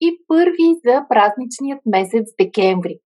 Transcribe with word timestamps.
и 0.00 0.18
първи 0.28 0.68
за 0.84 1.04
празничният 1.08 1.80
месец 1.86 2.26
декември. 2.40 2.98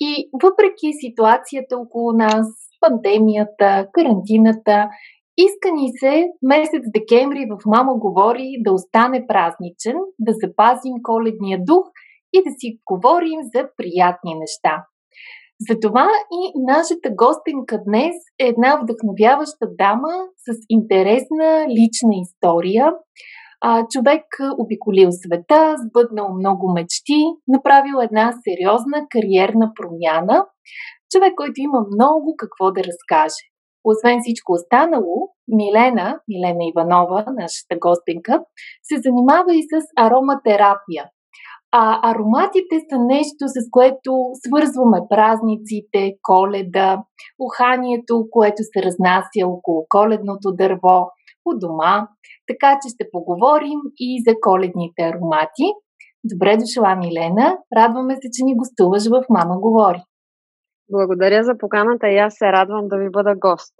И 0.00 0.30
въпреки 0.42 0.88
ситуацията 1.06 1.76
около 1.76 2.12
нас, 2.12 2.46
пандемията, 2.80 3.86
карантината, 3.92 4.88
иска 5.36 5.72
ни 5.72 5.88
се 6.00 6.24
месец 6.42 6.82
декември 6.94 7.46
в 7.50 7.58
Мама 7.66 7.94
говори 7.94 8.48
да 8.60 8.72
остане 8.72 9.26
празничен, 9.26 9.96
да 10.18 10.32
запазим 10.44 10.94
коледния 11.02 11.58
дух 11.64 11.84
и 12.32 12.38
да 12.46 12.50
си 12.58 12.78
говорим 12.90 13.40
за 13.54 13.68
приятни 13.76 14.34
неща. 14.34 14.84
Затова 15.70 16.08
и 16.32 16.40
нашата 16.72 17.08
гостенка 17.10 17.82
днес 17.86 18.14
е 18.40 18.46
една 18.46 18.80
вдъхновяваща 18.82 19.66
дама 19.78 20.14
с 20.36 20.58
интересна 20.68 21.66
лична 21.68 22.14
история. 22.24 22.92
А, 23.60 23.86
човек 23.90 24.24
обиколил 24.58 25.08
света, 25.12 25.74
сбъднал 25.78 26.34
много 26.34 26.72
мечти, 26.72 27.20
направил 27.48 27.96
една 28.02 28.32
сериозна 28.44 29.06
кариерна 29.10 29.72
промяна. 29.76 30.46
Човек, 31.12 31.32
който 31.36 31.52
има 31.56 31.80
много 31.94 32.34
какво 32.36 32.72
да 32.72 32.80
разкаже. 32.84 33.42
Освен 33.84 34.18
всичко 34.22 34.52
останало, 34.52 35.16
Милена, 35.48 36.20
Милена 36.28 36.64
Иванова, 36.70 37.24
нашата 37.42 37.74
гостенка, 37.80 38.44
се 38.82 38.96
занимава 39.04 39.54
и 39.54 39.62
с 39.62 39.74
ароматерапия. 39.96 41.04
А 41.72 42.10
ароматите 42.10 42.76
са 42.90 42.98
нещо, 42.98 43.42
с 43.54 43.70
което 43.70 44.10
свързваме 44.46 44.98
празниците, 45.08 46.12
коледа, 46.22 47.02
уханието, 47.38 48.24
което 48.30 48.62
се 48.62 48.82
разнася 48.82 49.46
около 49.46 49.86
коледното 49.88 50.52
дърво, 50.52 50.98
у 51.46 51.58
дома. 51.58 52.08
Така 52.46 52.78
че 52.82 52.94
ще 52.94 53.10
поговорим 53.12 53.80
и 53.98 54.22
за 54.28 54.34
коледните 54.40 55.02
аромати. 55.02 55.66
Добре 56.24 56.56
дошла, 56.56 56.96
Милена. 56.96 57.58
Радваме 57.76 58.14
се, 58.14 58.28
че 58.32 58.44
ни 58.44 58.56
гостуваш 58.56 59.06
в 59.06 59.24
Мама 59.30 59.60
говори. 59.60 60.02
Благодаря 60.90 61.44
за 61.44 61.58
поканата 61.58 62.08
и 62.08 62.16
аз 62.16 62.34
се 62.34 62.46
радвам 62.52 62.88
да 62.88 62.96
ви 62.96 63.10
бъда 63.10 63.34
гост. 63.38 63.74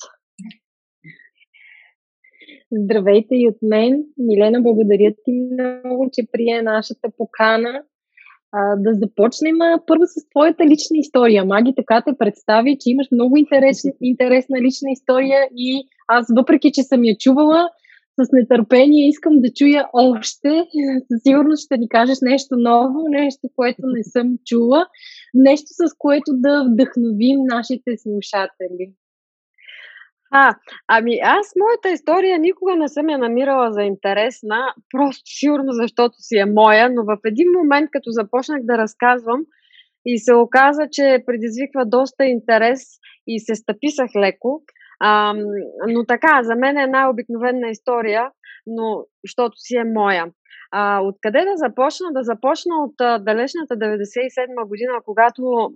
Здравейте 2.72 3.34
и 3.34 3.48
от 3.48 3.56
мен. 3.62 4.04
Милена, 4.18 4.62
благодаря 4.62 5.12
ти 5.24 5.32
много, 5.52 6.08
че 6.12 6.22
прие 6.32 6.62
нашата 6.62 7.08
покана. 7.18 7.82
А, 8.52 8.76
да 8.76 8.94
започнем 8.94 9.56
първо 9.86 10.02
с 10.06 10.28
твоята 10.30 10.64
лична 10.64 10.96
история. 10.98 11.44
Маги 11.44 11.72
така 11.76 12.02
те 12.06 12.12
представи, 12.18 12.78
че 12.80 12.90
имаш 12.90 13.06
много 13.12 13.36
интересна, 13.36 13.92
интересна 14.00 14.60
лична 14.60 14.90
история 14.90 15.48
и 15.56 15.88
аз, 16.08 16.26
въпреки 16.36 16.72
че 16.72 16.82
съм 16.82 17.04
я 17.04 17.16
чувала, 17.18 17.68
с 18.18 18.28
нетърпение 18.32 19.08
искам 19.08 19.32
да 19.40 19.48
чуя 19.56 19.88
още. 19.92 20.50
Със 21.08 21.22
сигурност 21.26 21.64
ще 21.64 21.76
ни 21.78 21.88
кажеш 21.88 22.18
нещо 22.22 22.56
ново, 22.58 23.08
нещо, 23.08 23.48
което 23.56 23.82
не 23.84 24.02
съм 24.04 24.38
чула, 24.46 24.86
нещо 25.34 25.66
с 25.68 25.94
което 25.98 26.30
да 26.34 26.64
вдъхновим 26.68 27.38
нашите 27.54 27.90
слушатели. 28.02 28.86
А, 30.30 30.54
ами 30.88 31.18
аз 31.22 31.52
моята 31.60 31.90
история 31.90 32.38
никога 32.38 32.76
не 32.76 32.88
съм 32.88 33.08
я 33.08 33.18
намирала 33.18 33.72
за 33.72 33.82
интересна, 33.82 34.58
просто 34.90 35.22
сигурно 35.24 35.72
защото 35.72 36.14
си 36.18 36.36
е 36.36 36.44
моя, 36.44 36.90
но 36.90 37.04
в 37.04 37.18
един 37.24 37.48
момент, 37.58 37.88
като 37.92 38.10
започнах 38.10 38.60
да 38.62 38.78
разказвам 38.78 39.40
и 40.06 40.18
се 40.18 40.34
оказа, 40.34 40.82
че 40.92 41.22
предизвиква 41.26 41.86
доста 41.86 42.24
интерес 42.24 42.80
и 43.26 43.40
се 43.40 43.54
стъписах 43.54 44.10
леко, 44.18 44.62
а, 45.00 45.34
но 45.88 46.04
така, 46.08 46.42
за 46.42 46.54
мен 46.54 46.76
е 46.76 46.82
една 46.82 47.10
обикновена 47.10 47.68
история, 47.68 48.30
но 48.66 49.04
защото 49.24 49.54
си 49.56 49.76
е 49.76 49.84
моя. 49.84 50.26
А, 50.72 51.00
откъде 51.00 51.38
да 51.38 51.56
започна? 51.56 52.06
Да 52.12 52.22
започна 52.22 52.74
от 52.84 52.94
а, 53.00 53.18
далечната 53.18 53.74
97 53.74 54.68
година, 54.68 54.92
когато 55.04 55.42
м- 55.42 55.70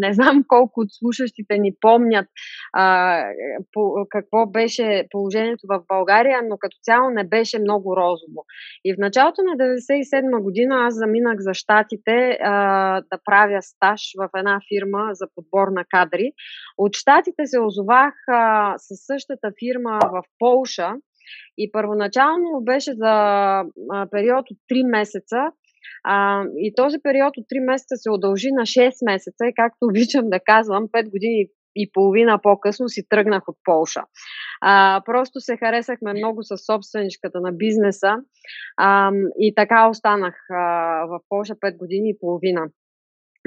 не 0.00 0.12
знам 0.12 0.44
колко 0.48 0.80
от 0.80 0.88
слушащите 0.90 1.58
ни 1.58 1.72
помнят 1.80 2.26
а, 2.72 3.24
по, 3.72 4.06
какво 4.08 4.46
беше 4.46 5.06
положението 5.10 5.66
в 5.68 5.82
България, 5.88 6.40
но 6.48 6.58
като 6.58 6.76
цяло 6.82 7.10
не 7.10 7.24
беше 7.24 7.58
много 7.58 7.96
розово. 7.96 8.44
И 8.84 8.94
в 8.94 8.96
началото 8.98 9.42
на 9.42 9.56
97 9.56 10.42
година 10.42 10.74
аз 10.86 10.94
заминах 10.94 11.36
за 11.38 11.54
щатите 11.54 12.38
а, 12.42 12.54
да 13.00 13.18
правя 13.24 13.62
стаж 13.62 14.00
в 14.18 14.28
една 14.36 14.60
фирма 14.68 15.08
за 15.12 15.26
подбор 15.34 15.68
на 15.68 15.84
кадри. 15.88 16.32
От 16.78 16.96
щатите 16.96 17.42
се 17.46 17.60
озовах 17.60 18.14
а, 18.28 18.74
със 18.78 18.98
същата 19.06 19.48
фирма 19.60 19.98
в 20.02 20.22
Полша, 20.38 20.92
и 21.58 21.72
първоначално 21.72 22.60
беше 22.62 22.94
за 22.94 23.14
период 24.10 24.50
от 24.50 24.58
3 24.72 24.90
месеца. 24.90 25.36
А, 26.04 26.44
и 26.56 26.74
този 26.76 26.96
период 27.02 27.36
от 27.36 27.44
3 27.44 27.64
месеца 27.64 27.96
се 27.96 28.10
удължи 28.10 28.48
на 28.52 28.62
6 28.62 28.90
месеца 29.04 29.46
и 29.46 29.54
както 29.56 29.78
обичам 29.82 30.30
да 30.30 30.40
казвам, 30.40 30.88
5 30.88 31.10
години 31.10 31.46
и 31.76 31.90
половина 31.92 32.38
по-късно 32.42 32.88
си 32.88 33.02
тръгнах 33.08 33.48
от 33.48 33.56
Полша. 33.64 34.02
А, 34.60 35.02
просто 35.04 35.40
се 35.40 35.56
харесахме 35.56 36.12
много 36.12 36.42
с 36.42 36.56
собственичката 36.58 37.40
на 37.40 37.52
бизнеса 37.52 38.16
а, 38.76 39.12
и 39.38 39.54
така 39.54 39.88
останах 39.88 40.34
а, 40.50 40.56
в 41.06 41.20
Полша 41.28 41.54
5 41.54 41.76
години 41.76 42.10
и 42.10 42.18
половина. 42.20 42.68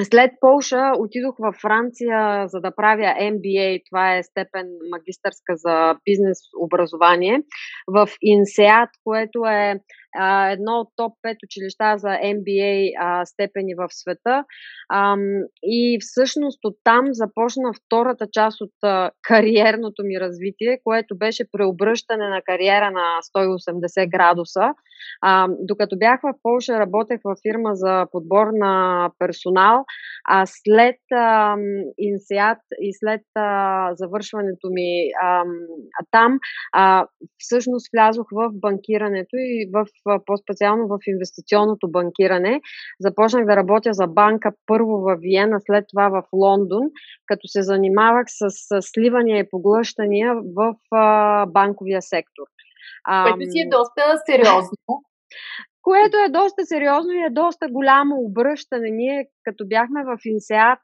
След 0.01 0.31
Полша 0.39 0.91
отидох 0.99 1.35
във 1.39 1.55
Франция, 1.61 2.47
за 2.47 2.59
да 2.59 2.75
правя 2.75 3.15
MBA, 3.21 3.81
това 3.89 4.15
е 4.15 4.23
степен 4.23 4.67
магистърска 4.91 5.53
за 5.55 5.95
бизнес 6.05 6.37
образование, 6.61 7.41
в 7.87 8.07
INSEAD, 8.07 8.87
което 9.03 9.45
е 9.45 9.79
а, 10.19 10.51
едно 10.51 10.71
от 10.71 10.87
топ 10.95 11.13
5 11.27 11.35
училища 11.45 11.93
за 11.97 12.07
MBA 12.07 12.91
а, 12.99 13.25
степени 13.25 13.75
в 13.75 13.87
света. 13.89 14.43
А, 14.89 15.15
и 15.63 15.97
всъщност 16.01 16.59
оттам 16.65 17.05
започна 17.11 17.73
втората 17.73 18.27
част 18.31 18.61
от 18.61 18.73
а, 18.83 19.11
кариерното 19.21 20.03
ми 20.03 20.19
развитие, 20.19 20.79
което 20.83 21.17
беше 21.17 21.51
преобръщане 21.51 22.29
на 22.29 22.41
кариера 22.41 22.91
на 22.91 23.19
180 23.37 24.09
градуса. 24.11 24.73
А, 25.21 25.47
докато 25.59 25.97
бях 25.97 26.19
в 26.21 26.33
Польша, 26.43 26.79
работех 26.79 27.19
в 27.23 27.35
фирма 27.41 27.69
за 27.73 28.05
подбор 28.11 28.47
на 28.53 29.09
персонал, 29.19 29.85
а 30.29 30.45
след 30.45 30.99
а, 31.13 31.55
инсиат 31.97 32.57
и 32.81 32.93
след 32.93 33.21
а, 33.35 33.89
завършването 33.95 34.69
ми 34.71 35.09
а, 35.21 35.43
там, 36.11 36.39
а, 36.73 37.07
всъщност 37.37 37.89
влязох 37.93 38.27
в 38.31 38.49
банкирането 38.53 39.35
и 39.35 39.69
в 39.73 39.85
по-специално 40.25 40.87
в 40.87 40.97
инвестиционното 41.07 41.91
банкиране. 41.91 42.61
Започнах 42.99 43.45
да 43.45 43.55
работя 43.55 43.89
за 43.93 44.07
банка 44.07 44.51
първо 44.65 44.97
в 45.01 45.17
Виена, 45.19 45.57
след 45.65 45.85
това 45.91 46.09
в 46.09 46.23
Лондон, 46.33 46.83
като 47.25 47.47
се 47.47 47.61
занимавах 47.61 48.25
с, 48.27 48.45
с 48.49 48.81
сливания 48.81 49.39
и 49.39 49.49
поглъщания 49.49 50.33
в 50.35 50.75
а, 50.91 51.45
банковия 51.45 52.01
сектор. 52.01 52.43
Което 53.23 53.51
си 53.51 53.59
е 53.59 53.69
доста 53.69 54.01
сериозно. 54.25 54.77
Което 55.83 56.17
е 56.17 56.29
доста 56.29 56.65
сериозно 56.65 57.11
и 57.11 57.25
е 57.25 57.29
доста 57.29 57.67
голямо 57.71 58.15
обръщане. 58.15 58.89
Ние, 58.89 59.27
като 59.43 59.67
бяхме 59.67 60.03
в 60.03 60.17
Инсеат, 60.25 60.79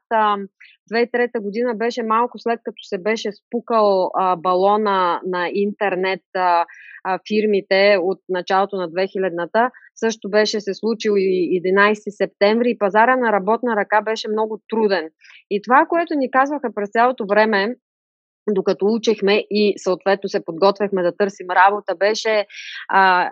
2003 0.92 1.42
година 1.42 1.74
беше 1.74 2.02
малко 2.02 2.38
след 2.38 2.60
като 2.64 2.82
се 2.82 2.98
беше 2.98 3.30
спукал 3.32 4.10
а, 4.14 4.36
балона 4.36 5.20
на 5.26 5.48
интернет 5.52 6.22
а, 6.36 6.66
а, 7.04 7.18
фирмите 7.28 7.98
от 8.02 8.18
началото 8.28 8.76
на 8.76 8.88
2000-та. 8.88 9.70
Също 9.94 10.30
беше 10.30 10.60
се 10.60 10.74
случил 10.74 11.12
и 11.16 11.62
11 11.62 11.94
септември 12.10 12.70
и 12.70 12.78
пазара 12.78 13.16
на 13.16 13.32
работна 13.32 13.76
ръка 13.76 14.02
беше 14.02 14.28
много 14.28 14.60
труден. 14.68 15.08
И 15.50 15.62
това, 15.62 15.86
което 15.88 16.14
ни 16.14 16.30
казваха 16.30 16.74
през 16.74 16.90
цялото 16.90 17.26
време, 17.26 17.76
докато 18.48 18.86
учехме 18.86 19.44
и 19.50 19.74
съответно 19.76 20.28
се 20.28 20.44
подготвяхме 20.44 21.02
да 21.02 21.16
търсим 21.16 21.46
работа, 21.50 21.94
беше 21.94 22.46
а, 22.88 23.30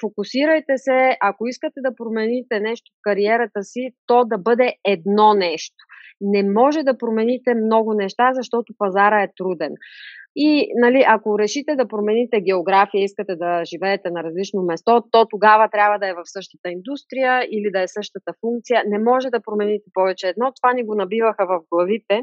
фокусирайте 0.00 0.72
се, 0.76 1.16
ако 1.20 1.46
искате 1.46 1.80
да 1.80 1.94
промените 1.96 2.60
нещо 2.60 2.90
в 2.92 3.00
кариерата 3.02 3.62
си, 3.62 3.90
то 4.06 4.24
да 4.24 4.38
бъде 4.38 4.74
едно 4.84 5.34
нещо. 5.34 5.76
Не 6.20 6.42
може 6.42 6.82
да 6.82 6.98
промените 6.98 7.54
много 7.54 7.94
неща, 7.94 8.30
защото 8.34 8.74
пазара 8.78 9.22
е 9.22 9.32
труден. 9.36 9.72
И 10.36 10.68
нали, 10.74 11.04
ако 11.08 11.38
решите 11.38 11.76
да 11.76 11.88
промените 11.88 12.40
география, 12.40 13.04
искате 13.04 13.36
да 13.36 13.62
живеете 13.64 14.10
на 14.10 14.22
различно 14.24 14.62
место, 14.62 15.02
то 15.10 15.26
тогава 15.30 15.68
трябва 15.68 15.98
да 15.98 16.08
е 16.08 16.14
в 16.14 16.22
същата 16.24 16.70
индустрия 16.70 17.42
или 17.50 17.70
да 17.70 17.82
е 17.82 17.88
същата 17.88 18.32
функция. 18.40 18.82
Не 18.86 18.98
може 18.98 19.30
да 19.30 19.42
промените 19.42 19.90
повече 19.94 20.28
едно. 20.28 20.52
Това 20.62 20.72
ни 20.72 20.84
го 20.84 20.94
набиваха 20.94 21.46
в 21.46 21.60
главите. 21.70 22.20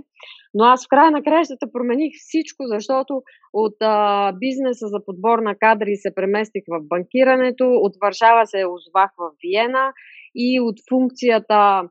Но 0.54 0.64
аз 0.64 0.86
в 0.86 0.90
края 0.90 1.12
на 1.12 1.24
краищата 1.24 1.72
промених 1.72 2.14
всичко, 2.18 2.64
защото 2.68 3.22
от 3.54 3.76
а, 3.82 4.32
бизнеса 4.40 4.88
за 4.88 5.06
подбор 5.06 5.40
на 5.40 5.56
кадри 5.56 5.96
се 5.96 6.16
преместих 6.16 6.64
в 6.68 6.80
банкирането, 6.82 7.66
от 7.70 7.94
Варшава 8.02 8.48
се 8.48 8.58
озовах 8.58 9.12
в 9.18 9.32
Виена 9.44 9.94
и 10.36 10.60
от 10.60 10.76
функцията 10.90 11.90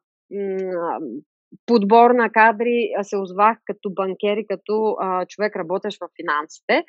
подбор 1.67 2.11
на 2.11 2.31
кадри 2.31 2.91
се 3.03 3.17
озвах 3.17 3.59
като 3.65 3.91
банкер 3.91 4.37
и 4.37 4.47
като 4.47 4.97
а, 5.01 5.27
човек 5.27 5.57
работещ 5.57 5.99
в 6.01 6.09
финансите. 6.21 6.85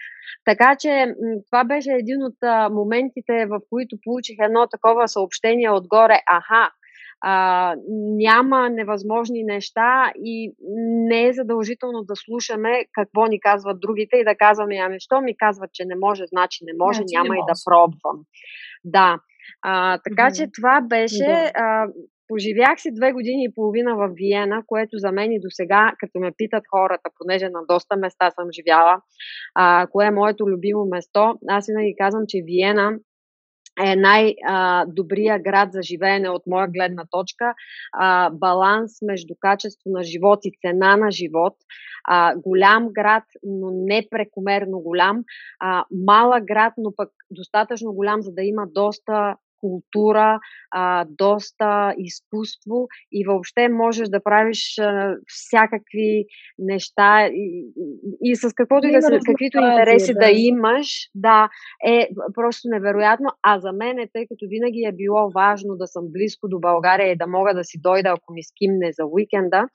Така 0.45 0.75
че 0.79 1.15
това 1.45 1.63
беше 1.63 1.91
един 1.91 2.23
от 2.23 2.35
а, 2.43 2.69
моментите, 2.69 3.45
в 3.45 3.59
които 3.69 3.97
получих 4.03 4.35
едно 4.39 4.67
такова 4.67 5.07
съобщение 5.07 5.69
отгоре. 5.69 6.19
Аха, 6.27 6.71
а, 7.21 7.75
няма 8.17 8.69
невъзможни 8.69 9.43
неща 9.43 10.11
и 10.15 10.53
не 11.09 11.27
е 11.27 11.33
задължително 11.33 12.03
да 12.03 12.15
слушаме 12.15 12.85
какво 12.93 13.25
ни 13.25 13.39
казват 13.39 13.79
другите 13.79 14.17
и 14.17 14.23
да 14.23 14.35
казваме, 14.35 14.75
ами 14.75 14.99
що 14.99 15.21
ми 15.21 15.37
казват, 15.37 15.69
че 15.73 15.85
не 15.85 15.95
може, 15.95 16.23
значи 16.25 16.59
не 16.65 16.73
може, 16.77 16.97
значи 16.97 17.15
няма 17.15 17.29
не 17.29 17.35
и 17.35 17.39
може. 17.39 17.47
да 17.47 17.61
пробвам. 17.65 18.23
Да. 18.83 19.19
А, 19.61 19.97
така 19.97 20.29
mm-hmm. 20.29 20.35
че 20.35 20.51
това 20.51 20.81
беше. 20.81 21.51
А, 21.55 21.87
Поживях 22.27 22.81
си 22.81 22.91
две 22.93 23.11
години 23.11 23.43
и 23.43 23.53
половина 23.55 23.95
в 23.95 24.09
Виена, 24.13 24.63
което 24.67 24.97
за 24.97 25.11
мен 25.11 25.31
и 25.31 25.39
до 25.39 25.47
сега, 25.49 25.93
като 25.99 26.19
ме 26.19 26.31
питат 26.37 26.63
хората, 26.69 27.09
понеже 27.19 27.49
на 27.49 27.59
доста 27.69 27.97
места 27.97 28.31
съм 28.31 28.51
живяла, 28.51 29.01
а, 29.55 29.87
кое 29.91 30.05
е 30.05 30.11
моето 30.11 30.49
любимо 30.49 30.85
место, 30.85 31.39
аз 31.47 31.67
винаги 31.67 31.95
казвам, 31.97 32.23
че 32.27 32.41
Виена 32.45 32.99
е 33.85 33.95
най-добрия 33.95 35.39
град 35.39 35.69
за 35.71 35.81
живеене 35.81 36.29
от 36.29 36.41
моя 36.47 36.67
гледна 36.67 37.03
точка. 37.11 37.53
А, 37.93 38.29
баланс 38.29 38.91
между 39.01 39.33
качество 39.39 39.89
на 39.89 40.03
живот 40.03 40.39
и 40.43 40.51
цена 40.61 40.97
на 40.97 41.11
живот. 41.11 41.53
А, 42.07 42.35
голям 42.35 42.89
град, 42.93 43.23
но 43.43 43.69
не 43.71 44.07
прекомерно 44.09 44.79
голям. 44.79 45.23
А, 45.59 45.85
малък 45.91 46.45
град, 46.45 46.73
но 46.77 46.93
пък 46.95 47.09
достатъчно 47.31 47.93
голям, 47.93 48.21
за 48.21 48.31
да 48.31 48.43
има 48.43 48.67
доста 48.67 49.35
култура, 49.61 50.39
а, 50.71 51.05
доста 51.09 51.93
изкуство 51.97 52.87
и 53.11 53.25
въобще 53.25 53.69
можеш 53.69 54.09
да 54.09 54.23
правиш 54.23 54.79
а, 54.79 55.15
всякакви 55.27 56.25
неща 56.59 57.27
и, 57.27 57.71
и, 58.21 58.35
с 58.35 58.53
каквото 58.53 58.87
и 58.87 58.91
да 58.91 59.19
каквито 59.25 59.57
интереси 59.57 60.13
да. 60.13 60.19
да 60.19 60.31
имаш, 60.31 60.87
да, 61.15 61.49
е 61.87 62.09
просто 62.33 62.69
невероятно. 62.69 63.29
А 63.43 63.59
за 63.59 63.71
мен 63.71 63.99
е, 63.99 64.09
тъй 64.13 64.27
като 64.27 64.45
винаги 64.47 64.83
е 64.87 64.91
било 64.91 65.29
важно 65.29 65.75
да 65.75 65.87
съм 65.87 66.03
близко 66.07 66.47
до 66.47 66.59
България 66.59 67.11
и 67.11 67.17
да 67.17 67.27
мога 67.27 67.53
да 67.53 67.63
си 67.63 67.77
дойда, 67.81 68.09
ако 68.09 68.33
ми 68.33 68.43
скимне 68.43 68.91
за 68.91 69.05
уикенда, 69.05 69.67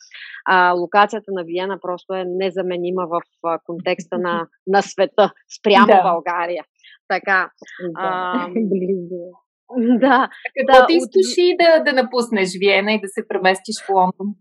а, 0.46 0.72
локацията 0.72 1.32
на 1.32 1.44
Виена 1.44 1.78
просто 1.80 2.14
е 2.14 2.24
незаменима 2.26 3.06
в 3.06 3.20
а, 3.46 3.58
контекста 3.66 4.18
на, 4.18 4.46
на 4.66 4.82
света 4.82 5.32
спрямо 5.58 5.86
да. 5.86 6.02
България. 6.02 6.64
Така. 7.08 7.50
Да, 7.80 8.00
а, 8.00 8.48
близо. 8.54 9.41
Да. 10.00 10.28
Какво 10.58 10.80
да, 10.80 10.86
ти 10.86 10.94
изкуши 10.94 11.52
от... 11.52 11.58
да, 11.58 11.92
да 11.92 12.02
напуснеш 12.02 12.48
Виена 12.58 12.92
и 12.92 13.00
да 13.00 13.08
се 13.08 13.28
преместиш 13.28 13.76
в 13.86 13.88
Лондон? 13.88 14.34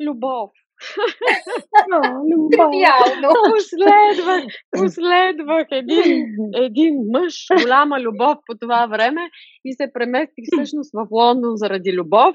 Любов. 0.00 0.50
Тривиално. 2.52 3.28
Последвах, 3.56 4.44
последвах 4.78 5.66
един, 5.70 6.26
един 6.54 6.94
мъж, 7.12 7.46
голяма 7.62 8.00
любов 8.00 8.36
по 8.46 8.54
това 8.60 8.86
време 8.86 9.20
и 9.64 9.72
се 9.72 9.92
преместих 9.92 10.44
всъщност 10.52 10.90
в 10.94 11.06
Лондон 11.10 11.52
заради 11.56 11.92
любов. 11.92 12.34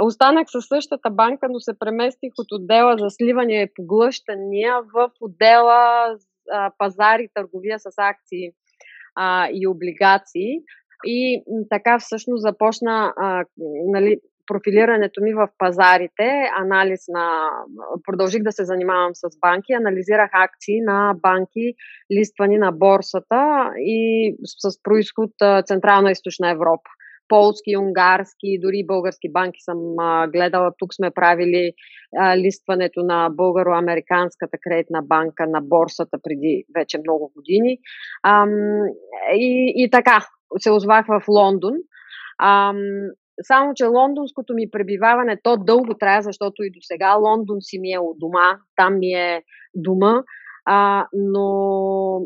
Останах 0.00 0.46
със 0.50 0.64
същата 0.68 1.10
банка, 1.10 1.46
но 1.50 1.60
се 1.60 1.78
преместих 1.78 2.32
от 2.38 2.52
отдела 2.52 2.96
за 2.98 3.10
сливане 3.10 3.62
и 3.62 3.72
поглъщания 3.74 4.74
в 4.94 5.10
отдела 5.20 6.16
а, 6.52 6.72
пазари, 6.78 7.28
търговия 7.34 7.78
с 7.78 7.90
акции 7.98 8.50
а, 9.14 9.48
и 9.52 9.66
облигации. 9.66 10.60
И 11.04 11.42
така 11.70 11.98
всъщност 11.98 12.42
започна 12.42 13.12
а, 13.16 13.44
нали, 13.86 14.20
профилирането 14.46 15.22
ми 15.22 15.34
в 15.34 15.48
пазарите, 15.58 16.28
анализ 16.56 17.00
на... 17.08 17.50
Продължих 18.04 18.42
да 18.42 18.52
се 18.52 18.64
занимавам 18.64 19.10
с 19.14 19.38
банки, 19.40 19.72
анализирах 19.72 20.30
акции 20.32 20.80
на 20.80 21.14
банки, 21.22 21.74
листвани 22.18 22.58
на 22.58 22.72
борсата 22.72 23.70
и 23.76 24.34
с 24.44 24.82
происход 24.82 25.30
Централна 25.66 26.10
и 26.10 26.12
Източна 26.12 26.50
Европа. 26.50 26.90
Полски, 27.28 27.76
унгарски, 27.76 28.58
дори 28.60 28.86
български 28.86 29.32
банки 29.32 29.60
съм 29.60 29.78
а, 29.98 30.28
гледала. 30.28 30.72
Тук 30.78 30.94
сме 30.94 31.10
правили 31.10 31.72
а, 32.18 32.36
листването 32.36 33.02
на 33.02 33.30
българо-американската 33.30 34.58
кредитна 34.60 35.02
банка 35.02 35.46
на 35.46 35.60
борсата 35.60 36.18
преди 36.22 36.64
вече 36.74 36.98
много 36.98 37.32
години. 37.36 37.78
А, 38.22 38.46
и, 39.34 39.72
и 39.76 39.90
така, 39.90 40.26
се 40.58 40.70
озвах 40.70 41.06
в 41.06 41.22
Лондон. 41.28 41.72
Ам, 42.42 42.78
само, 43.42 43.72
че 43.74 43.86
лондонското 43.86 44.54
ми 44.54 44.70
пребиваване, 44.70 45.40
то 45.42 45.56
дълго 45.56 45.94
трая, 45.94 46.22
защото 46.22 46.62
и 46.62 46.70
до 46.70 46.78
сега 46.82 47.14
Лондон 47.14 47.56
си 47.60 47.78
ми 47.78 47.92
е 47.92 47.98
у 47.98 48.14
дома, 48.18 48.58
там 48.76 48.98
ми 48.98 49.12
е 49.12 49.42
дома, 49.74 50.22
а, 50.64 51.06
но 51.12 52.20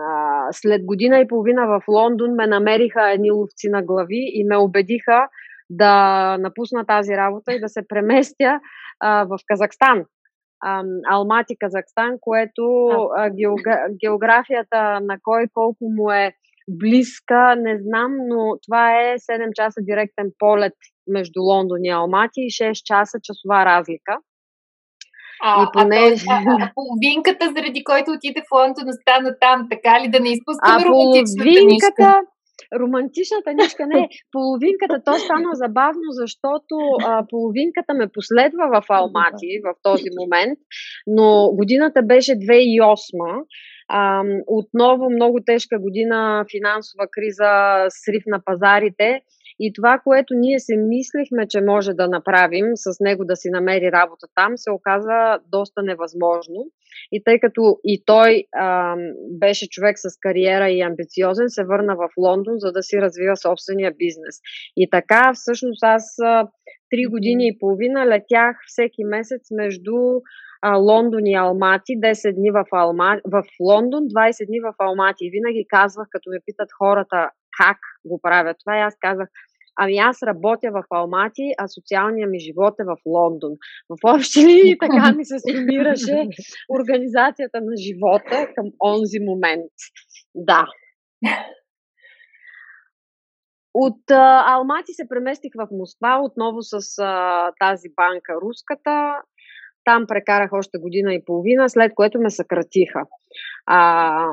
а, 0.00 0.46
след 0.52 0.84
година 0.84 1.18
и 1.18 1.28
половина 1.28 1.66
в 1.66 1.82
Лондон 1.88 2.34
ме 2.34 2.46
намериха 2.46 3.10
едни 3.10 3.30
ловци 3.30 3.68
на 3.68 3.82
глави 3.82 4.30
и 4.34 4.44
ме 4.44 4.56
убедиха 4.56 5.28
да 5.70 6.36
напусна 6.40 6.86
тази 6.86 7.12
работа 7.12 7.52
и 7.52 7.60
да 7.60 7.68
се 7.68 7.88
преместя 7.88 8.60
а, 9.00 9.24
в 9.24 9.38
Казахстан. 9.46 10.04
А, 10.60 10.82
Алмати, 11.10 11.56
Казахстан, 11.60 12.16
което 12.20 12.86
а, 13.16 13.30
географията 14.04 15.00
на 15.00 15.16
кой 15.22 15.46
колко 15.54 15.84
му 15.84 16.10
е 16.10 16.32
близка, 16.68 17.54
не 17.56 17.78
знам, 17.82 18.12
но 18.28 18.56
това 18.66 19.00
е 19.00 19.18
7 19.18 19.52
часа 19.52 19.80
директен 19.82 20.30
полет 20.38 20.74
между 21.06 21.40
Лондон 21.42 21.78
и 21.84 21.90
Алмати 21.90 22.40
и 22.40 22.50
6 22.50 22.72
часа 22.84 23.18
часова 23.22 23.64
разлика. 23.64 24.18
А, 25.42 25.62
и 25.62 25.66
поне... 25.72 25.96
а, 25.96 26.34
а, 26.34 26.56
а 26.60 26.72
половинката, 26.74 27.52
заради 27.56 27.84
който 27.84 28.10
отиде 28.10 28.40
в 28.40 28.52
Лондон, 28.54 28.88
остана 28.88 29.36
там, 29.40 29.66
така 29.70 30.00
ли 30.00 30.08
да 30.08 30.20
не 30.20 30.30
изпускаме 30.30 30.84
романтичната 30.84 31.44
половинката... 31.44 32.02
нишка? 32.02 32.20
романтичната 32.80 33.54
нишка 33.54 33.86
не 33.86 33.98
е. 34.00 34.08
Половинката, 34.32 35.02
то 35.04 35.12
стана 35.18 35.50
забавно, 35.52 36.08
защото 36.22 36.74
а, 37.04 37.26
половинката 37.30 37.94
ме 37.94 38.08
последва 38.08 38.66
в 38.66 38.84
Алмати 38.88 39.60
в 39.64 39.74
този 39.82 40.08
момент, 40.20 40.58
но 41.06 41.50
годината 41.52 42.02
беше 42.02 42.32
2008 42.32 43.44
а, 43.88 44.22
отново 44.46 45.10
много 45.10 45.40
тежка 45.46 45.78
година, 45.78 46.44
финансова 46.50 47.06
криза, 47.10 47.86
срив 47.88 48.22
на 48.26 48.40
пазарите. 48.44 49.20
И 49.60 49.72
това, 49.72 50.00
което 50.04 50.34
ние 50.34 50.58
се 50.58 50.76
мислихме, 50.76 51.48
че 51.48 51.60
може 51.60 51.92
да 51.92 52.08
направим 52.08 52.66
с 52.74 53.00
него 53.00 53.24
да 53.24 53.36
си 53.36 53.50
намери 53.50 53.92
работа 53.92 54.26
там, 54.34 54.52
се 54.56 54.70
оказа 54.70 55.38
доста 55.48 55.82
невъзможно. 55.82 56.66
И 57.12 57.24
тъй 57.24 57.40
като 57.40 57.78
и 57.84 58.02
той 58.06 58.44
а, 58.56 58.96
беше 59.30 59.68
човек 59.68 59.98
с 59.98 60.18
кариера 60.20 60.70
и 60.70 60.80
амбициозен, 60.80 61.46
се 61.48 61.64
върна 61.64 61.96
в 61.96 62.08
Лондон, 62.18 62.54
за 62.58 62.72
да 62.72 62.82
си 62.82 63.00
развива 63.00 63.36
собствения 63.36 63.92
бизнес. 63.98 64.36
И 64.76 64.90
така, 64.90 65.32
всъщност, 65.34 65.82
аз 65.82 66.16
три 66.90 67.06
години 67.06 67.46
и 67.48 67.58
половина 67.58 68.06
летях 68.06 68.56
всеки 68.66 69.04
месец 69.04 69.42
между 69.50 69.94
Лондон 70.66 71.26
и 71.26 71.34
Алмати, 71.34 71.92
10 71.92 72.34
дни 72.34 72.50
в, 72.50 72.64
Алма... 72.72 73.20
в 73.24 73.42
Лондон, 73.60 74.02
20 74.02 74.46
дни 74.46 74.60
в 74.60 74.74
Алмати. 74.78 75.24
И 75.24 75.30
винаги 75.30 75.66
казвах, 75.68 76.06
като 76.10 76.30
ме 76.30 76.38
питат 76.46 76.68
хората 76.78 77.30
как 77.58 77.78
го 78.04 78.20
правят 78.22 78.56
това, 78.64 78.78
и 78.78 78.80
аз 78.80 78.94
казах, 79.00 79.28
Ами 79.76 79.96
аз 79.98 80.22
работя 80.22 80.70
в 80.70 80.84
Алмати, 80.90 81.54
а 81.58 81.68
социалният 81.68 82.30
ми 82.30 82.38
живот 82.38 82.74
е 82.80 82.84
в 82.84 82.96
Лондон. 83.06 83.50
В 83.88 83.96
общи 84.04 84.40
линии 84.40 84.78
така 84.78 85.12
ми 85.12 85.24
се 85.24 85.36
сумираше 85.50 86.28
организацията 86.80 87.60
на 87.60 87.76
живота 87.76 88.48
към 88.54 88.66
онзи 88.84 89.18
момент. 89.20 89.72
Да. 90.34 90.66
От 93.74 94.10
а, 94.10 94.54
Алмати 94.54 94.92
се 94.92 95.08
преместих 95.08 95.52
в 95.54 95.68
Москва, 95.72 96.20
отново 96.22 96.62
с 96.62 96.74
а, 96.98 97.50
тази 97.60 97.88
банка 97.96 98.32
руската. 98.42 99.22
Там 99.84 100.06
прекарах 100.06 100.52
още 100.52 100.78
година 100.78 101.14
и 101.14 101.24
половина, 101.24 101.68
след 101.68 101.94
което 101.94 102.20
ме 102.20 102.30
съкратиха. 102.30 103.02
А, 103.66 104.26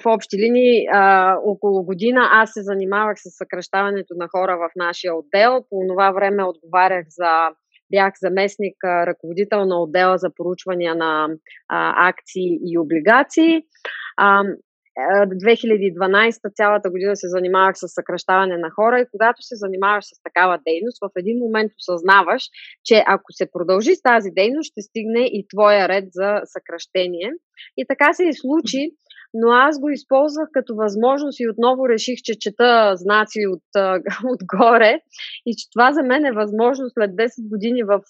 в 0.00 0.06
общи 0.06 0.36
линии, 0.38 0.86
а, 0.92 1.36
около 1.44 1.84
година 1.84 2.28
аз 2.32 2.52
се 2.52 2.62
занимавах 2.62 3.16
с 3.18 3.30
съкръщаването 3.30 4.14
на 4.16 4.28
хора 4.28 4.56
в 4.56 4.70
нашия 4.76 5.14
отдел. 5.14 5.64
По 5.70 5.84
това 5.88 6.10
време 6.10 6.44
отговарях 6.44 7.06
за 7.08 7.48
бях 7.90 8.12
заместник, 8.20 8.84
ръководител 8.84 9.64
на 9.64 9.82
отдела 9.82 10.18
за 10.18 10.30
поручвания 10.36 10.94
на 10.94 11.28
а, 11.68 12.08
акции 12.08 12.58
и 12.66 12.78
облигации. 12.78 13.62
А, 14.16 14.44
2012 14.98 16.56
цялата 16.56 16.90
година 16.90 17.16
се 17.16 17.28
занимавах 17.28 17.76
с 17.76 17.88
съкръщаване 17.88 18.56
на 18.58 18.70
хора 18.70 19.00
и 19.00 19.10
когато 19.10 19.42
се 19.42 19.56
занимаваш 19.56 20.04
с 20.04 20.22
такава 20.22 20.58
дейност, 20.66 20.98
в 21.02 21.10
един 21.16 21.38
момент 21.38 21.72
осъзнаваш, 21.78 22.42
че 22.84 23.04
ако 23.06 23.32
се 23.32 23.50
продължи 23.52 23.94
с 23.94 24.02
тази 24.02 24.30
дейност, 24.30 24.70
ще 24.70 24.82
стигне 24.82 25.20
и 25.20 25.46
твоя 25.52 25.88
ред 25.88 26.04
за 26.12 26.40
съкръщение. 26.44 27.30
И 27.76 27.84
така 27.88 28.12
се 28.12 28.24
и 28.24 28.32
случи, 28.32 28.90
но 29.34 29.48
аз 29.50 29.80
го 29.80 29.88
използвах 29.90 30.48
като 30.52 30.74
възможност 30.74 31.40
и 31.40 31.48
отново 31.48 31.88
реших, 31.88 32.18
че 32.24 32.38
чета 32.38 32.92
знаци 32.96 33.40
от, 33.46 33.62
отгоре 34.34 35.00
и 35.46 35.52
че 35.58 35.70
това 35.72 35.92
за 35.92 36.02
мен 36.02 36.24
е 36.24 36.32
възможност 36.32 36.94
след 36.94 37.10
10 37.10 37.48
години 37.48 37.82
в 37.82 38.00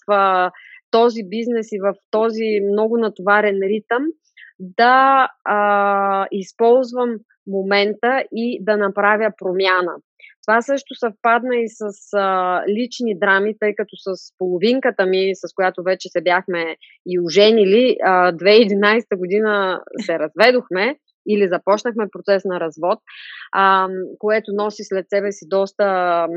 този 0.91 1.23
бизнес 1.23 1.71
и 1.71 1.79
в 1.79 1.93
този 2.11 2.59
много 2.71 2.97
натоварен 2.97 3.59
ритъм 3.63 4.03
да 4.59 5.27
а, 5.45 6.27
използвам 6.31 7.09
момента 7.47 8.23
и 8.31 8.63
да 8.63 8.77
направя 8.77 9.31
промяна. 9.37 9.95
Това 10.47 10.61
също 10.61 10.95
съвпадна 10.95 11.55
и 11.55 11.67
с 11.67 11.83
а, 12.13 12.61
лични 12.67 13.19
драми, 13.19 13.55
тъй 13.59 13.75
като 13.75 13.95
с 13.95 14.37
половинката 14.37 15.05
ми, 15.05 15.31
с 15.33 15.53
която 15.55 15.83
вече 15.83 16.09
се 16.09 16.21
бяхме 16.21 16.75
и 17.05 17.19
оженили, 17.19 17.97
а, 18.03 18.31
2011 18.31 19.17
година 19.17 19.81
се 20.05 20.19
разведохме 20.19 20.95
или 21.27 21.47
започнахме 21.47 22.07
процес 22.11 22.45
на 22.45 22.59
развод, 22.59 22.99
а, 23.51 23.87
което 24.19 24.51
носи 24.53 24.83
след 24.83 25.05
себе 25.09 25.31
си 25.31 25.45
доста 25.47 26.27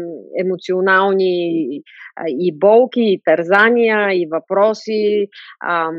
емоционални 0.41 1.67
и 2.29 2.59
болки, 2.59 3.01
и 3.01 3.21
тързания, 3.25 4.15
и 4.15 4.29
въпроси, 4.33 5.27
а, 5.61 5.91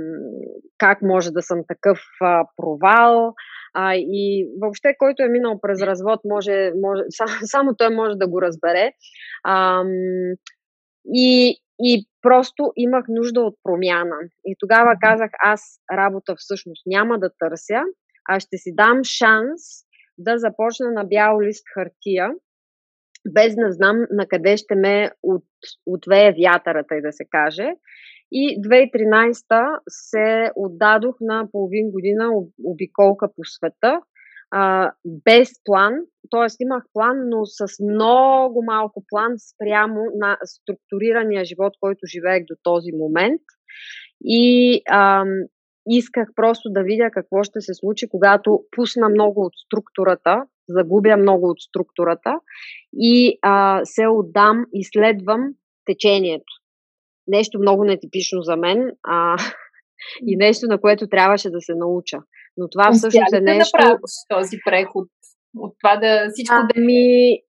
как 0.77 1.01
може 1.01 1.31
да 1.31 1.41
съм 1.41 1.59
такъв 1.67 1.99
а, 2.21 2.43
провал. 2.57 3.33
А, 3.73 3.95
и 3.95 4.47
въобще, 4.61 4.95
който 4.99 5.23
е 5.23 5.29
минал 5.29 5.59
през 5.61 5.81
развод, 5.81 6.19
може, 6.25 6.71
може, 6.81 7.03
само, 7.45 7.75
той 7.77 7.95
може 7.95 8.15
да 8.15 8.27
го 8.27 8.41
разбере. 8.41 8.91
А, 9.43 9.83
и, 11.13 11.57
и 11.79 12.05
просто 12.21 12.71
имах 12.75 13.05
нужда 13.09 13.41
от 13.41 13.55
промяна. 13.63 14.15
И 14.45 14.55
тогава 14.59 14.95
казах, 15.01 15.31
аз 15.43 15.61
работа 15.91 16.35
всъщност 16.37 16.83
няма 16.85 17.19
да 17.19 17.29
търся, 17.39 17.81
а 18.27 18.39
ще 18.39 18.57
си 18.57 18.75
дам 18.75 19.03
шанс 19.03 19.61
да 20.17 20.37
започна 20.37 20.91
на 20.91 21.03
бял 21.03 21.41
лист 21.41 21.65
хартия, 21.73 22.31
без 23.33 23.55
да 23.55 23.71
знам 23.71 23.97
на 24.11 24.27
къде 24.27 24.57
ще 24.57 24.75
ме 24.75 25.11
от, 25.23 25.43
отвее 25.85 26.33
вятърата 26.43 26.95
и 26.95 27.01
да 27.01 27.11
се 27.11 27.25
каже. 27.29 27.67
И 28.31 28.61
2013 28.61 29.79
се 29.89 30.51
отдадох 30.55 31.15
на 31.21 31.47
половин 31.51 31.91
година 31.91 32.29
обиколка 32.63 33.27
по 33.35 33.43
света, 33.43 34.01
а, 34.51 34.91
без 35.05 35.49
план, 35.63 35.93
т.е. 36.31 36.47
имах 36.59 36.83
план, 36.93 37.29
но 37.29 37.45
с 37.45 37.65
много 37.83 38.63
малко 38.63 39.03
план 39.09 39.33
спрямо 39.37 40.01
на 40.15 40.37
структурирания 40.45 41.45
живот, 41.45 41.73
който 41.79 41.99
живеех 42.05 42.45
до 42.45 42.55
този 42.63 42.91
момент. 42.91 43.41
И 44.21 44.81
ам, 44.91 45.27
исках 45.89 46.29
просто 46.35 46.69
да 46.69 46.83
видя 46.83 47.09
какво 47.11 47.43
ще 47.43 47.61
се 47.61 47.73
случи, 47.73 48.09
когато 48.09 48.63
пусна 48.75 49.09
много 49.09 49.41
от 49.41 49.53
структурата, 49.65 50.43
загубя 50.69 51.17
много 51.17 51.49
от 51.49 51.61
структурата 51.61 52.39
и 52.93 53.39
а, 53.41 53.81
се 53.83 54.07
отдам 54.07 54.65
и 54.73 54.83
следвам 54.83 55.41
течението. 55.85 56.53
Нещо 57.27 57.59
много 57.59 57.83
нетипично 57.83 58.41
за 58.41 58.55
мен 58.55 58.91
а, 59.03 59.37
и 60.27 60.35
нещо, 60.35 60.67
на 60.67 60.81
което 60.81 61.07
трябваше 61.07 61.49
да 61.49 61.61
се 61.61 61.75
науча. 61.75 62.17
Но 62.57 62.69
това 62.69 62.91
всъщност 62.91 63.33
е 63.33 63.41
нещо... 63.41 63.77
Да 63.81 63.97
този 64.29 64.57
преход 64.65 65.07
от 65.57 65.75
това 65.81 65.97
да 65.97 66.29
всичко 66.33 66.55
да... 66.75 66.81
Ми, 66.81 67.39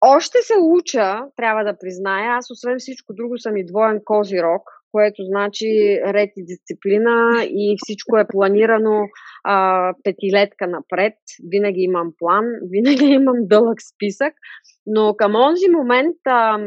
още 0.00 0.38
се 0.42 0.54
уча, 0.60 1.20
трябва 1.36 1.64
да 1.64 1.78
призная. 1.78 2.30
Аз, 2.30 2.50
освен 2.50 2.78
всичко 2.78 3.14
друго, 3.14 3.38
съм 3.38 3.56
и 3.56 3.66
двоен 3.66 4.00
козирог 4.04 4.62
което 4.92 5.22
значи 5.22 6.00
ред 6.06 6.30
и 6.36 6.44
дисциплина 6.44 7.44
и 7.44 7.76
всичко 7.84 8.18
е 8.18 8.28
планирано 8.28 9.02
а, 9.44 9.94
петилетка 10.04 10.66
напред. 10.66 11.14
Винаги 11.50 11.80
имам 11.80 12.12
план, 12.18 12.44
винаги 12.70 13.04
имам 13.20 13.36
дълъг 13.40 13.78
списък, 13.94 14.34
но 14.86 15.14
към 15.16 15.34
онзи 15.34 15.68
момент 15.70 16.16
а, 16.26 16.58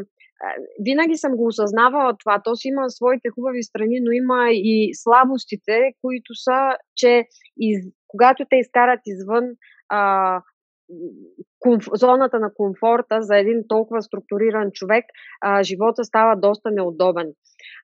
винаги 0.86 1.16
съм 1.16 1.36
го 1.36 1.48
осъзнавала 1.48 2.16
това. 2.20 2.42
То 2.44 2.56
си 2.56 2.68
има 2.68 2.90
своите 2.90 3.30
хубави 3.30 3.64
страни, 3.64 4.00
но 4.02 4.12
има 4.12 4.48
и 4.52 4.92
слабостите, 4.94 5.92
които 6.02 6.36
са, 6.36 6.78
че 6.96 7.26
из, 7.58 7.78
когато 8.08 8.46
те 8.50 8.56
изкарат 8.56 9.00
извън 9.06 9.46
а, 9.90 10.42
комф, 11.60 11.86
зоната 11.94 12.40
на 12.40 12.54
комфорта 12.54 13.22
за 13.22 13.38
един 13.38 13.64
толкова 13.68 14.02
структуриран 14.02 14.72
човек, 14.74 15.06
а, 15.42 15.64
живота 15.64 16.04
става 16.04 16.36
доста 16.36 16.72
неудобен. 16.72 17.28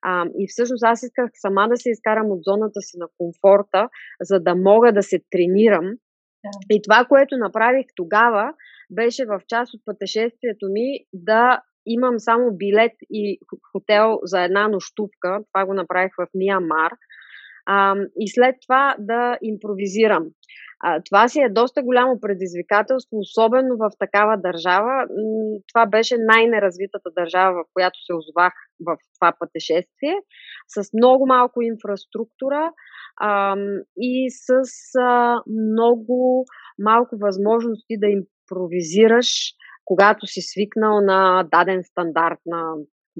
А, 0.01 0.25
и 0.39 0.48
всъщност 0.50 0.84
аз 0.84 1.03
исках 1.03 1.29
сама 1.34 1.67
да 1.70 1.77
се 1.77 1.89
изкарам 1.89 2.32
от 2.32 2.39
зоната 2.44 2.82
си 2.82 2.98
на 2.98 3.08
комфорта, 3.17 3.89
за 4.22 4.39
да 4.39 4.55
мога 4.55 4.94
да 4.94 5.03
се 5.03 5.20
тренирам. 5.32 5.86
Да. 5.86 6.50
И 6.70 6.82
това, 6.82 7.05
което 7.10 7.38
направих 7.38 7.86
тогава, 7.96 8.53
беше 8.91 9.25
в 9.25 9.41
част 9.48 9.74
от 9.74 9.82
пътешествието 9.86 10.65
ми 10.72 11.00
да 11.13 11.62
имам 11.86 12.20
само 12.20 12.51
билет 12.51 12.91
и 13.10 13.39
хотел 13.72 14.20
за 14.24 14.44
една 14.44 14.67
нощувка. 14.67 15.39
Това 15.53 15.65
го 15.65 15.74
направих 15.74 16.12
в 16.17 16.27
Миямар. 16.34 16.91
А, 17.65 17.95
и 18.19 18.29
след 18.29 18.55
това 18.67 18.95
да 19.00 19.38
импровизирам. 19.41 20.25
А, 20.84 21.01
това 21.10 21.27
си 21.27 21.41
е 21.41 21.50
доста 21.50 21.84
голямо 21.84 22.19
предизвикателство, 22.22 23.17
особено 23.17 23.77
в 23.77 23.89
такава 24.00 24.38
държава. 24.38 25.07
Това 25.74 25.86
беше 25.86 26.15
най-неразвитата 26.17 27.10
държава, 27.17 27.53
в 27.53 27.67
която 27.74 28.00
се 28.05 28.13
озовах 28.13 28.53
в 28.86 28.98
това 29.19 29.34
пътешествие, 29.39 30.15
с 30.67 30.89
много 30.93 31.27
малко 31.27 31.62
инфраструктура 31.62 32.72
а, 33.22 33.55
и 33.98 34.29
с 34.29 34.51
а, 35.00 35.41
много 35.48 36.45
малко 36.79 37.17
възможности 37.17 37.98
да 37.98 38.07
импровизираш, 38.07 39.27
когато 39.86 40.27
си 40.27 40.41
свикнал 40.41 41.01
на 41.01 41.43
даден 41.51 41.84
стандарт 41.84 42.39
на 42.45 42.74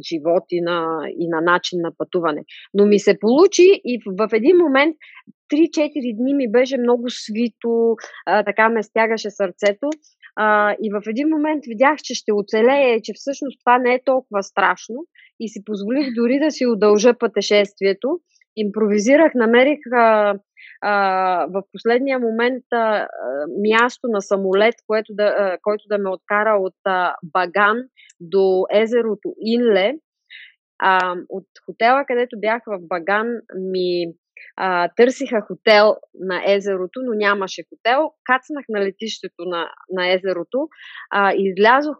живот 0.10 0.44
и 0.50 0.62
на, 0.62 1.00
и 1.20 1.28
на 1.28 1.42
начин 1.42 1.80
на 1.82 1.92
пътуване. 1.98 2.44
Но 2.74 2.86
ми 2.86 3.00
се 3.00 3.20
получи 3.20 3.82
и 3.86 4.00
в, 4.06 4.28
в 4.28 4.34
един 4.34 4.58
момент 4.58 4.96
3-4 5.54 6.18
дни 6.18 6.34
ми 6.34 6.52
беше 6.52 6.78
много 6.78 7.10
свито, 7.10 7.96
а, 8.25 8.44
така 8.44 8.70
ме 8.70 8.84
стягаше 8.84 9.30
сърцето. 9.30 9.90
А, 10.36 10.75
и 10.82 10.92
в 10.92 11.02
един 11.08 11.30
момент 11.30 11.64
видях, 11.68 11.98
че 12.04 12.16
ще 12.16 12.34
оцелее, 12.34 13.02
че 13.02 13.14
всъщност 13.16 13.60
това 13.60 13.78
не 13.78 13.94
е 13.94 14.04
толкова 14.06 14.44
страшно 14.44 14.96
и 15.40 15.50
си 15.50 15.64
позволих 15.66 16.14
дори 16.16 16.40
да 16.40 16.52
си 16.52 16.66
удължа 16.66 17.18
пътешествието. 17.18 18.20
Импровизирах, 18.56 19.32
намерих 19.36 19.80
а, 19.94 20.36
а, 20.82 21.48
в 21.53 21.63
последния 21.72 22.20
момент 22.20 22.63
а, 22.74 23.08
място 23.62 24.08
на 24.08 24.22
самолет, 24.22 24.75
което 24.88 25.13
да, 25.15 25.24
а, 25.24 25.58
който 25.63 25.84
да 25.89 25.98
ме 25.98 26.10
откара 26.10 26.58
от 26.60 26.75
а, 26.86 27.15
Баган 27.24 27.77
до 28.20 28.65
езерото 28.72 29.34
Инле. 29.39 29.94
А, 30.79 31.15
от 31.29 31.46
хотела, 31.65 32.05
където 32.05 32.39
бях 32.39 32.62
в 32.67 32.79
Баган, 32.82 33.27
ми 33.55 34.13
а, 34.55 34.89
търсиха 34.96 35.41
хотел 35.41 35.96
на 36.13 36.53
езерото, 36.53 37.00
но 37.03 37.13
нямаше 37.13 37.63
хотел. 37.70 38.12
Кацнах 38.24 38.65
на 38.70 38.82
летището 38.82 39.46
на, 39.46 39.70
на 39.89 40.13
езерото, 40.13 40.67
а, 41.12 41.34
излязох 41.38 41.98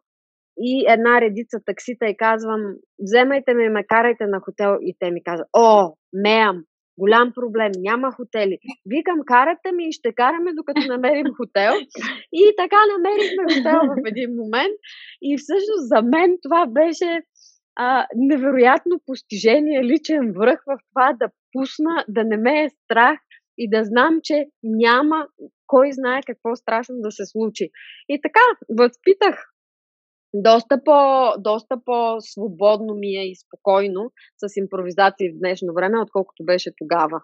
и 0.58 0.86
една 0.90 1.22
редица 1.22 1.60
таксита 1.66 2.06
и 2.06 2.18
казвам, 2.18 2.62
вземайте 3.00 3.54
ме, 3.54 3.70
ме 3.70 3.84
карайте 3.88 4.26
на 4.28 4.40
хотел. 4.40 4.78
И 4.82 4.96
те 5.00 5.12
ми 5.12 5.24
казват, 5.24 5.48
о, 5.54 5.94
меям, 6.14 6.64
голям 6.98 7.32
проблем, 7.36 7.72
няма 7.78 8.12
хотели. 8.12 8.58
Викам, 8.86 9.20
карате 9.26 9.72
ми 9.72 9.88
и 9.88 9.92
ще 9.92 10.14
караме 10.14 10.54
докато 10.54 10.82
намерим 10.88 11.26
хотел. 11.38 11.74
И 12.34 12.54
така 12.58 12.80
намерихме 12.94 13.44
хотел 13.56 13.82
в 13.94 14.08
един 14.08 14.36
момент. 14.36 14.76
И 15.22 15.38
всъщност 15.38 15.88
за 15.94 16.02
мен 16.02 16.38
това 16.44 16.66
беше 16.68 17.22
а, 17.76 18.08
невероятно 18.16 19.00
постижение, 19.06 19.84
личен 19.84 20.34
връх 20.38 20.60
в 20.68 20.78
това 20.90 21.14
да 21.20 21.28
пусна, 21.54 22.06
да 22.08 22.24
не 22.24 22.38
ме 22.38 22.64
е 22.64 22.70
страх 22.70 23.20
и 23.58 23.70
да 23.70 23.84
знам, 23.84 24.20
че 24.24 24.46
няма 24.64 25.28
кой 25.68 25.92
знае 25.92 26.22
какво 26.26 26.56
страшно 26.56 26.96
да 27.00 27.12
се 27.12 27.26
случи. 27.26 27.70
И 28.10 28.22
така, 28.22 28.46
възпитах 28.70 29.55
доста, 30.42 30.84
по, 30.84 31.32
доста 31.38 31.78
по-свободно 31.86 32.94
ми 32.94 33.08
е 33.08 33.32
и 33.32 33.36
спокойно 33.36 34.12
с 34.38 34.58
импровизации 34.58 35.32
в 35.32 35.40
днешно 35.40 35.74
време, 35.74 36.02
отколкото 36.02 36.46
беше 36.46 36.72
тогава. 36.78 37.22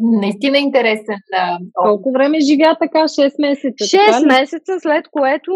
Наистина 0.00 0.58
интересен. 0.58 1.16
Да. 1.30 1.58
Колко 1.74 2.12
време 2.12 2.40
живя 2.40 2.76
така? 2.80 2.98
6 2.98 3.32
месеца? 3.40 3.84
6 3.84 4.26
месеца, 4.26 4.80
след 4.80 5.08
което 5.08 5.52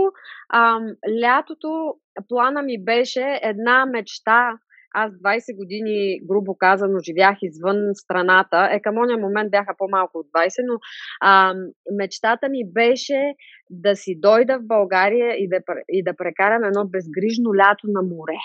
ам, 0.55 0.87
лятото 1.21 1.95
плана 2.29 2.63
ми 2.63 2.85
беше 2.85 3.41
една 3.43 3.87
мечта 3.87 4.59
аз 4.97 5.13
20 5.13 5.57
години, 5.57 6.21
грубо 6.29 6.57
казано, 6.59 6.99
живях 6.99 7.37
извън 7.43 7.79
страната. 7.95 8.69
Е, 8.73 8.81
към 8.81 8.99
ония 8.99 9.19
момент 9.19 9.51
бяха 9.51 9.75
по-малко 9.79 10.19
от 10.19 10.27
20, 10.27 10.51
но 10.67 10.79
а, 11.21 11.55
мечтата 11.99 12.49
ми 12.49 12.73
беше 12.73 13.35
да 13.71 13.97
си 13.97 14.21
дойда 14.21 14.59
в 14.59 14.67
България 14.67 15.35
и 15.35 15.49
да, 15.49 15.59
и 15.89 16.03
да 16.05 16.17
прекарам 16.17 16.65
едно 16.65 16.89
безгрижно 16.89 17.55
лято 17.55 17.87
на 17.87 18.03
море. 18.03 18.39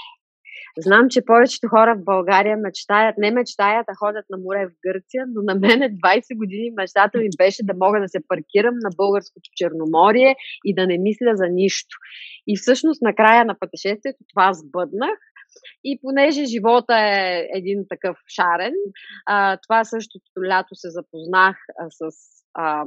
Знам, 0.78 1.10
че 1.10 1.26
повечето 1.26 1.68
хора 1.68 1.96
в 1.96 2.04
България 2.04 2.58
мечтаят, 2.58 3.16
не 3.18 3.32
мечтаят, 3.32 3.86
а 3.90 3.96
ходят 3.96 4.26
на 4.30 4.38
море 4.38 4.68
в 4.68 4.72
Гърция, 4.88 5.26
но 5.34 5.42
на 5.42 5.56
мен 5.56 5.80
20 5.80 6.38
години 6.38 6.72
мечтата 6.78 7.18
ми 7.18 7.30
беше 7.38 7.64
да 7.64 7.74
мога 7.74 8.00
да 8.02 8.10
се 8.10 8.20
паркирам 8.28 8.76
на 8.86 8.90
българското 8.98 9.50
Черноморие 9.56 10.36
и 10.66 10.76
да 10.76 10.88
не 10.88 10.98
мисля 10.98 11.32
за 11.36 11.48
нищо. 11.52 11.98
И 12.48 12.58
всъщност 12.58 13.02
на 13.02 13.16
края 13.16 13.46
на 13.46 13.56
пътешествието 13.60 14.20
това 14.34 14.54
сбъднах. 14.54 15.18
И 15.84 16.00
понеже 16.02 16.46
живота 16.46 16.94
е 16.94 17.48
един 17.56 17.86
такъв 17.90 18.18
шарен, 18.36 18.74
а, 19.26 19.58
това 19.58 19.84
същото 19.84 20.32
лято 20.50 20.76
се 20.76 20.90
запознах 20.90 21.58
а, 21.80 21.88
с 21.90 22.16
а, 22.54 22.86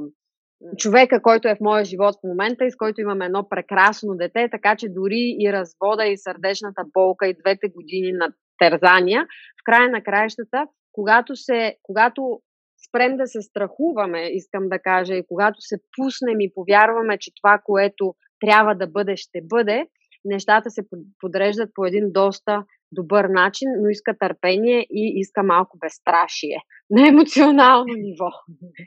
човека, 0.77 1.21
който 1.21 1.47
е 1.47 1.55
в 1.55 1.61
моя 1.61 1.85
живот 1.85 2.15
в 2.15 2.27
момента 2.27 2.65
и 2.65 2.71
с 2.71 2.75
който 2.75 3.01
имаме 3.01 3.25
едно 3.25 3.49
прекрасно 3.49 4.15
дете, 4.15 4.49
така 4.51 4.75
че 4.75 4.89
дори 4.89 5.35
и 5.39 5.53
развода 5.53 6.05
и 6.05 6.17
сърдечната 6.17 6.83
болка 6.93 7.27
и 7.27 7.37
двете 7.43 7.67
години 7.69 8.11
на 8.11 8.33
тързания, 8.59 9.25
в 9.59 9.63
края 9.65 9.89
на 9.89 10.03
краищата, 10.03 10.67
когато, 10.91 11.35
се, 11.35 11.75
когато 11.83 12.41
спрем 12.87 13.17
да 13.17 13.27
се 13.27 13.41
страхуваме, 13.41 14.29
искам 14.33 14.69
да 14.69 14.79
кажа, 14.79 15.15
и 15.15 15.27
когато 15.27 15.55
се 15.59 15.77
пуснем 15.97 16.39
и 16.39 16.53
повярваме, 16.55 17.17
че 17.17 17.31
това, 17.41 17.61
което 17.63 18.15
трябва 18.39 18.75
да 18.75 18.87
бъде, 18.87 19.15
ще 19.17 19.39
бъде, 19.43 19.85
нещата 20.25 20.69
се 20.69 20.81
подреждат 21.19 21.69
по 21.75 21.85
един 21.85 22.11
доста 22.11 22.63
добър 22.91 23.25
начин, 23.25 23.67
но 23.81 23.89
иска 23.89 24.17
търпение 24.19 24.85
и 24.89 25.13
иска 25.15 25.43
малко 25.43 25.77
безстрашие 25.77 26.57
на 26.89 27.07
емоционално 27.07 27.93
ниво. 27.93 28.29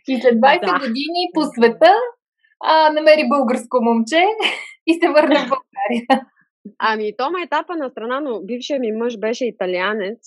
И 0.08 0.20
след 0.20 0.34
20 0.34 0.60
да. 0.60 0.78
години 0.86 1.22
по 1.34 1.42
света 1.42 1.92
а, 2.64 2.92
намери 2.92 3.28
българско 3.28 3.78
момче 3.82 4.24
и 4.86 4.94
се 5.00 5.08
върна 5.08 5.38
в 5.46 5.48
България. 5.48 6.26
Ами, 6.78 7.12
то 7.18 7.30
ма 7.30 7.42
етапа 7.44 7.76
на 7.76 7.90
страна, 7.90 8.20
но 8.20 8.40
бившия 8.44 8.80
ми 8.80 8.92
мъж 8.92 9.18
беше 9.18 9.46
италианец. 9.46 10.18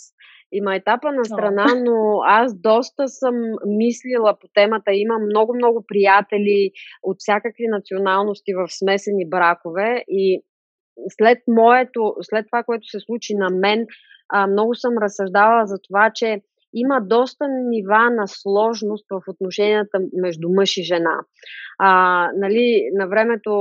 Има 0.54 0.76
етапа 0.76 1.12
на 1.12 1.26
страна, 1.26 1.66
но 1.86 2.20
аз 2.26 2.62
доста 2.62 3.08
съм 3.08 3.36
мислила 3.66 4.38
по 4.42 4.48
темата. 4.54 4.92
Имам 4.94 5.26
много-много 5.26 5.86
приятели 5.88 6.72
от 7.04 7.18
всякакви 7.20 7.64
националности 7.68 8.54
в 8.54 8.68
смесени 8.70 9.30
бракове 9.30 10.04
и 10.08 10.42
след 11.10 11.40
моето, 11.48 12.16
след 12.22 12.46
това, 12.46 12.64
което 12.64 12.88
се 12.88 13.00
случи 13.00 13.36
на 13.36 13.50
мен, 13.50 13.86
а, 14.30 14.48
много 14.48 14.76
съм 14.76 14.98
разсъждавала 14.98 15.66
за 15.66 15.78
това, 15.88 16.12
че 16.16 16.42
има 16.74 17.02
доста 17.02 17.48
нива 17.48 18.10
на 18.10 18.28
сложност 18.28 19.06
в 19.12 19.22
отношенията 19.28 20.00
между 20.22 20.50
мъж 20.50 20.78
и 20.78 20.84
жена. 20.84 21.20
А, 21.80 22.30
нали, 22.36 22.90
на 22.94 23.08
времето 23.08 23.52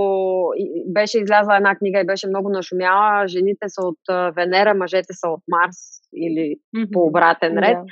беше 0.87 1.19
излязла 1.19 1.57
една 1.57 1.77
книга 1.77 2.01
и 2.01 2.07
беше 2.07 2.29
много 2.29 2.51
нашумяла. 2.51 3.29
Жените 3.29 3.69
са 3.69 3.81
от 3.87 4.35
Венера, 4.37 4.75
мъжете 4.75 5.13
са 5.13 5.29
от 5.29 5.43
Марс 5.49 6.00
или 6.15 6.57
mm-hmm. 6.77 6.93
по 6.93 7.01
обратен 7.01 7.59
ред. 7.59 7.77
Yeah. 7.77 7.85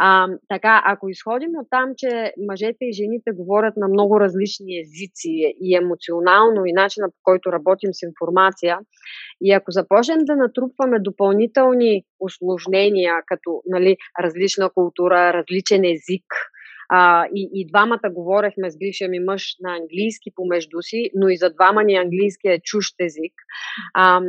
А, 0.00 0.28
така, 0.48 0.82
ако 0.86 1.08
изходим 1.08 1.50
от 1.60 1.66
там, 1.70 1.92
че 1.96 2.32
мъжете 2.50 2.78
и 2.80 2.92
жените 2.92 3.30
говорят 3.34 3.74
на 3.76 3.88
много 3.88 4.20
различни 4.20 4.80
езици 4.80 5.54
и 5.60 5.76
емоционално 5.76 6.66
и 6.66 6.72
начина 6.72 7.08
по 7.08 7.20
който 7.22 7.52
работим 7.52 7.90
с 7.92 8.02
информация, 8.02 8.78
и 9.40 9.52
ако 9.52 9.70
започнем 9.70 10.18
да 10.20 10.36
натрупваме 10.36 10.98
допълнителни 11.00 12.02
осложнения, 12.20 13.14
като 13.26 13.62
нали, 13.66 13.96
различна 14.20 14.70
култура, 14.74 15.32
различен 15.32 15.84
език, 15.84 16.24
а, 16.88 17.26
и, 17.34 17.50
и 17.54 17.66
двамата 17.66 18.10
говорехме 18.12 18.70
с 18.70 18.78
бившия 18.78 19.08
ми 19.10 19.20
мъж 19.20 19.56
на 19.60 19.76
английски 19.76 20.30
помежду 20.34 20.78
си, 20.82 21.10
но 21.14 21.28
и 21.28 21.36
за 21.36 21.50
двама 21.50 21.84
ни 21.84 21.94
английски 21.96 22.48
е 22.48 22.60
чужд 22.64 22.94
език. 23.00 23.32
А, 23.94 24.20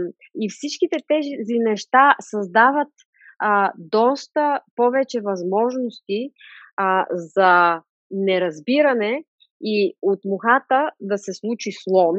и 0.42 0.50
всичките 0.50 0.98
тези 1.08 1.60
неща 1.60 2.16
създават 2.20 2.88
а, 3.40 3.72
доста 3.78 4.60
повече 4.76 5.22
възможности 5.22 6.32
а, 6.78 7.06
за 7.12 7.82
неразбиране 8.12 9.24
и 9.62 9.94
от 10.02 10.20
мухата 10.26 10.92
да 11.02 11.18
се 11.18 11.34
случи 11.34 11.70
слон, 11.84 12.18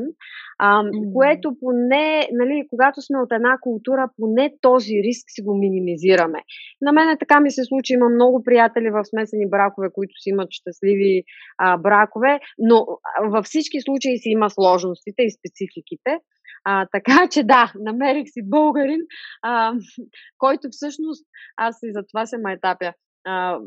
а, 0.59 0.83
mm-hmm. 0.83 1.13
което 1.13 1.57
поне, 1.61 2.29
нали, 2.33 2.67
когато 2.71 3.03
сме 3.03 3.19
от 3.19 3.33
една 3.33 3.59
култура, 3.61 4.11
поне 4.17 4.55
този 4.61 4.95
риск 5.05 5.25
си 5.29 5.43
го 5.43 5.59
минимизираме. 5.59 6.41
На 6.83 6.93
мен 6.93 7.19
така 7.19 7.41
ми 7.41 7.51
се 7.51 7.65
случи, 7.65 7.93
има 7.93 8.09
много 8.09 8.43
приятели 8.43 8.91
в 8.91 9.05
смесени 9.05 9.51
бракове, 9.51 9.89
които 9.93 10.13
си 10.23 10.29
имат 10.31 10.49
щастливи 10.51 11.23
а, 11.59 11.79
бракове, 11.79 12.41
но 12.59 12.87
във 13.31 13.45
всички 13.45 13.81
случаи 13.81 14.19
си 14.19 14.29
има 14.29 14.51
сложностите 14.51 15.23
и 15.23 15.31
спецификите. 15.31 16.19
А, 16.65 16.87
така 16.93 17.29
че 17.31 17.45
да, 17.45 17.73
намерих 17.75 18.29
си 18.29 18.43
българин, 18.45 19.01
а, 19.43 19.73
който 20.39 20.69
всъщност, 20.71 21.27
аз 21.57 21.79
и 21.83 21.93
за 21.93 22.03
това 22.13 22.27
се 22.27 22.39
майтапя, 22.39 22.93
а, 23.27 23.59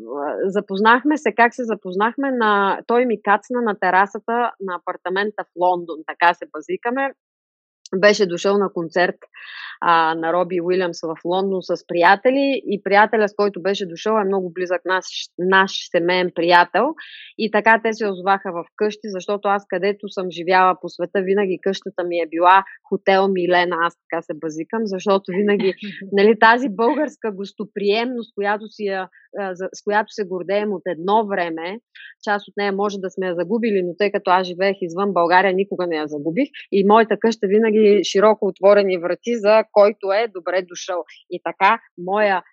запознахме 0.46 1.18
се, 1.18 1.32
как 1.36 1.54
се 1.56 1.64
запознахме 1.64 2.32
на... 2.32 2.82
Той 2.88 3.06
ми 3.06 3.22
кацна 3.22 3.62
на 3.62 3.76
терасата 3.80 4.52
на 4.60 4.76
апартамента 4.82 5.44
в 5.44 5.52
Лондон, 5.60 5.98
така 6.08 6.34
се 6.34 6.46
базикаме. 6.52 7.14
Беше 7.96 8.26
дошъл 8.26 8.58
на 8.58 8.74
концерт 8.74 9.16
а, 9.86 10.16
на 10.16 10.34
Роби 10.34 10.62
Уилямс 10.62 11.02
в 11.02 11.16
Лондон 11.26 11.60
с 11.62 11.88
приятели. 11.88 12.62
И 12.66 12.82
приятеля, 12.84 13.28
с 13.28 13.36
който 13.36 13.62
беше 13.62 13.86
дошъл, 13.86 14.14
е 14.22 14.28
много 14.28 14.52
близък 14.54 14.82
наш, 14.86 15.06
наш 15.38 15.72
семейен 15.92 16.32
приятел. 16.36 16.86
И 17.38 17.52
така 17.52 17.82
те 17.84 17.94
се 17.94 18.08
озваха 18.08 18.52
в 18.52 18.66
къщи, 18.76 19.08
защото 19.10 19.48
аз 19.48 19.66
където 19.68 20.10
съм 20.10 20.32
живяла 20.32 20.76
по 20.82 20.90
света, 20.90 21.22
винаги 21.22 21.60
къщата 21.62 22.04
ми 22.04 22.18
е 22.18 22.28
била 22.30 22.64
хотел 22.90 23.28
Милена, 23.28 23.76
аз 23.82 23.94
така 24.04 24.22
се 24.22 24.34
базикам, 24.34 24.82
защото 24.84 25.32
винаги 25.32 25.74
нали, 26.12 26.40
тази 26.40 26.70
българска 26.70 27.32
гостоприемност, 27.32 28.36
която 28.36 28.68
си 28.68 28.84
я, 28.84 29.10
с 29.74 29.84
която 29.84 30.14
се 30.14 30.24
гордеем 30.24 30.74
от 30.74 30.82
едно 30.86 31.28
време, 31.28 31.80
част 32.24 32.48
от 32.48 32.54
нея 32.58 32.74
може 32.74 32.98
да 32.98 33.10
сме 33.10 33.28
я 33.28 33.36
загубили, 33.36 33.82
но 33.84 33.94
тъй 33.98 34.12
като 34.12 34.32
аз 34.32 34.48
живеех 34.48 34.78
извън 34.82 35.14
България, 35.14 35.54
никога 35.54 35.88
не 35.88 35.96
я 35.96 36.08
загубих. 36.08 36.50
И 36.72 36.88
моята 36.88 37.18
къща 37.20 37.48
винаги 37.48 38.02
широко 38.04 38.48
отворени 38.48 38.98
врати 38.98 39.36
за 39.36 39.64
който 39.74 40.12
е 40.12 40.28
добре 40.28 40.62
дошъл. 40.62 41.04
И 41.30 41.40
така, 41.44 41.80
моя 41.98 42.44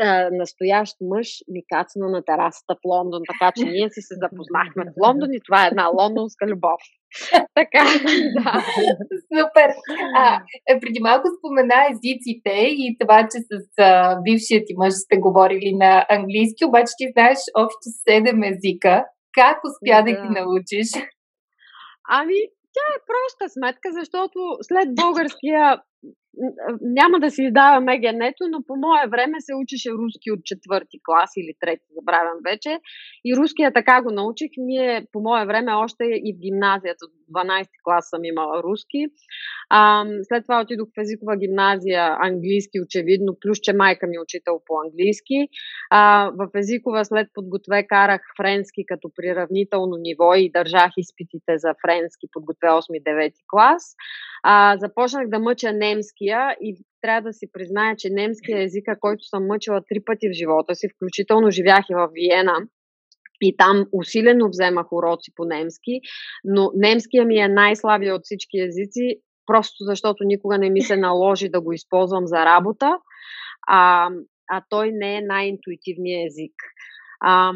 а, 0.00 0.28
настоящ 0.32 0.96
мъж 1.00 1.28
ми 1.48 1.62
кацна 1.72 2.08
на 2.08 2.22
терасата 2.24 2.74
в 2.74 2.84
Лондон, 2.84 3.22
така 3.32 3.52
че 3.56 3.64
ние 3.64 3.90
си 3.90 4.00
се 4.02 4.14
запознахме 4.24 4.84
в 4.84 4.94
Лондон 5.04 5.32
и 5.32 5.40
това 5.46 5.64
е 5.64 5.68
една 5.68 5.86
лондонска 5.86 6.46
любов. 6.46 6.80
така, 7.54 7.84
да. 8.36 8.64
Супер! 9.30 9.70
А, 10.16 10.40
е, 10.68 10.80
преди 10.80 11.00
малко 11.00 11.28
спомена 11.38 11.78
езиците 11.90 12.54
и 12.84 12.96
това, 13.00 13.28
че 13.30 13.38
с 13.38 13.52
а, 13.78 14.20
бившия 14.22 14.64
ти 14.66 14.74
мъж 14.76 14.94
сте 14.94 15.16
говорили 15.16 15.72
на 15.74 16.06
английски, 16.08 16.64
обаче 16.64 16.92
ти 16.98 17.06
знаеш 17.12 17.38
общо 17.56 17.86
седем 18.04 18.42
езика. 18.42 19.04
Как 19.32 19.56
успя 19.68 20.02
да, 20.02 20.04
да 20.04 20.10
ги 20.10 20.28
научиш? 20.38 20.88
Ами, 22.08 22.38
тя 22.74 22.86
е 22.96 23.04
проста 23.10 23.44
сметка, 23.52 23.88
защото 23.92 24.38
след 24.62 24.88
българския 24.94 25.82
няма 26.80 27.20
да 27.20 27.30
си 27.30 27.42
издаваме 27.42 27.98
генето, 27.98 28.44
но 28.50 28.58
по 28.66 28.76
мое 28.76 29.06
време 29.08 29.36
се 29.40 29.52
учеше 29.54 29.90
руски 29.90 30.30
от 30.30 30.44
четвърти 30.44 30.98
клас 31.04 31.30
или 31.36 31.52
трети, 31.60 31.86
забравям 31.96 32.38
вече. 32.44 32.78
И 33.24 33.36
руския 33.36 33.72
така 33.72 34.02
го 34.02 34.10
научих. 34.10 34.50
Ние 34.56 35.06
по 35.12 35.20
мое 35.20 35.46
време 35.46 35.72
още 35.72 36.04
и 36.04 36.34
в 36.36 36.40
гимназията, 36.40 37.04
от 37.06 37.12
12 37.34 37.66
клас 37.84 38.08
съм 38.10 38.24
имала 38.24 38.62
руски. 38.62 39.06
А, 39.70 40.04
след 40.22 40.42
това 40.44 40.60
отидох 40.60 40.88
в 40.88 41.00
езикова 41.00 41.36
гимназия, 41.36 42.16
английски 42.20 42.80
очевидно, 42.80 43.36
плюс 43.40 43.58
че 43.58 43.72
майка 43.72 44.06
ми 44.06 44.16
е 44.16 44.20
учител 44.20 44.60
по 44.66 44.74
английски. 44.84 45.48
А, 45.90 46.30
в 46.38 46.48
езикова 46.54 47.04
след 47.04 47.28
подготве 47.34 47.86
карах 47.86 48.20
френски 48.36 48.82
като 48.86 49.10
приравнително 49.16 49.96
ниво 49.96 50.34
и 50.34 50.50
държах 50.50 50.90
изпитите 50.96 51.52
за 51.58 51.74
френски 51.82 52.26
подготве 52.32 52.68
8-9 52.68 53.32
клас. 53.50 53.94
А, 54.42 54.76
започнах 54.78 55.28
да 55.28 55.38
мъча 55.38 55.72
немския 56.26 56.56
и 56.60 56.76
трябва 57.02 57.28
да 57.28 57.32
си 57.32 57.46
призная, 57.52 57.96
че 57.96 58.08
немския 58.10 58.62
език, 58.62 58.84
който 59.00 59.24
съм 59.24 59.46
мъчила 59.46 59.80
три 59.88 60.00
пъти 60.04 60.28
в 60.28 60.32
живота 60.32 60.74
си, 60.74 60.88
включително 60.96 61.50
живях 61.50 61.84
и 61.90 61.94
в 61.94 62.08
Виена, 62.12 62.66
и 63.40 63.56
там 63.56 63.86
усилено 63.92 64.48
вземах 64.48 64.92
уроци 64.92 65.32
по 65.36 65.44
немски, 65.44 66.00
но 66.44 66.70
немския 66.74 67.24
ми 67.24 67.38
е 67.38 67.48
най-слабия 67.48 68.14
от 68.14 68.22
всички 68.24 68.58
езици, 68.58 69.20
просто 69.46 69.76
защото 69.80 70.24
никога 70.24 70.58
не 70.58 70.70
ми 70.70 70.80
се 70.80 70.96
наложи 70.96 71.48
да 71.48 71.60
го 71.60 71.72
използвам 71.72 72.26
за 72.26 72.36
работа, 72.36 72.98
а, 73.68 74.08
а 74.50 74.62
той 74.68 74.90
не 74.92 75.16
е 75.16 75.20
най-интуитивният 75.20 76.26
език. 76.26 76.54
А, 77.20 77.52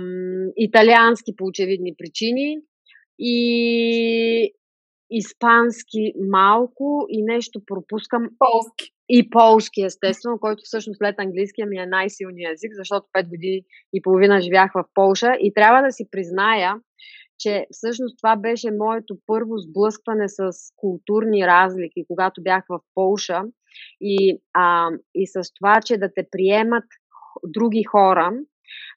италиански 0.57 1.33
по 1.37 1.45
очевидни 1.45 1.95
причини 1.99 2.57
и 3.19 4.53
испански 5.11 6.13
малко 6.31 7.07
и 7.09 7.23
нещо 7.23 7.61
пропускам. 7.67 8.29
Полски. 8.39 8.93
и 9.09 9.31
полски, 9.31 9.83
естествено, 9.83 10.39
който 10.39 10.61
всъщност 10.65 10.99
след 10.99 11.15
английския 11.19 11.67
ми 11.67 11.79
е 11.79 11.87
най-силният 11.87 12.53
език, 12.53 12.71
защото 12.75 13.07
5 13.19 13.29
години 13.29 13.63
и 13.93 14.03
половина 14.03 14.41
живях 14.41 14.73
в 14.75 14.85
Полша 14.95 15.33
и 15.41 15.55
трябва 15.55 15.83
да 15.83 15.93
си 15.93 16.09
призная, 16.11 16.75
че 17.39 17.67
всъщност 17.71 18.19
това 18.19 18.37
беше 18.37 18.71
моето 18.71 19.17
първо 19.27 19.59
сблъскване 19.59 20.29
с 20.29 20.51
културни 20.77 21.47
разлики, 21.47 22.05
когато 22.09 22.43
бях 22.43 22.65
в 22.69 22.81
Полша 22.95 23.43
и, 24.01 24.41
а, 24.55 24.91
и 25.15 25.27
с 25.27 25.41
това, 25.55 25.81
че 25.85 25.99
да 25.99 26.09
те 26.15 26.27
приемат 26.31 26.85
други 27.47 27.83
хора, 27.83 28.33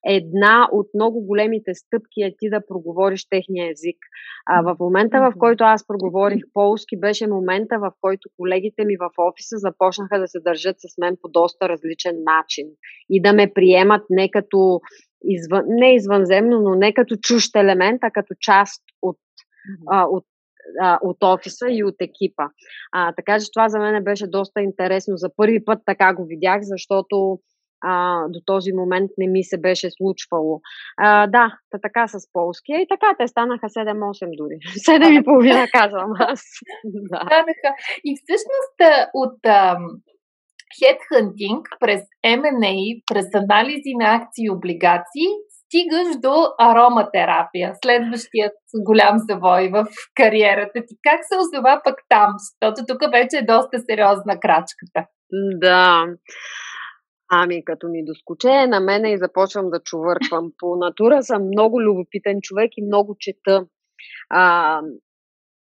една 0.05 0.67
от 0.71 0.87
много 0.93 1.21
големите 1.21 1.73
стъпки 1.73 2.21
е 2.21 2.35
ти 2.39 2.49
да 2.49 2.65
проговориш 2.67 3.29
техния 3.29 3.71
език. 3.71 3.97
А, 4.45 4.61
в 4.61 4.75
момента, 4.79 5.19
в 5.19 5.33
който 5.39 5.63
аз 5.63 5.87
проговорих 5.87 6.43
полски, 6.53 6.99
беше 6.99 7.27
момента, 7.27 7.79
в 7.79 7.91
който 8.01 8.29
колегите 8.37 8.85
ми 8.85 8.97
в 8.97 9.09
офиса 9.17 9.57
започнаха 9.57 10.19
да 10.19 10.27
се 10.27 10.39
държат 10.39 10.75
с 10.79 10.97
мен 10.97 11.17
по 11.21 11.29
доста 11.29 11.69
различен 11.69 12.15
начин 12.23 12.67
и 13.09 13.21
да 13.21 13.33
ме 13.33 13.53
приемат 13.53 14.01
не 14.09 14.31
като 14.31 14.81
извън, 15.23 15.63
не 15.67 15.95
извънземно, 15.95 16.59
но 16.59 16.75
не 16.75 16.93
като 16.93 17.15
чужд 17.15 17.55
елемент, 17.55 17.99
а 18.01 18.11
като 18.11 18.33
част 18.39 18.83
от, 19.01 19.17
а, 19.91 20.05
от 20.05 20.25
от 21.01 21.17
офиса 21.23 21.65
и 21.69 21.83
от 21.83 21.95
екипа. 21.99 22.43
А, 22.91 23.13
така 23.13 23.39
че 23.39 23.51
това 23.53 23.69
за 23.69 23.79
мен 23.79 24.03
беше 24.03 24.27
доста 24.27 24.61
интересно. 24.61 25.17
За 25.17 25.29
първи 25.35 25.65
път 25.65 25.79
така 25.85 26.15
го 26.15 26.25
видях, 26.25 26.59
защото 26.61 27.39
а, 27.83 28.23
до 28.29 28.39
този 28.45 28.71
момент 28.73 29.11
не 29.17 29.27
ми 29.27 29.43
се 29.43 29.57
беше 29.57 29.89
случвало. 29.91 30.61
А, 30.97 31.27
да, 31.27 31.57
та 31.69 31.77
така 31.81 32.07
с 32.07 32.31
полския 32.33 32.81
и 32.81 32.87
така 32.89 33.15
те 33.19 33.27
станаха 33.27 33.65
7-8 33.69 34.37
дори. 34.37 34.57
7 34.89 35.21
и 35.21 35.23
половина 35.23 35.67
казвам 35.71 36.11
аз. 36.19 36.41
да. 36.83 37.17
Станаха. 37.17 37.69
И 38.03 38.15
всъщност 38.21 39.09
от 39.13 39.39
хедхантинг 40.79 41.67
през 41.79 42.01
M&A, 42.25 43.03
през 43.13 43.25
анализи 43.33 43.93
на 43.99 44.15
акции 44.15 44.45
и 44.45 44.49
облигации, 44.49 45.29
стигаш 45.65 46.07
до 46.21 46.35
ароматерапия, 46.59 47.73
следващият 47.83 48.53
голям 48.87 49.17
завой 49.29 49.69
в 49.69 49.85
кариерата 50.15 50.79
ти. 50.87 50.95
Как 51.03 51.19
се 51.23 51.35
озова 51.37 51.81
пък 51.83 51.95
там? 52.09 52.29
Защото 52.37 52.85
тук 52.87 53.11
вече 53.11 53.37
е 53.37 53.45
доста 53.45 53.79
сериозна 53.79 54.39
крачката. 54.39 55.01
Да. 55.61 56.05
Ами, 57.35 57.65
като 57.65 57.87
ми 57.87 58.05
доскоче 58.05 58.67
на 58.67 58.79
мене 58.79 59.13
и 59.13 59.17
започвам 59.17 59.69
да 59.69 59.79
чувърквам. 59.79 60.51
По 60.59 60.75
натура 60.75 61.23
съм 61.23 61.47
много 61.47 61.81
любопитен 61.81 62.39
човек 62.41 62.71
и 62.77 62.85
много 62.85 63.15
чета. 63.19 63.65
А, 64.29 64.81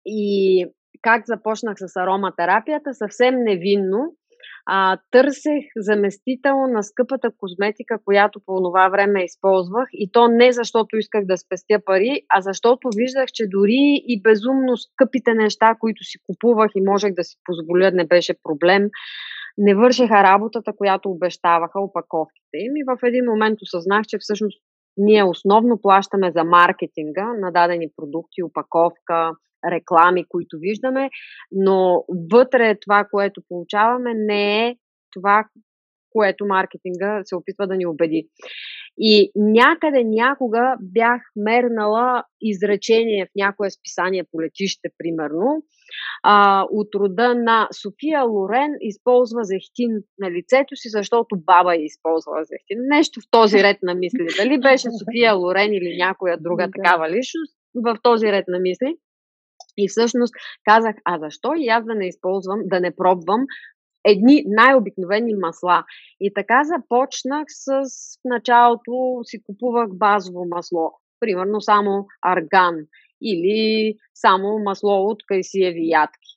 и 0.07 0.67
как 1.03 1.23
започнах 1.27 1.77
с 1.79 1.97
ароматерапията? 1.97 2.95
Съвсем 2.95 3.35
невинно. 3.39 4.17
А, 4.67 4.99
търсех 5.11 5.65
заместител 5.77 6.57
на 6.57 6.83
скъпата 6.83 7.31
козметика, 7.39 7.99
която 8.05 8.41
по 8.47 8.63
това 8.63 8.89
време 8.89 9.25
използвах. 9.25 9.89
И 9.93 10.11
то 10.13 10.29
не 10.29 10.53
защото 10.53 10.97
исках 10.97 11.25
да 11.25 11.37
спестя 11.37 11.79
пари, 11.85 12.21
а 12.29 12.41
защото 12.41 12.89
виждах, 12.97 13.27
че 13.33 13.45
дори 13.47 14.03
и 14.07 14.23
безумно 14.23 14.77
скъпите 14.77 15.35
неща, 15.35 15.77
които 15.81 16.05
си 16.05 16.19
купувах 16.27 16.71
и 16.75 16.81
можех 16.81 17.15
да 17.15 17.25
си 17.25 17.37
позволя, 17.45 17.91
не 17.91 18.07
беше 18.07 18.35
проблем 18.43 18.91
не 19.59 19.75
вършеха 19.75 20.23
работата, 20.23 20.73
която 20.77 21.11
обещаваха 21.11 21.81
опаковките 21.81 22.57
им. 22.59 22.77
И 22.77 22.85
в 22.87 22.99
един 23.03 23.25
момент 23.25 23.59
осъзнах, 23.63 24.03
че 24.09 24.19
всъщност 24.21 24.63
ние 24.97 25.25
основно 25.25 25.81
плащаме 25.83 26.33
за 26.37 26.45
маркетинга 26.45 27.33
на 27.39 27.53
дадени 27.53 27.89
продукти, 27.97 28.43
опаковка, 28.43 29.31
реклами, 29.71 30.25
които 30.29 30.57
виждаме, 30.61 31.11
но 31.53 32.05
вътре 32.33 32.79
това, 32.81 33.05
което 33.11 33.43
получаваме, 33.49 34.15
не 34.15 34.69
е 34.69 34.77
това, 35.13 35.45
което 36.13 36.47
маркетинга 36.47 37.21
се 37.25 37.37
опитва 37.37 37.67
да 37.67 37.77
ни 37.77 37.87
убеди. 37.87 38.29
И 38.99 39.31
някъде 39.37 40.05
някога 40.05 40.77
бях 40.81 41.23
мернала 41.37 42.25
изречение 42.41 43.27
в 43.27 43.31
някое 43.37 43.71
списание 43.71 44.25
по 44.33 44.43
летище, 44.43 44.89
примерно, 44.99 45.63
а, 46.23 46.65
от 46.71 46.89
рода 46.95 47.35
на 47.35 47.69
София 47.83 48.23
Лорен 48.23 48.73
използва 48.81 49.45
зехтин 49.45 49.91
на 50.19 50.31
лицето 50.31 50.77
си, 50.77 50.89
защото 50.89 51.37
баба 51.47 51.75
е 51.75 51.85
използвала 51.85 52.45
зехтин. 52.45 52.79
Нещо 52.89 53.21
в 53.21 53.31
този 53.31 53.63
ред 53.63 53.79
на 53.83 53.95
мисли. 53.95 54.27
Дали 54.39 54.61
беше 54.61 54.89
София 55.01 55.35
Лорен 55.35 55.73
или 55.73 55.97
някоя 55.99 56.39
друга 56.41 56.69
такава 56.77 57.11
личност, 57.11 57.55
в 57.75 57.99
този 58.03 58.27
ред 58.27 58.45
на 58.49 58.59
мисли. 58.59 58.97
И 59.77 59.89
всъщност 59.89 60.35
казах, 60.65 60.97
а 61.05 61.19
защо 61.19 61.53
и 61.57 61.69
аз 61.69 61.85
да 61.85 61.95
не 61.95 62.09
използвам, 62.09 62.61
да 62.65 62.81
не 62.81 62.97
пробвам 62.97 63.41
едни 64.05 64.45
най-обикновени 64.47 65.35
масла. 65.35 65.85
И 66.21 66.33
така 66.35 66.61
започнах 66.65 67.45
с 67.49 67.83
началото 68.25 69.21
си 69.25 69.43
купувах 69.43 69.89
базово 69.93 70.45
масло. 70.49 70.93
Примерно 71.21 71.61
само 71.61 72.07
арган 72.23 72.77
или 73.23 73.95
само 74.15 74.59
масло 74.59 75.11
от 75.11 75.19
кайсиеви 75.27 75.89
ядки. 75.89 76.33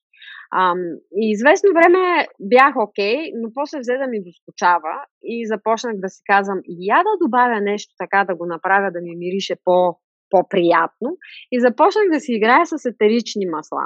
Ам, 0.58 0.80
и 1.16 1.32
известно 1.32 1.70
време 1.74 2.28
бях 2.40 2.74
окей, 2.78 3.16
okay, 3.16 3.32
но 3.42 3.50
после 3.54 3.80
взе 3.80 3.98
да 3.98 4.08
ми 4.08 4.24
доскочава 4.24 4.96
и 5.24 5.48
започнах 5.48 5.96
да 5.98 6.10
си 6.10 6.22
казвам, 6.26 6.60
я 6.68 7.04
да 7.04 7.26
добавя 7.26 7.62
нещо 7.62 7.94
така, 7.98 8.26
да 8.26 8.36
го 8.36 8.46
направя 8.46 8.92
да 8.92 9.02
ми 9.02 9.16
мирише 9.16 9.56
по, 9.64 9.98
по-приятно. 10.30 11.18
И 11.52 11.60
започнах 11.60 12.06
да 12.14 12.20
си 12.20 12.34
играя 12.34 12.66
с 12.66 12.86
етерични 12.86 13.46
масла. 13.46 13.86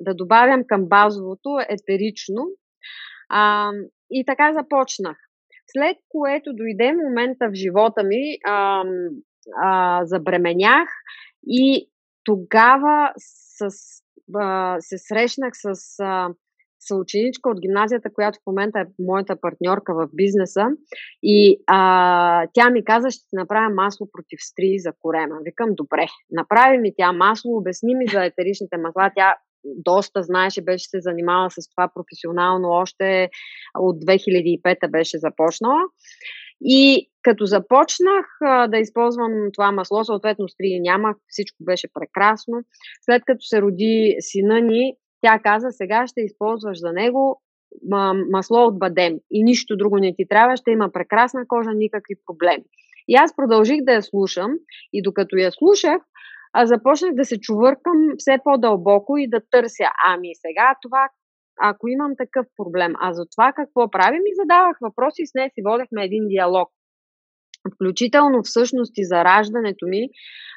Да 0.00 0.14
добавям 0.14 0.62
към 0.66 0.88
базовото 0.88 1.50
етерично. 1.68 2.46
А, 3.28 3.70
и 4.10 4.24
така 4.24 4.52
започнах. 4.52 5.16
След 5.66 5.96
което 6.08 6.52
дойде 6.52 6.92
момента 6.92 7.48
в 7.48 7.54
живота 7.54 8.02
ми, 8.04 8.38
а, 8.46 8.84
а, 9.62 10.00
забременях 10.04 10.88
и 11.46 11.90
тогава 12.24 13.12
с, 13.16 13.68
а, 14.34 14.76
се 14.80 14.98
срещнах 14.98 15.52
с 15.54 15.94
а, 16.02 16.28
съученичка 16.88 17.50
от 17.50 17.60
гимназията, 17.60 18.12
която 18.14 18.38
в 18.38 18.46
момента 18.46 18.80
е 18.80 19.02
моята 19.02 19.40
партньорка 19.40 19.94
в 19.94 20.08
бизнеса 20.12 20.64
и 21.22 21.62
а, 21.66 22.46
тя 22.52 22.70
ми 22.70 22.84
каза, 22.84 23.10
ще 23.10 23.26
направя 23.32 23.74
масло 23.74 24.08
против 24.12 24.38
стри 24.40 24.74
за 24.78 24.92
корема. 25.00 25.36
Викам, 25.44 25.68
добре, 25.70 26.06
направи 26.30 26.78
ми 26.78 26.92
тя 26.96 27.12
масло, 27.12 27.56
обясни 27.56 27.94
ми 27.94 28.06
за 28.06 28.24
етеричните 28.24 28.76
масла. 28.76 29.10
Тя 29.16 29.36
доста 29.76 30.22
знаеше, 30.22 30.62
беше 30.62 30.88
се 30.88 31.00
занимавала 31.00 31.50
с 31.50 31.70
това 31.70 31.90
професионално 31.94 32.68
още 32.68 33.28
от 33.78 33.96
2005 33.96 34.90
беше 34.90 35.18
започнала. 35.18 35.80
И 36.60 37.10
като 37.22 37.44
започнах 37.44 38.26
а, 38.44 38.66
да 38.66 38.78
използвам 38.78 39.32
това 39.54 39.72
масло, 39.72 40.04
съответно 40.04 40.48
стрии 40.48 40.80
нямах, 40.80 41.16
всичко 41.28 41.56
беше 41.60 41.88
прекрасно. 41.94 42.56
След 43.00 43.22
като 43.26 43.40
се 43.40 43.62
роди 43.62 44.16
сина 44.20 44.60
ни, 44.60 44.94
тя 45.20 45.38
каза, 45.38 45.66
сега 45.70 46.06
ще 46.06 46.20
използваш 46.20 46.78
за 46.78 46.92
него 46.92 47.42
масло 48.30 48.66
от 48.66 48.78
бадем 48.78 49.18
и 49.30 49.44
нищо 49.44 49.76
друго 49.76 49.98
не 49.98 50.14
ти 50.16 50.28
трябва, 50.28 50.56
ще 50.56 50.70
има 50.70 50.92
прекрасна 50.92 51.40
кожа, 51.48 51.70
никакви 51.74 52.14
проблеми. 52.26 52.64
И 53.08 53.14
аз 53.14 53.36
продължих 53.36 53.76
да 53.82 53.92
я 53.92 54.02
слушам 54.02 54.50
и 54.92 55.02
докато 55.02 55.36
я 55.36 55.52
слушах, 55.52 56.02
а 56.58 56.66
започнах 56.66 57.14
да 57.14 57.24
се 57.24 57.40
чувъркам 57.40 57.98
все 58.18 58.38
по-дълбоко 58.44 59.16
и 59.16 59.30
да 59.30 59.40
търся, 59.50 59.88
ами 60.06 60.30
сега 60.34 60.74
това, 60.82 61.08
ако 61.62 61.88
имам 61.88 62.12
такъв 62.18 62.46
проблем, 62.56 62.92
а 63.00 63.12
за 63.12 63.24
това 63.36 63.52
какво 63.52 63.90
правим 63.90 64.22
и 64.26 64.38
задавах 64.42 64.76
въпроси 64.80 65.22
и 65.22 65.26
с 65.26 65.34
нея 65.34 65.50
си 65.54 65.60
водехме 65.68 66.04
един 66.04 66.28
диалог. 66.28 66.68
Включително 67.74 68.42
всъщност 68.42 68.92
и 68.96 69.04
за 69.04 69.24
раждането 69.24 69.86
ми 69.86 70.02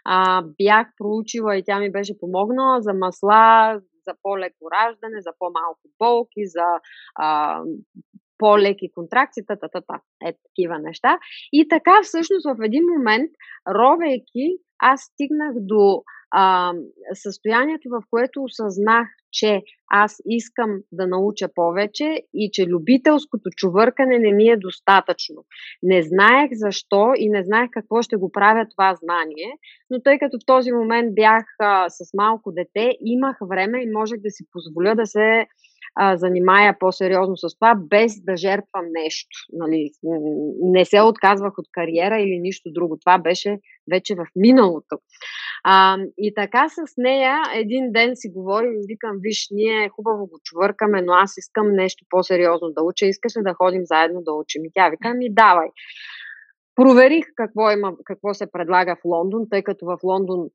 а, 0.06 0.44
бях 0.58 0.88
проучила 0.98 1.58
и 1.58 1.64
тя 1.66 1.80
ми 1.80 1.92
беше 1.92 2.20
помогнала 2.20 2.82
за 2.82 2.94
масла, 2.94 3.80
за 4.08 4.14
по-леко 4.24 4.64
раждане, 4.74 5.22
за 5.22 5.32
по-малко 5.40 5.82
болки, 6.00 6.44
за 6.46 6.68
а, 7.16 7.62
по-леки 8.39 8.91
контракции, 8.95 9.43
та, 9.47 9.56
та, 9.56 9.67
та, 9.67 9.82
та, 9.82 9.99
е 10.28 10.34
такива 10.47 10.80
неща. 10.80 11.19
И 11.52 11.67
така 11.67 11.99
всъщност 12.04 12.45
в 12.45 12.56
един 12.63 12.84
момент, 12.97 13.32
ровейки, 13.67 14.45
аз 14.80 15.02
стигнах 15.02 15.54
до 15.56 16.04
а, 16.32 16.73
състоянието, 17.13 17.89
в 17.89 18.04
което 18.10 18.43
осъзнах, 18.43 19.08
че 19.32 19.62
аз 19.91 20.21
искам 20.25 20.80
да 20.91 21.08
науча 21.08 21.47
повече 21.56 22.21
и 22.34 22.49
че 22.54 22.67
любителското 22.67 23.49
чувъркане 23.56 24.19
не 24.19 24.34
ми 24.34 24.49
е 24.49 24.58
достатъчно. 24.58 25.45
Не 25.84 26.02
знаех 26.02 26.49
защо 26.52 27.13
и 27.17 27.30
не 27.30 27.43
знаех 27.43 27.69
какво 27.71 28.02
ще 28.02 28.15
го 28.15 28.32
правя 28.32 28.65
това 28.71 28.95
знание, 28.95 29.52
но 29.89 30.02
тъй 30.02 30.19
като 30.19 30.38
в 30.38 30.45
този 30.45 30.71
момент 30.71 31.15
бях 31.15 31.45
а, 31.60 31.89
с 31.89 32.10
малко 32.17 32.52
дете, 32.52 32.97
имах 33.02 33.38
време 33.49 33.84
и 33.84 33.91
можех 33.91 34.19
да 34.19 34.30
си 34.30 34.43
позволя 34.52 34.95
да 34.95 35.06
се 35.06 35.47
а, 35.96 36.18
занимая 36.18 36.80
по-сериозно 36.80 37.38
с 37.38 37.56
това, 37.56 37.76
без 37.76 38.22
да 38.22 38.38
жертвам 38.38 38.86
нещо. 38.92 39.38
Нали? 39.54 39.92
Не 40.62 40.86
се 40.86 41.02
отказвах 41.02 41.54
от 41.58 41.65
кариера 41.72 42.20
или 42.20 42.39
нищо 42.39 42.72
друго. 42.72 42.98
Това 42.98 43.18
беше 43.18 43.60
вече 43.92 44.15
в 44.15 44.26
миналото. 44.36 44.98
А, 45.63 45.98
и 46.18 46.34
така 46.36 46.70
с 46.70 46.94
нея 46.98 47.42
един 47.56 47.92
ден 47.92 48.12
си 48.15 48.30
говорим, 48.30 48.72
викам, 48.88 49.18
виж, 49.20 49.48
ние 49.52 49.89
хубаво 49.89 50.28
го 50.28 50.39
чувъркаме, 50.44 51.02
но 51.02 51.13
аз 51.13 51.38
искам 51.38 51.72
нещо 51.72 52.06
по-сериозно 52.10 52.70
да 52.70 52.84
уча, 52.84 53.06
искаш 53.06 53.38
ли 53.38 53.42
да 53.44 53.54
ходим 53.54 53.82
заедно 53.86 54.22
да 54.22 54.34
учим? 54.34 54.65
И 54.65 54.72
тя 54.74 54.89
вика, 54.89 55.13
ми 55.13 55.34
давай. 55.34 55.68
Проверих 56.76 57.26
какво, 57.36 57.72
има, 57.72 57.94
какво 58.06 58.34
се 58.34 58.52
предлага 58.52 58.96
в 58.96 59.06
Лондон, 59.06 59.48
тъй 59.50 59.63
като 59.63 59.86
в 59.86 59.98
Лондон 60.04 60.50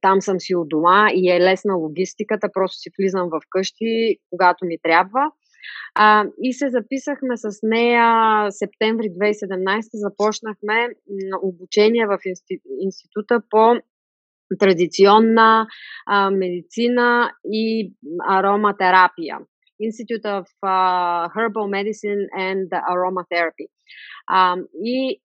там 0.00 0.20
съм 0.20 0.40
си 0.40 0.54
от 0.54 0.68
дома 0.68 1.08
и 1.14 1.30
е 1.30 1.40
лесна 1.40 1.74
логистиката, 1.74 2.48
просто 2.52 2.76
си 2.76 2.90
влизам 2.98 3.28
в 3.28 3.40
къщи, 3.50 4.16
когато 4.30 4.64
ми 4.64 4.76
трябва. 4.82 5.30
А, 5.94 6.24
и 6.42 6.52
се 6.52 6.68
записахме 6.68 7.36
с 7.36 7.58
нея 7.62 8.46
септември 8.50 9.06
2017, 9.06 9.88
започнахме 9.92 10.88
обучение 11.42 12.06
в 12.06 12.18
института 12.80 13.42
по 13.50 13.74
традиционна 14.58 15.66
а, 16.06 16.30
медицина 16.30 17.32
и 17.52 17.92
ароматерапия. 18.28 19.38
Institute 19.80 20.24
of 20.24 20.46
uh, 20.64 21.28
Herbal 21.36 21.68
Medicine 21.68 22.22
and 22.48 22.68
Aromatherapy. 22.92 23.66
А, 24.26 24.56
и 24.84 25.20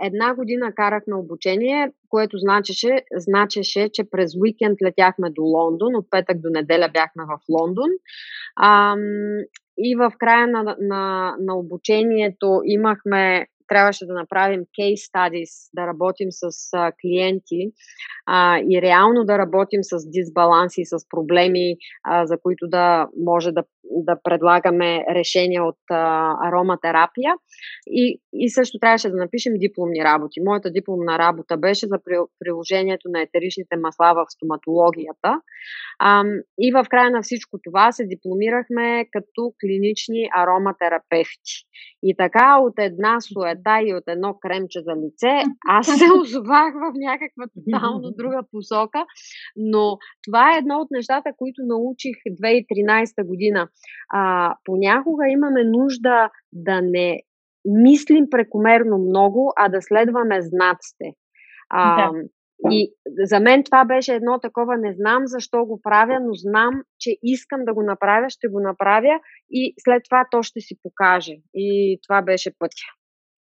една 0.00 0.34
година 0.34 0.72
карахме 0.74 1.14
обучение, 1.14 1.92
което 2.08 2.38
значеше, 2.38 3.04
значеше, 3.12 3.88
че 3.92 4.10
през 4.10 4.36
уикенд 4.36 4.78
летяхме 4.82 5.30
до 5.30 5.42
Лондон, 5.42 5.96
от 5.96 6.10
петък 6.10 6.40
до 6.40 6.48
неделя 6.50 6.88
бяхме 6.92 7.24
в 7.24 7.38
Лондон. 7.48 7.88
А, 8.56 8.96
и 9.78 9.96
в 9.96 10.12
края 10.18 10.46
на, 10.46 10.76
на, 10.80 11.34
на 11.40 11.56
обучението 11.56 12.60
имахме 12.64 13.46
трябваше 13.68 14.06
да 14.06 14.14
направим 14.14 14.60
case 14.80 15.10
studies, 15.10 15.70
да 15.74 15.86
работим 15.86 16.28
с 16.30 16.50
а, 16.72 16.92
клиенти 17.00 17.72
а, 18.26 18.58
и 18.58 18.82
реално 18.82 19.24
да 19.24 19.38
работим 19.38 19.80
с 19.82 20.10
дисбаланси, 20.10 20.82
с 20.84 21.08
проблеми, 21.08 21.76
а, 22.04 22.26
за 22.26 22.38
които 22.42 22.68
да 22.68 23.08
може 23.24 23.52
да, 23.52 23.64
да 23.84 24.18
предлагаме 24.24 25.04
решения 25.14 25.64
от 25.64 25.78
а, 25.90 26.34
ароматерапия. 26.48 27.34
И, 27.86 28.20
и 28.32 28.50
също 28.50 28.78
трябваше 28.78 29.10
да 29.10 29.16
напишем 29.16 29.52
дипломни 29.56 30.04
работи. 30.04 30.40
Моята 30.44 30.70
дипломна 30.70 31.18
работа 31.18 31.56
беше 31.56 31.86
за 31.86 31.98
приложението 32.38 33.08
на 33.08 33.22
етеричните 33.22 33.76
масла 33.76 34.14
в 34.14 34.24
стоматологията. 34.28 35.40
А, 35.98 36.24
и 36.58 36.72
в 36.72 36.86
края 36.90 37.10
на 37.10 37.22
всичко 37.22 37.58
това 37.64 37.92
се 37.92 38.04
дипломирахме 38.04 39.06
като 39.12 39.52
клинични 39.60 40.28
ароматерапевти. 40.36 41.54
И 42.02 42.14
така 42.18 42.58
от 42.60 42.74
една 42.78 43.20
суета 43.56 43.88
и 43.88 43.94
от 43.94 44.04
едно 44.06 44.34
кремче 44.34 44.80
за 44.80 44.92
лице, 44.92 45.44
аз 45.68 45.86
се 45.86 46.04
озовах 46.20 46.74
в 46.74 46.92
някаква 46.94 47.44
тотално 47.54 48.10
друга 48.10 48.40
посока, 48.52 49.04
но 49.56 49.98
това 50.26 50.54
е 50.54 50.58
едно 50.58 50.78
от 50.78 50.88
нещата, 50.90 51.30
които 51.36 51.62
научих 51.64 52.16
2013 52.26 53.26
година. 53.26 53.68
А, 54.12 54.54
понякога 54.64 55.28
имаме 55.28 55.64
нужда 55.64 56.30
да 56.52 56.80
не 56.82 57.20
мислим 57.64 58.26
прекомерно 58.30 58.98
много, 58.98 59.52
а 59.56 59.68
да 59.68 59.82
следваме 59.82 60.42
знаците. 60.42 61.12
А, 61.70 62.12
да. 62.12 62.18
И 62.70 62.92
за 63.24 63.40
мен 63.40 63.64
това 63.64 63.84
беше 63.84 64.14
едно 64.14 64.38
такова, 64.40 64.76
не 64.76 64.94
знам 64.94 65.22
защо 65.26 65.64
го 65.64 65.80
правя, 65.82 66.20
но 66.20 66.34
знам, 66.34 66.82
че 66.98 67.16
искам 67.22 67.64
да 67.64 67.74
го 67.74 67.82
направя, 67.82 68.30
ще 68.30 68.48
го 68.48 68.60
направя 68.60 69.20
и 69.50 69.74
след 69.78 70.02
това 70.04 70.24
то 70.30 70.42
ще 70.42 70.60
си 70.60 70.74
покаже. 70.82 71.36
И 71.54 71.98
това 72.08 72.22
беше 72.22 72.50
пътя. 72.58 72.86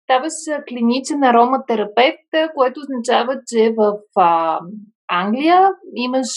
Ставаш 0.09 0.63
клиничен 0.69 1.23
ароматерапевт, 1.23 2.29
което 2.55 2.79
означава, 2.79 3.41
че 3.47 3.73
в 3.77 3.93
а, 4.15 4.59
Англия 5.07 5.69
имаш 5.95 6.27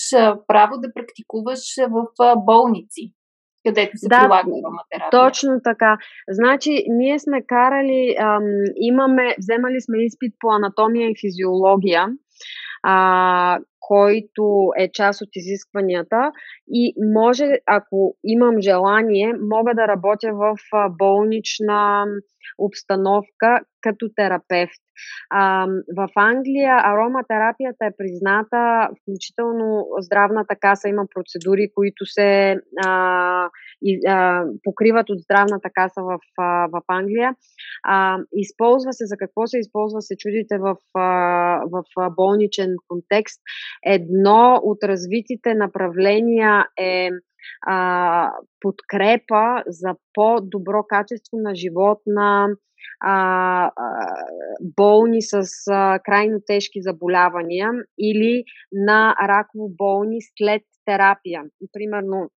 право 0.47 0.73
да 0.79 0.93
практикуваш 0.95 1.59
в 1.91 2.07
а, 2.21 2.37
болници 2.37 3.15
където 3.67 3.99
се 3.99 4.09
да, 4.09 4.21
прилага 4.21 4.51
ароматерапия. 4.51 5.11
Точно 5.11 5.51
така. 5.65 5.99
Значи, 6.29 6.85
ние 6.89 7.19
сме 7.19 7.43
карали, 7.47 8.15
ам, 8.21 8.43
имаме, 8.77 9.35
вземали 9.39 9.81
сме 9.81 10.05
изпит 10.05 10.35
по 10.41 10.51
анатомия 10.51 11.11
и 11.11 11.21
физиология 11.21 12.07
а, 12.83 13.59
който 13.81 14.71
е 14.79 14.93
част 14.93 15.23
от 15.23 15.29
изискванията 15.35 16.33
и 16.69 16.95
може, 17.15 17.45
ако 17.67 18.17
имам 18.25 18.61
желание, 18.61 19.33
мога 19.41 19.75
да 19.75 19.89
работя 19.89 20.33
в 20.33 20.57
болнична 20.99 22.05
обстановка 22.59 23.61
като 23.81 24.09
терапевт. 24.17 24.83
В 25.97 26.09
Англия 26.17 26.77
ароматерапията 26.85 27.87
е 27.87 27.97
призната, 27.99 28.89
включително 29.01 29.87
здравната 30.01 30.57
каса 30.61 30.89
има 30.89 31.05
процедури, 31.15 31.69
които 31.75 32.07
се 32.07 32.57
а, 32.87 33.49
а, 34.09 34.45
покриват 34.63 35.11
от 35.11 35.19
здравната 35.19 35.71
каса 35.75 36.03
в, 36.03 36.19
а, 36.39 36.69
в 36.73 36.83
Англия. 36.89 37.35
А, 37.85 38.19
използва 38.37 38.93
се, 38.93 39.07
за 39.07 39.17
какво 39.17 39.47
се 39.47 39.59
използва, 39.59 40.03
се 40.03 40.17
чудите 40.17 40.59
в, 40.59 40.77
а, 40.95 41.63
в 41.73 42.11
болничен 42.17 42.75
контекст. 42.89 43.41
Едно 43.87 44.61
от 44.63 44.85
развитите 44.85 45.55
направления 45.55 46.67
е 46.81 47.11
а, 47.67 48.33
подкрепа 48.61 49.63
за 49.67 49.95
по-добро 50.15 50.83
качество 50.89 51.39
на 51.39 51.55
живот 51.55 51.99
на 52.07 52.49
а, 53.01 53.71
болни 54.77 55.23
с 55.23 55.43
а, 55.71 55.99
крайно 55.99 56.39
тежки 56.47 56.83
заболявания 56.83 57.71
или 57.99 58.45
на 58.73 59.15
раково 59.29 59.69
болни 59.69 60.19
след 60.39 60.63
терапия. 60.85 61.43
Примерно, 61.73 62.31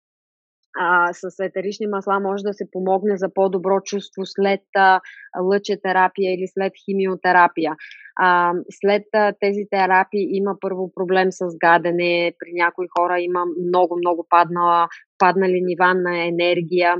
а, 0.79 1.13
с 1.13 1.43
етерични 1.43 1.87
масла 1.87 2.19
може 2.19 2.43
да 2.43 2.53
се 2.53 2.71
помогне 2.71 3.17
за 3.17 3.33
по-добро 3.33 3.81
чувство 3.81 4.25
след 4.25 4.61
а, 4.75 4.99
лъчетерапия 5.41 6.33
или 6.33 6.47
след 6.47 6.73
химиотерапия. 6.85 7.75
А, 8.15 8.53
след 8.71 9.03
а, 9.13 9.33
тези 9.39 9.63
терапии 9.71 10.27
има 10.31 10.55
първо 10.61 10.91
проблем 10.95 11.31
с 11.31 11.45
гадене, 11.57 12.33
при 12.39 12.51
някои 12.53 12.87
хора 12.99 13.19
има 13.19 13.45
много-много 13.67 14.27
паднала 14.29 14.87
паднали 15.19 15.61
нива 15.61 15.93
на 15.93 16.27
енергия. 16.27 16.95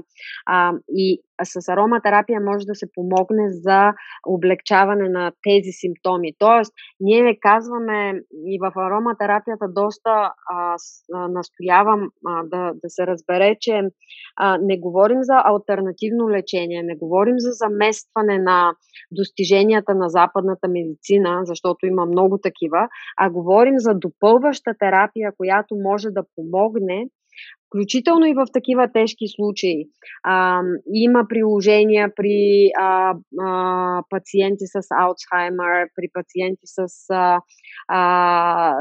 А, 0.46 0.74
и 0.90 1.22
с 1.44 1.70
ароматерапия 1.70 2.42
може 2.42 2.66
да 2.66 2.76
се 2.76 2.88
помогне 2.94 3.50
за 3.50 3.94
облегчаване 4.28 5.10
на 5.10 5.32
тези 5.44 5.72
симптоми. 5.72 6.32
Тоест, 6.40 6.74
ние 7.00 7.24
не 7.24 7.40
казваме 7.40 8.14
и 8.46 8.60
в 8.62 8.72
ароматерапията 8.76 9.66
доста 9.70 10.32
а, 10.54 10.78
с, 10.78 11.04
а, 11.14 11.28
настоявам 11.28 12.10
а, 12.28 12.44
да, 12.44 12.72
да 12.74 12.90
се 12.90 13.08
разбере, 13.08 13.56
че 13.60 13.82
а, 14.36 14.58
не 14.58 14.80
говорим 14.80 15.18
за 15.22 15.42
альтернативно 15.46 16.30
лечение, 16.30 16.84
не 16.84 16.96
говорим 16.96 17.36
за 17.38 17.52
заместване 17.52 18.40
на 18.40 18.74
достиженията 19.12 19.96
на 19.96 20.10
западната 20.10 20.68
медицина, 20.68 21.42
защото 21.44 21.86
има 21.86 22.06
много 22.06 22.38
такива, 22.38 22.88
а 23.18 23.30
говорим 23.30 23.76
за 23.78 23.94
допълваща 23.94 24.72
терапия, 24.80 25.32
която 25.38 25.76
може 25.76 26.10
да 26.10 26.24
помогне 26.36 27.08
включително 27.68 28.26
и 28.26 28.34
в 28.34 28.46
такива 28.54 28.88
тежки 28.94 29.26
случаи. 29.36 29.86
А, 30.24 30.62
има 30.94 31.26
приложения 31.30 32.12
при 32.16 32.70
а, 32.80 33.16
а, 33.42 34.02
пациенти 34.10 34.66
с 34.66 34.88
Алцхаймер, 34.92 35.88
при 35.96 36.08
пациенти 36.14 36.66
с 36.66 36.86
а, 37.10 37.40
а, 37.88 38.74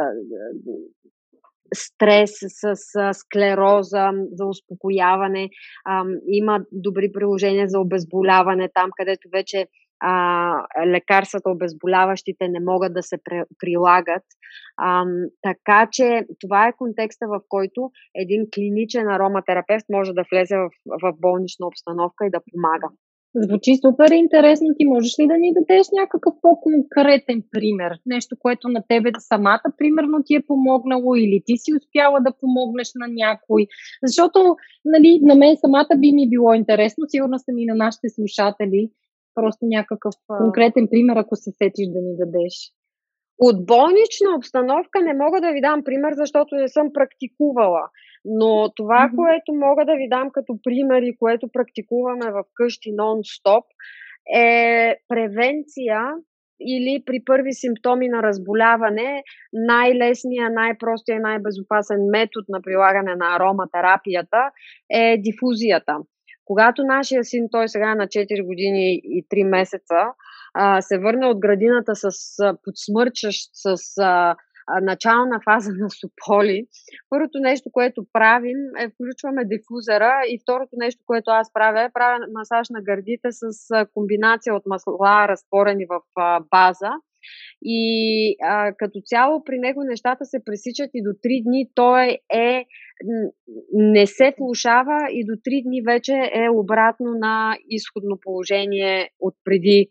стрес, 1.75 2.31
с, 2.41 2.75
с 2.75 3.13
склероза, 3.13 4.11
за 4.33 4.45
успокояване. 4.45 5.51
А, 5.85 6.05
има 6.29 6.61
добри 6.73 7.13
приложения 7.13 7.69
за 7.69 7.81
обезболяване 7.81 8.69
там, 8.75 8.91
където 8.97 9.29
вече 9.33 9.67
а, 10.07 10.87
лекарствата 10.87 11.51
обезболяващите 11.51 12.49
не 12.49 12.61
могат 12.61 12.95
да 12.95 13.03
се 13.03 13.17
прилагат. 13.59 14.23
А, 14.77 15.05
така 15.43 15.89
че 15.93 16.27
това 16.41 16.69
е 16.69 16.77
контекста, 16.77 17.27
в 17.29 17.41
който 17.49 17.91
един 18.15 18.47
клиничен 18.55 19.09
ароматерапевт 19.09 19.85
може 19.93 20.13
да 20.13 20.25
влезе 20.33 20.57
в, 20.57 20.69
в 21.03 21.13
болнична 21.21 21.67
обстановка 21.67 22.27
и 22.27 22.31
да 22.31 22.41
помага. 22.53 22.89
Звучи 23.37 23.73
супер 23.85 24.11
интересно. 24.11 24.69
Ти 24.79 24.85
можеш 24.87 25.19
ли 25.19 25.27
да 25.27 25.39
ни 25.39 25.53
дадеш 25.55 25.87
някакъв 26.01 26.35
по-конкретен 26.43 27.43
пример? 27.51 27.93
Нещо, 28.07 28.37
което 28.39 28.69
на 28.69 28.83
тебе 28.89 29.11
самата, 29.19 29.69
примерно, 29.79 30.23
ти 30.25 30.35
е 30.35 30.47
помогнало 30.47 31.15
или 31.15 31.43
ти 31.47 31.57
си 31.57 31.71
успяла 31.77 32.21
да 32.21 32.33
помогнеш 32.41 32.89
на 32.95 33.07
някой? 33.09 33.67
Защото, 34.03 34.57
нали, 34.85 35.21
на 35.23 35.35
мен 35.35 35.57
самата 35.57 35.99
би 35.99 36.13
ми 36.13 36.29
било 36.29 36.55
интересно, 36.55 37.05
сигурно 37.09 37.39
съм 37.39 37.59
и 37.59 37.67
на 37.67 37.75
нашите 37.75 38.09
слушатели, 38.09 38.91
Просто 39.35 39.63
някакъв 39.63 40.15
конкретен 40.27 40.89
пример, 40.91 41.17
ако 41.17 41.37
се 41.37 41.51
сетиш 41.51 41.87
да 41.95 42.01
ни 42.01 42.17
дадеш. 42.17 42.55
От 43.39 43.67
болнична 43.67 44.37
обстановка 44.39 45.03
не 45.03 45.15
мога 45.15 45.41
да 45.41 45.53
ви 45.53 45.61
дам 45.61 45.85
пример, 45.85 46.13
защото 46.15 46.55
не 46.55 46.69
съм 46.69 46.93
практикувала. 46.95 47.83
Но 48.25 48.73
това, 48.77 49.09
mm-hmm. 49.09 49.17
което 49.17 49.53
мога 49.55 49.85
да 49.85 49.95
ви 49.97 50.09
дам 50.09 50.31
като 50.31 50.59
пример 50.63 51.03
и 51.03 51.17
което 51.17 51.49
практикуваме 51.53 52.31
в 52.31 52.45
къщи 52.55 52.91
нон-стоп, 52.93 53.65
е 54.37 54.97
превенция 55.09 56.01
или 56.61 57.03
при 57.07 57.25
първи 57.25 57.53
симптоми 57.53 58.09
на 58.09 58.23
разболяване, 58.23 59.23
най-лесният, 59.53 60.53
най-простия 60.55 61.17
и 61.17 61.21
най-безопасен 61.21 62.01
метод 62.11 62.45
на 62.49 62.63
прилагане 62.63 63.17
на 63.17 63.37
ароматерапията 63.37 64.51
е 64.91 65.17
дифузията. 65.19 65.97
Когато 66.45 66.83
нашия 66.85 67.25
син, 67.25 67.49
той 67.51 67.69
сега 67.69 67.91
е 67.91 67.95
на 67.95 68.07
4 68.07 68.47
години 68.47 69.01
и 69.05 69.27
3 69.33 69.49
месеца, 69.49 69.95
се 70.81 70.99
върне 70.99 71.27
от 71.27 71.39
градината 71.39 71.93
с 71.95 72.11
подсмърчащ, 72.65 73.51
с 73.53 73.77
начална 74.83 75.41
фаза 75.45 75.71
на 75.73 75.89
сополи, 75.91 76.67
първото 77.11 77.39
нещо, 77.41 77.71
което 77.73 78.07
правим 78.13 78.57
е 78.79 78.89
включваме 78.89 79.45
дифузера 79.45 80.13
и 80.29 80.39
второто 80.43 80.71
нещо, 80.77 81.03
което 81.07 81.31
аз 81.31 81.53
правя 81.53 81.83
е 81.83 81.93
правя 81.95 82.27
масаж 82.33 82.69
на 82.71 82.83
гърдите 82.83 83.29
с 83.31 83.69
комбинация 83.95 84.55
от 84.55 84.63
масла, 84.67 85.29
разтворени 85.29 85.87
в 85.87 86.01
база. 86.51 86.91
И 87.63 88.37
а, 88.43 88.73
като 88.73 89.01
цяло 89.05 89.45
при 89.45 89.59
него 89.59 89.85
нещата 89.85 90.25
се 90.25 90.45
пресичат 90.45 90.91
и 90.95 91.03
до 91.03 91.11
3 91.11 91.43
дни 91.45 91.71
той 91.75 92.19
е 92.33 92.65
не 93.73 94.07
се 94.07 94.35
влушава 94.39 94.99
и 95.11 95.25
до 95.25 95.33
3 95.33 95.63
дни 95.65 95.83
вече 95.83 96.13
е 96.13 96.51
обратно 96.51 97.07
на 97.15 97.57
изходно 97.69 98.19
положение 98.23 99.11
от 99.21 99.35
преди 99.45 99.89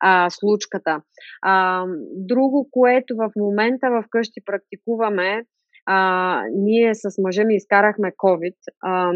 а, 0.00 0.30
случката. 0.30 1.02
А, 1.42 1.84
друго, 2.14 2.68
което 2.70 3.16
в 3.16 3.30
момента 3.36 3.90
в 3.90 4.04
къщи 4.10 4.40
практикуваме, 4.44 5.42
а, 5.86 6.42
ние 6.54 6.94
с 6.94 7.22
мъжа 7.22 7.44
ми 7.44 7.54
изкарахме 7.56 8.12
COVID. 8.12 8.56
А, 8.82 9.12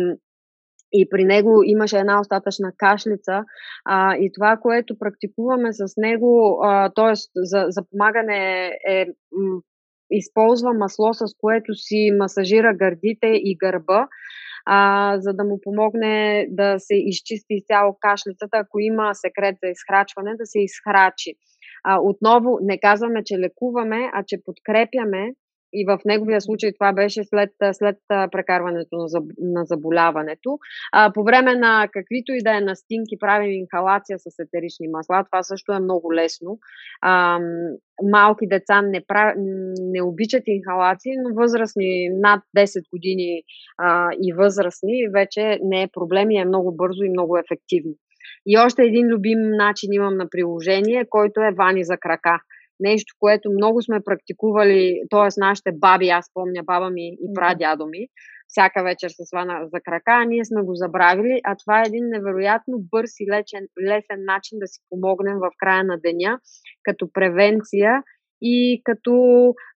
и 0.93 1.09
при 1.11 1.25
него 1.25 1.63
имаше 1.65 1.99
една 1.99 2.21
остатъчна 2.21 2.73
кашлица. 2.77 3.45
А, 3.85 4.17
и 4.17 4.31
това, 4.35 4.57
което 4.57 4.99
практикуваме 4.99 5.73
с 5.73 5.85
него, 5.97 6.61
т.е. 6.95 7.13
за, 7.37 7.65
за 7.69 7.83
помагане 7.91 8.67
е, 8.89 9.07
м, 9.33 9.61
използва 10.11 10.73
масло, 10.75 11.15
с 11.15 11.25
което 11.41 11.75
си 11.75 12.11
масажира 12.19 12.75
гърдите 12.75 13.27
и 13.27 13.57
гърба 13.57 14.09
а, 14.67 15.17
за 15.21 15.33
да 15.33 15.45
му 15.45 15.61
помогне 15.63 16.47
да 16.51 16.75
се 16.79 16.95
изчисти 16.95 17.55
изцяло 17.55 17.97
кашлицата, 18.01 18.57
ако 18.59 18.81
има 18.81 19.15
секрет 19.15 19.57
за 19.63 19.71
изхрачване, 19.71 20.31
да 20.37 20.47
се 20.47 20.59
изхрачи. 20.61 21.35
А, 21.85 21.99
отново 22.03 22.59
не 22.63 22.79
казваме, 22.81 23.25
че 23.25 23.39
лекуваме, 23.39 24.11
а 24.13 24.25
че 24.27 24.45
подкрепяме 24.45 25.33
и 25.73 25.85
в 25.89 25.99
неговия 26.05 26.41
случай 26.41 26.73
това 26.73 26.93
беше 26.93 27.25
след, 27.25 27.51
след 27.73 27.97
прекарването 28.09 28.97
на, 28.97 29.09
заб, 29.09 29.25
на 29.39 29.65
заболяването. 29.65 30.59
А, 30.93 31.13
по 31.13 31.25
време 31.25 31.55
на 31.55 31.89
каквито 31.93 32.33
и 32.33 32.43
да 32.43 32.57
е 32.57 32.61
настинки 32.61 33.19
правим 33.21 33.53
инхалация 33.53 34.19
с 34.19 34.39
етерични 34.39 34.89
масла. 34.89 35.25
Това 35.25 35.43
също 35.43 35.73
е 35.73 35.81
много 35.81 36.15
лесно. 36.15 36.59
А, 37.01 37.39
малки 38.11 38.47
деца 38.47 38.83
не, 38.83 39.05
прав... 39.09 39.35
не 39.81 40.03
обичат 40.03 40.43
инхалации, 40.47 41.13
но 41.17 41.35
възрастни 41.35 42.09
над 42.09 42.43
10 42.57 42.91
години 42.93 43.43
а, 43.79 44.11
и 44.23 44.33
възрастни 44.33 45.09
вече 45.15 45.59
не 45.63 45.83
е 45.83 45.91
проблем 45.93 46.31
и 46.31 46.41
е 46.41 46.45
много 46.45 46.77
бързо 46.77 47.03
и 47.03 47.11
много 47.11 47.37
ефективно. 47.37 47.95
И 48.47 48.59
още 48.59 48.83
един 48.83 49.07
любим 49.07 49.39
начин 49.41 49.93
имам 49.93 50.17
на 50.17 50.29
приложение, 50.31 51.07
който 51.11 51.41
е 51.41 51.55
вани 51.59 51.85
за 51.85 51.97
крака 51.97 52.41
нещо, 52.81 53.15
което 53.19 53.51
много 53.51 53.83
сме 53.83 54.01
практикували, 54.05 55.01
т.е. 55.11 55.29
нашите 55.37 55.71
баби, 55.73 56.09
аз 56.09 56.27
помня 56.35 56.63
баба 56.65 56.91
ми 56.91 57.09
и 57.09 57.35
прадядо 57.35 57.87
ми, 57.87 58.07
всяка 58.49 58.83
вечер 58.83 59.09
се 59.09 59.25
свана 59.25 59.61
за 59.73 59.81
крака, 59.81 60.13
а 60.21 60.25
ние 60.25 60.45
сме 60.45 60.63
го 60.63 60.75
забравили, 60.75 61.41
а 61.45 61.57
това 61.57 61.81
е 61.81 61.89
един 61.89 62.05
невероятно 62.09 62.75
бърз 62.91 63.11
и 63.21 63.31
лечен, 63.33 63.65
лесен 63.89 64.21
начин 64.25 64.59
да 64.59 64.67
си 64.67 64.81
помогнем 64.91 65.37
в 65.39 65.51
края 65.59 65.85
на 65.85 65.97
деня, 66.01 66.39
като 66.83 67.13
превенция 67.13 68.03
и 68.43 68.81
като 68.85 69.15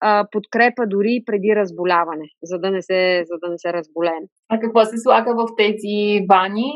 а, 0.01 0.27
подкрепа 0.31 0.83
дори 0.87 1.23
преди 1.27 1.57
разболяване, 1.57 2.29
за 2.43 2.59
да 2.59 2.71
не 2.71 2.83
се, 2.83 3.25
за 3.27 3.37
да 3.43 3.51
не 3.51 3.59
се 3.59 3.73
разболеем. 3.73 4.25
А 4.49 4.61
какво 4.61 4.85
се 4.85 4.99
слага 4.99 5.35
в 5.35 5.47
тези 5.57 6.27
бани? 6.27 6.73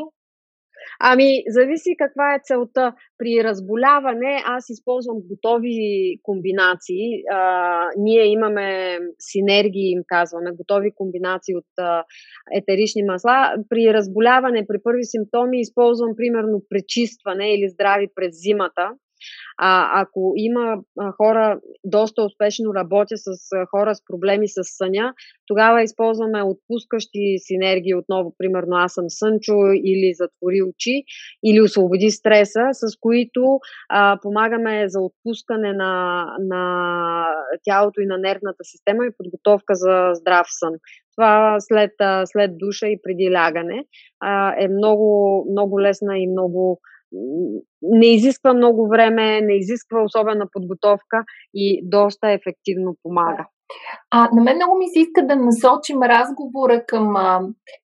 Ами, 1.01 1.43
зависи 1.47 1.95
каква 1.97 2.35
е 2.35 2.41
целта. 2.43 2.93
При 3.17 3.43
разболяване 3.43 4.43
аз 4.45 4.69
използвам 4.69 5.17
готови 5.29 6.19
комбинации. 6.23 7.23
А, 7.31 7.89
ние 7.97 8.25
имаме 8.25 8.97
синергии, 9.19 9.91
им 9.91 10.01
казваме, 10.07 10.51
готови 10.51 10.91
комбинации 10.95 11.55
от 11.55 11.71
а, 11.79 12.03
етерични 12.55 13.03
масла. 13.03 13.53
При 13.69 13.93
разболяване, 13.93 14.67
при 14.67 14.77
първи 14.83 15.03
симптоми 15.03 15.59
използвам 15.59 16.15
примерно 16.17 16.61
пречистване 16.69 17.53
или 17.53 17.69
здрави 17.69 18.07
през 18.15 18.41
зимата 18.41 18.89
а, 19.61 20.01
ако 20.01 20.33
има 20.35 20.77
хора, 21.17 21.59
доста 21.83 22.23
успешно 22.23 22.73
работя 22.73 23.17
с 23.17 23.29
хора 23.71 23.95
с 23.95 24.05
проблеми 24.05 24.47
с 24.47 24.63
съня, 24.63 25.13
тогава 25.47 25.83
използваме 25.83 26.43
отпускащи 26.43 27.35
синергии 27.37 27.95
отново, 27.95 28.35
примерно 28.37 28.75
аз 28.75 28.93
съм 28.93 29.05
сънчо 29.07 29.53
или 29.73 30.13
затвори 30.13 30.61
очи, 30.61 31.03
или 31.43 31.61
освободи 31.61 32.11
стреса, 32.11 32.69
с 32.71 32.97
които 32.99 33.59
а, 33.89 34.19
помагаме 34.21 34.89
за 34.89 34.99
отпускане 35.01 35.73
на, 35.73 36.25
на 36.39 37.25
тялото 37.63 38.01
и 38.01 38.05
на 38.05 38.17
нервната 38.17 38.63
система 38.63 39.05
и 39.05 39.15
подготовка 39.17 39.75
за 39.75 40.11
здрав 40.13 40.47
сън. 40.49 40.73
Това 41.15 41.55
след, 41.59 41.91
след 42.25 42.57
душа 42.57 42.87
и 42.87 43.01
преди 43.03 43.31
лягане 43.31 43.85
а, 44.19 44.53
е 44.59 44.67
много, 44.67 45.45
много 45.51 45.81
лесна 45.81 46.17
и 46.17 46.27
много 46.27 46.81
не 47.81 48.07
изисква 48.07 48.53
много 48.53 48.87
време, 48.87 49.41
не 49.41 49.57
изисква 49.57 50.03
особена 50.03 50.45
подготовка 50.53 51.23
и 51.53 51.89
доста 51.89 52.31
ефективно 52.31 52.95
помага. 53.03 53.45
А, 54.11 54.29
на 54.33 54.43
мен 54.43 54.55
много 54.55 54.77
ми 54.77 54.87
се 54.87 54.99
иска 54.99 55.27
да 55.27 55.35
насочим 55.35 56.03
разговора 56.03 56.83
към 56.87 57.15
а, 57.15 57.41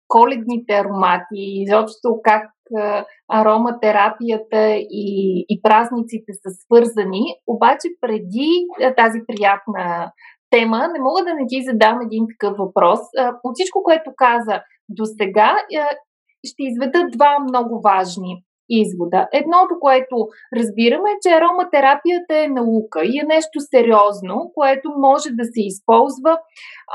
коледните 0.08 0.72
аромати, 0.72 1.42
изобщо 1.64 2.20
как 2.22 2.50
а, 2.76 3.04
ароматерапията 3.32 4.74
и, 4.76 5.44
и 5.48 5.62
празниците 5.62 6.32
са 6.32 6.50
свързани. 6.50 7.22
Обаче 7.46 7.88
преди 8.00 8.50
а, 8.82 8.94
тази 8.94 9.20
приятна 9.26 10.12
тема, 10.50 10.88
не 10.92 11.00
мога 11.00 11.24
да 11.24 11.34
не 11.34 11.46
ти 11.48 11.62
задам 11.62 12.00
един 12.00 12.24
такъв 12.32 12.56
въпрос. 12.58 13.00
А, 13.18 13.32
от 13.44 13.54
всичко, 13.54 13.82
което 13.82 14.10
каза 14.16 14.60
до 14.88 15.04
сега, 15.04 15.56
ще 16.46 16.62
изведа 16.62 17.06
два 17.12 17.38
много 17.48 17.80
важни 17.80 18.44
извода. 18.68 19.28
Едното, 19.32 19.74
което 19.80 20.16
разбираме 20.56 21.10
е, 21.10 21.20
че 21.22 21.34
ароматерапията 21.34 22.34
е 22.38 22.48
наука 22.48 23.00
и 23.04 23.18
е 23.18 23.32
нещо 23.34 23.56
сериозно, 23.60 24.50
което 24.54 24.88
може 24.98 25.28
да 25.30 25.44
се 25.44 25.60
използва 25.70 26.38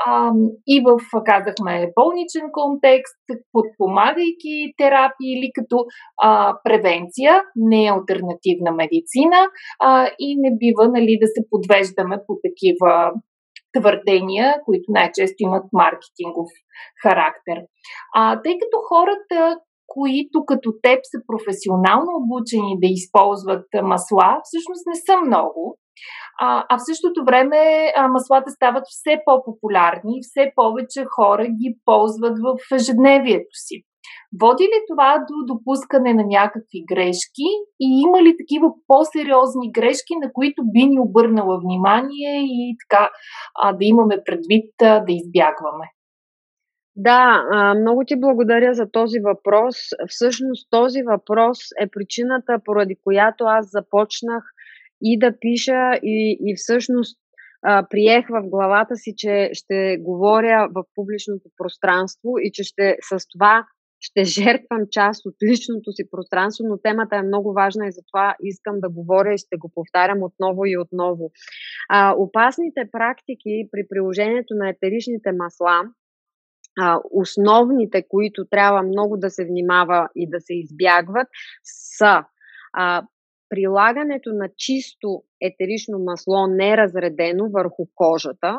а, 0.06 0.32
и 0.66 0.76
в, 0.86 0.98
казахме, 1.24 1.92
болничен 2.00 2.46
контекст, 2.52 3.24
подпомагайки 3.52 4.56
терапии 4.76 5.32
или 5.36 5.50
като 5.54 5.84
а, 6.22 6.56
превенция, 6.64 7.42
не 7.56 7.84
е 7.84 7.92
альтернативна 7.96 8.70
медицина 8.72 9.40
а, 9.80 10.10
и 10.18 10.36
не 10.40 10.50
бива 10.60 10.88
нали, 10.88 11.18
да 11.20 11.26
се 11.26 11.40
подвеждаме 11.50 12.16
по 12.26 12.34
такива 12.46 13.12
твърдения, 13.76 14.54
които 14.64 14.86
най-често 14.88 15.36
имат 15.38 15.64
маркетингов 15.72 16.50
характер. 17.02 17.56
А, 18.14 18.42
тъй 18.42 18.52
като 18.52 18.78
хората 18.88 19.60
които 19.94 20.44
като 20.46 20.68
теб 20.82 21.00
са 21.02 21.18
професионално 21.26 22.10
обучени 22.22 22.80
да 22.82 22.88
използват 22.98 23.66
масла, 23.82 24.30
всъщност 24.44 24.82
не 24.86 24.96
са 25.06 25.14
много. 25.26 25.78
А, 26.40 26.76
в 26.76 26.84
същото 26.84 27.24
време 27.24 27.92
маслата 28.10 28.50
стават 28.50 28.84
все 28.86 29.20
по-популярни 29.24 30.12
и 30.16 30.22
все 30.22 30.52
повече 30.54 31.04
хора 31.16 31.44
ги 31.46 31.78
ползват 31.84 32.36
в 32.44 32.74
ежедневието 32.74 33.54
си. 33.66 33.82
Води 34.40 34.64
ли 34.64 34.78
това 34.88 35.24
до 35.28 35.54
допускане 35.54 36.14
на 36.14 36.24
някакви 36.26 36.84
грешки 36.88 37.48
и 37.80 38.02
има 38.06 38.22
ли 38.22 38.36
такива 38.36 38.68
по-сериозни 38.86 39.72
грешки, 39.72 40.14
на 40.22 40.32
които 40.32 40.62
би 40.72 40.82
ни 40.86 41.00
обърнала 41.00 41.60
внимание 41.64 42.34
и 42.42 42.76
така 42.82 43.10
а, 43.62 43.72
да 43.72 43.84
имаме 43.84 44.16
предвид 44.26 44.82
а, 44.82 45.00
да 45.00 45.12
избягваме? 45.12 45.86
Да, 47.00 47.44
много 47.76 48.04
ти 48.06 48.20
благодаря 48.20 48.74
за 48.74 48.90
този 48.90 49.18
въпрос. 49.20 49.76
Всъщност 50.08 50.70
този 50.70 51.02
въпрос 51.02 51.58
е 51.80 51.86
причината, 51.86 52.58
поради 52.64 52.96
която 53.04 53.44
аз 53.44 53.70
започнах 53.70 54.44
и 55.02 55.18
да 55.18 55.32
пиша 55.40 55.92
и, 56.02 56.38
и 56.40 56.54
всъщност 56.56 57.18
приех 57.90 58.26
в 58.28 58.42
главата 58.48 58.96
си, 58.96 59.14
че 59.16 59.50
ще 59.52 59.96
говоря 60.00 60.68
в 60.74 60.84
публичното 60.94 61.48
пространство 61.56 62.30
и 62.42 62.50
че 62.52 62.62
ще 62.64 62.96
с 63.00 63.28
това 63.32 63.66
ще 64.00 64.24
жертвам 64.24 64.82
част 64.90 65.26
от 65.26 65.34
личното 65.50 65.92
си 65.92 66.10
пространство, 66.10 66.64
но 66.68 66.78
темата 66.78 67.16
е 67.16 67.22
много 67.22 67.52
важна 67.52 67.86
и 67.86 67.92
затова 67.92 68.36
искам 68.42 68.80
да 68.80 68.88
говоря 68.88 69.34
и 69.34 69.38
ще 69.38 69.56
го 69.56 69.70
повтарям 69.74 70.22
отново 70.22 70.66
и 70.66 70.78
отново. 70.78 71.30
А, 71.88 72.14
опасните 72.18 72.80
практики 72.92 73.68
при 73.72 73.82
приложението 73.88 74.54
на 74.54 74.68
етеричните 74.68 75.32
масла 75.32 75.82
основните, 77.10 78.02
които 78.08 78.44
трябва 78.50 78.82
много 78.82 79.16
да 79.16 79.30
се 79.30 79.44
внимава 79.44 80.08
и 80.16 80.30
да 80.30 80.40
се 80.40 80.54
избягват, 80.54 81.26
са 81.98 82.24
а, 82.72 83.02
прилагането 83.48 84.30
на 84.32 84.48
чисто 84.56 85.22
етерично 85.40 85.98
масло 85.98 86.46
неразредено 86.46 87.50
върху 87.50 87.86
кожата 87.94 88.58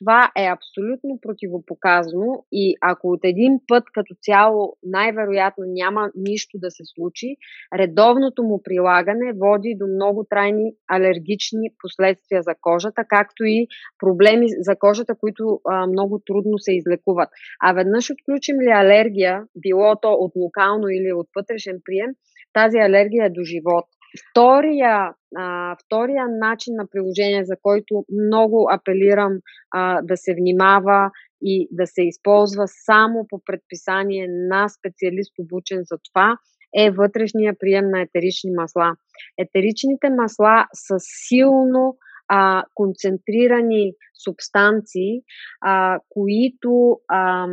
това 0.00 0.30
е 0.36 0.44
абсолютно 0.44 1.18
противопоказано 1.22 2.44
и 2.52 2.76
ако 2.80 3.08
от 3.12 3.20
един 3.24 3.60
път 3.68 3.84
като 3.94 4.14
цяло 4.22 4.76
най-вероятно 4.82 5.64
няма 5.66 6.10
нищо 6.16 6.58
да 6.58 6.70
се 6.70 6.82
случи, 6.94 7.36
редовното 7.78 8.42
му 8.42 8.62
прилагане 8.62 9.32
води 9.32 9.74
до 9.78 9.86
много 9.86 10.26
трайни 10.30 10.72
алергични 10.88 11.68
последствия 11.82 12.42
за 12.42 12.54
кожата, 12.60 13.04
както 13.08 13.44
и 13.44 13.66
проблеми 13.98 14.46
за 14.60 14.76
кожата, 14.76 15.14
които 15.20 15.60
а, 15.70 15.86
много 15.86 16.18
трудно 16.26 16.58
се 16.58 16.72
излекуват. 16.74 17.28
А 17.62 17.72
веднъж 17.72 18.10
отключим 18.10 18.56
ли 18.60 18.70
алергия, 18.70 19.42
било 19.56 19.96
то 20.02 20.12
от 20.12 20.32
локално 20.36 20.88
или 20.88 21.12
от 21.12 21.26
вътрешен 21.36 21.78
прием, 21.84 22.10
тази 22.52 22.78
алергия 22.78 23.24
е 23.26 23.30
до 23.30 23.42
живот. 23.42 23.84
Втория, 24.18 25.12
а, 25.36 25.76
втория 25.84 26.26
начин 26.28 26.74
на 26.76 26.86
приложение, 26.86 27.44
за 27.44 27.54
който 27.62 28.04
много 28.12 28.68
апелирам 28.72 29.32
а, 29.70 30.02
да 30.02 30.16
се 30.16 30.34
внимава 30.34 31.10
и 31.42 31.68
да 31.70 31.86
се 31.86 32.02
използва 32.02 32.64
само 32.68 33.26
по 33.28 33.40
предписание 33.46 34.26
на 34.28 34.68
специалист 34.68 35.32
обучен 35.38 35.78
за 35.84 35.96
това, 36.12 36.36
е 36.76 36.90
вътрешния 36.90 37.54
прием 37.58 37.90
на 37.90 38.00
етерични 38.00 38.50
масла. 38.50 38.94
Етеричните 39.38 40.10
масла 40.10 40.66
са 40.74 40.94
силно 40.98 41.96
а, 42.28 42.64
концентрирани 42.74 43.92
субстанции, 44.24 45.20
а, 45.60 46.00
които 46.08 47.00
а, 47.08 47.46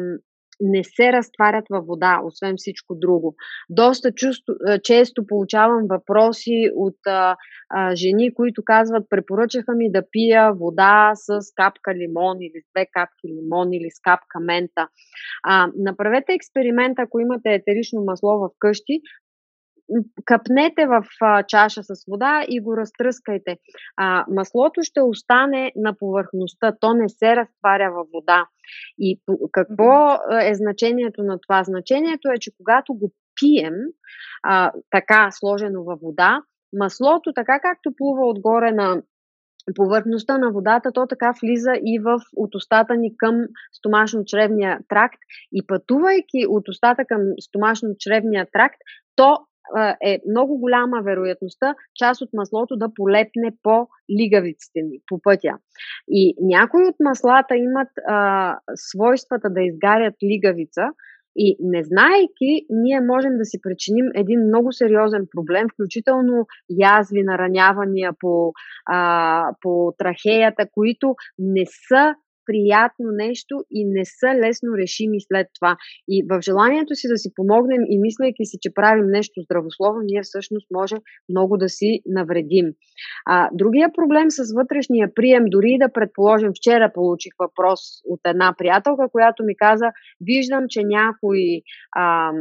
не 0.59 0.83
се 0.83 1.11
разтварят 1.13 1.65
във 1.69 1.85
вода, 1.85 2.21
освен 2.23 2.55
всичко 2.57 2.95
друго. 2.95 3.35
Доста 3.69 4.11
често, 4.11 4.53
често 4.83 5.27
получавам 5.27 5.87
въпроси 5.89 6.71
от 6.75 6.97
а, 7.07 7.35
а, 7.69 7.95
жени, 7.95 8.33
които 8.33 8.61
казват, 8.65 9.03
препоръчаха 9.09 9.75
ми 9.75 9.91
да 9.91 10.03
пия 10.11 10.53
вода 10.53 11.11
с 11.15 11.39
капка 11.55 11.93
лимон 11.95 12.37
или 12.41 12.61
с 12.61 12.71
две 12.75 12.85
капки 12.85 13.27
лимон 13.27 13.73
или 13.73 13.89
с 13.91 13.99
капка 14.01 14.39
мента. 14.39 14.87
А, 15.43 15.67
направете 15.77 16.33
експеримент, 16.33 16.99
ако 16.99 17.19
имате 17.19 17.49
етерично 17.49 18.03
масло 18.03 18.39
в 18.39 18.49
къщи, 18.59 19.01
капнете 20.25 20.85
в 20.85 21.03
а, 21.21 21.43
чаша 21.43 21.83
с 21.83 22.05
вода 22.07 22.45
и 22.47 22.61
го 22.61 22.77
разтръскайте. 22.77 23.57
А, 23.97 24.25
маслото 24.29 24.81
ще 24.83 25.01
остане 25.01 25.71
на 25.75 25.97
повърхността, 25.97 26.75
то 26.79 26.93
не 26.93 27.09
се 27.09 27.35
разтваря 27.35 27.91
във 27.91 28.07
вода. 28.13 28.45
И 28.99 29.21
какво 29.51 30.19
е 30.41 30.55
значението 30.55 31.23
на 31.23 31.39
това? 31.39 31.63
Значението 31.63 32.29
е, 32.29 32.39
че 32.39 32.51
когато 32.57 32.93
го 32.93 33.11
пием, 33.39 33.75
а, 34.43 34.71
така 34.91 35.29
сложено 35.31 35.83
във 35.83 35.99
вода, 35.99 36.41
маслото, 36.79 37.33
така 37.35 37.59
както 37.59 37.93
плува 37.97 38.27
отгоре 38.27 38.71
на 38.71 39.01
повърхността 39.75 40.37
на 40.37 40.51
водата, 40.51 40.91
то 40.91 41.07
така 41.07 41.33
влиза 41.41 41.71
и 41.85 41.99
в 41.99 42.19
от 42.35 42.55
устата 42.55 42.95
ни 42.95 43.17
към 43.17 43.35
стомашно-чревния 43.73 44.79
тракт 44.89 45.19
и 45.51 45.67
пътувайки 45.67 46.45
от 46.47 46.69
устата 46.69 47.05
към 47.05 47.21
стомашно-чревния 47.21 48.47
тракт, 48.51 48.77
то 49.15 49.37
е 50.05 50.19
много 50.29 50.57
голяма 50.57 51.01
вероятността 51.03 51.75
част 51.95 52.21
от 52.21 52.29
маслото 52.33 52.77
да 52.77 52.93
полепне 52.95 53.51
по 53.63 53.87
лигавиците 54.19 54.81
ни, 54.81 54.99
по 55.07 55.21
пътя. 55.21 55.57
И 56.07 56.35
някои 56.41 56.85
от 56.85 56.95
маслата 56.99 57.55
имат 57.55 57.89
а, 58.07 58.59
свойствата 58.75 59.49
да 59.49 59.61
изгарят 59.61 60.15
лигавица, 60.23 60.81
и 61.37 61.57
не 61.59 61.83
знаейки, 61.83 62.65
ние 62.69 63.01
можем 63.01 63.37
да 63.37 63.45
си 63.45 63.61
причиним 63.61 64.05
един 64.15 64.39
много 64.47 64.71
сериозен 64.71 65.27
проблем, 65.35 65.67
включително 65.73 66.47
язви, 66.69 67.23
наранявания 67.23 68.11
по, 68.19 68.51
а, 68.85 69.53
по 69.61 69.93
трахеята, 69.97 70.65
които 70.73 71.15
не 71.39 71.65
са 71.87 72.15
приятно 72.47 73.05
нещо 73.11 73.55
и 73.71 73.85
не 73.85 74.05
са 74.05 74.29
лесно 74.43 74.69
решими 74.77 75.17
след 75.21 75.47
това. 75.59 75.77
И 76.07 76.25
в 76.29 76.41
желанието 76.41 76.95
си 76.95 77.07
да 77.07 77.17
си 77.17 77.29
помогнем 77.35 77.81
и 77.89 77.99
мислейки 77.99 78.45
си, 78.45 78.57
че 78.61 78.73
правим 78.73 79.07
нещо 79.07 79.41
здравословно, 79.41 80.01
ние 80.03 80.21
всъщност 80.23 80.67
може 80.71 80.95
много 81.29 81.57
да 81.57 81.69
си 81.69 82.01
навредим. 82.05 82.65
А, 83.25 83.49
другия 83.53 83.89
проблем 83.93 84.31
с 84.31 84.53
вътрешния 84.53 85.13
прием, 85.13 85.43
дори 85.47 85.77
да 85.79 85.93
предположим, 85.93 86.51
вчера 86.57 86.91
получих 86.93 87.33
въпрос 87.39 87.79
от 88.05 88.19
една 88.25 88.55
приятелка, 88.57 89.09
която 89.11 89.43
ми 89.43 89.55
каза, 89.57 89.85
виждам, 90.21 90.63
че 90.69 90.81
някои 90.83 91.61
а, 91.95 92.31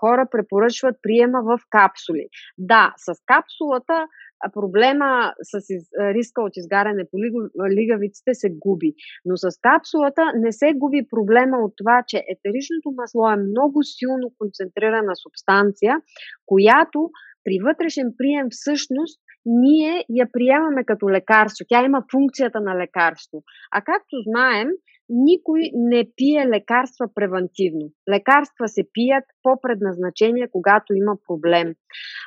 хора 0.00 0.26
препоръчват 0.30 0.96
приема 1.02 1.38
в 1.42 1.60
капсули. 1.70 2.26
Да, 2.58 2.94
с 2.96 3.12
капсулата 3.26 4.06
проблема 4.52 5.32
с 5.42 5.54
из, 5.68 5.84
риска 6.00 6.42
от 6.42 6.56
изгаряне 6.56 7.04
по 7.10 7.16
лигавиците 7.78 8.34
се 8.34 8.48
губи. 8.50 8.94
Но 9.24 9.36
с 9.36 9.46
капсулата 9.60 10.22
не 10.34 10.52
се 10.52 10.72
губи 10.76 11.06
проблема 11.10 11.56
от 11.58 11.72
това, 11.76 12.02
че 12.08 12.16
етеричното 12.16 12.88
масло 12.96 13.30
е 13.30 13.36
много 13.36 13.78
силно 13.82 14.26
концентрирана 14.38 15.12
субстанция, 15.22 15.94
която 16.46 17.10
при 17.44 17.58
вътрешен 17.68 18.08
прием 18.18 18.46
всъщност 18.50 19.20
ние 19.46 20.04
я 20.10 20.26
приемаме 20.32 20.84
като 20.84 21.10
лекарство. 21.10 21.66
Тя 21.68 21.84
има 21.84 22.04
функцията 22.10 22.60
на 22.60 22.78
лекарство. 22.78 23.42
А 23.70 23.80
както 23.80 24.14
знаем, 24.28 24.68
никой 25.12 25.60
не 25.74 26.10
пие 26.16 26.46
лекарства 26.46 27.06
превентивно. 27.14 27.90
Лекарства 28.14 28.68
се 28.68 28.82
пият 28.92 29.24
по 29.42 29.60
предназначение, 29.62 30.48
когато 30.52 30.94
има 30.94 31.16
проблем. 31.26 31.74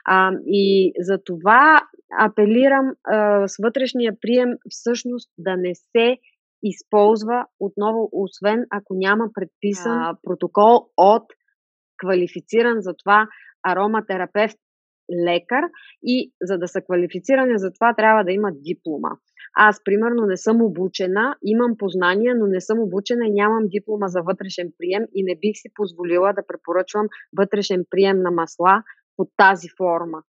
А, 0.05 0.31
и 0.45 0.93
за 0.99 1.17
това 1.25 1.81
апелирам 2.19 2.85
а, 3.03 3.47
с 3.47 3.55
вътрешния 3.63 4.13
прием 4.21 4.49
всъщност 4.69 5.29
да 5.37 5.57
не 5.57 5.75
се 5.75 6.17
използва 6.63 7.45
отново, 7.59 8.09
освен 8.11 8.65
ако 8.69 8.93
няма 8.95 9.25
предписан 9.33 9.97
а, 9.97 10.17
протокол 10.23 10.89
от 10.97 11.23
квалифициран 11.97 12.81
за 12.81 12.93
това 13.03 13.27
ароматерапевт 13.67 14.57
лекар 15.25 15.63
и 16.03 16.31
за 16.41 16.57
да 16.57 16.67
са 16.67 16.81
квалифицирани 16.81 17.59
за 17.59 17.71
това 17.71 17.93
трябва 17.93 18.23
да 18.23 18.31
имат 18.31 18.61
диплома. 18.61 19.09
Аз, 19.57 19.83
примерно, 19.83 20.25
не 20.25 20.37
съм 20.37 20.61
обучена, 20.61 21.35
имам 21.43 21.77
познания, 21.77 22.35
но 22.35 22.47
не 22.47 22.61
съм 22.61 22.79
обучена 22.79 23.27
и 23.27 23.31
нямам 23.31 23.67
диплома 23.67 24.07
за 24.07 24.21
вътрешен 24.21 24.71
прием 24.77 25.03
и 25.13 25.23
не 25.23 25.35
бих 25.35 25.55
си 25.55 25.69
позволила 25.75 26.33
да 26.33 26.47
препоръчвам 26.47 27.07
вътрешен 27.37 27.85
прием 27.89 28.21
на 28.21 28.31
масла 28.31 28.83
под 29.17 29.29
тази 29.37 29.67
форма. 29.77 30.21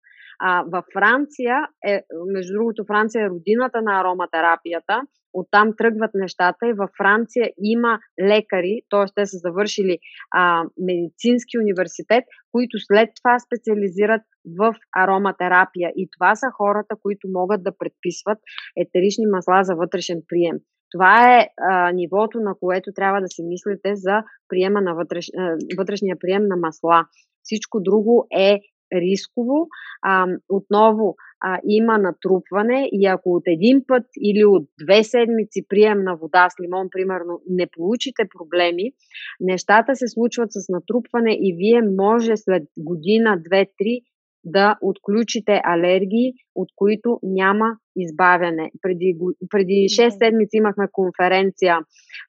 А, 0.41 0.65
във 0.73 0.85
Франция, 0.93 1.57
е, 1.87 2.01
между 2.33 2.53
другото, 2.53 2.85
Франция 2.87 3.25
е 3.25 3.31
родината 3.31 3.83
на 3.83 4.01
ароматерапията, 4.01 5.03
оттам 5.35 5.73
тръгват 5.79 6.11
нещата 6.15 6.67
и 6.67 6.73
във 6.73 6.91
Франция 6.99 7.51
има 7.59 7.99
лекари, 8.23 8.81
т.е. 8.91 9.07
те 9.15 9.27
са 9.27 9.37
завършили 9.39 9.99
а, 10.31 10.65
медицински 10.79 11.59
университет, 11.59 12.25
които 12.53 12.77
след 12.79 13.09
това 13.23 13.39
специализират 13.39 14.23
в 14.59 14.75
ароматерапия. 14.97 15.93
И 15.97 16.09
това 16.17 16.35
са 16.35 16.47
хората, 16.57 16.95
които 17.03 17.29
могат 17.29 17.63
да 17.63 17.79
предписват 17.79 18.39
етерични 18.77 19.27
масла 19.27 19.65
за 19.65 19.75
вътрешен 19.75 20.23
прием. 20.29 20.57
Това 20.93 21.39
е 21.39 21.49
а, 21.61 21.93
нивото, 21.93 22.41
на 22.41 22.55
което 22.61 22.93
трябва 22.95 23.21
да 23.21 23.29
си 23.29 23.43
мислите 23.43 23.97
за 23.97 24.23
приема 24.49 24.81
на 24.81 24.95
вътреш, 24.95 25.27
а, 25.39 25.57
вътрешния 25.79 26.17
прием 26.21 26.43
на 26.49 26.57
масла. 26.57 27.07
Всичко 27.43 27.81
друго 27.81 28.27
е 28.39 28.61
рисково. 29.01 29.69
А, 30.03 30.27
отново 30.49 31.17
а, 31.41 31.59
има 31.69 31.99
натрупване 31.99 32.89
и 32.93 33.07
ако 33.07 33.35
от 33.35 33.43
един 33.47 33.85
път 33.87 34.07
или 34.21 34.45
от 34.45 34.69
две 34.85 35.05
седмици 35.05 35.67
прием 35.69 36.05
на 36.05 36.17
вода 36.17 36.49
с 36.51 36.63
лимон, 36.63 36.89
примерно, 36.91 37.41
не 37.49 37.67
получите 37.77 38.23
проблеми, 38.39 38.93
нещата 39.41 39.97
се 39.97 40.09
случват 40.09 40.53
с 40.53 40.69
натрупване 40.69 41.33
и 41.33 41.57
вие 41.57 41.83
може 41.83 42.37
след 42.37 42.63
година, 42.79 43.43
две, 43.49 43.67
три 43.79 44.01
да 44.45 44.79
отключите 44.81 45.61
алергии, 45.65 46.33
от 46.55 46.69
които 46.77 47.19
няма 47.23 47.77
избавяне. 47.97 48.71
Преди, 48.83 49.17
преди 49.51 49.73
6 49.73 50.09
седмици 50.09 50.57
имахме 50.57 50.87
конференция 50.93 51.79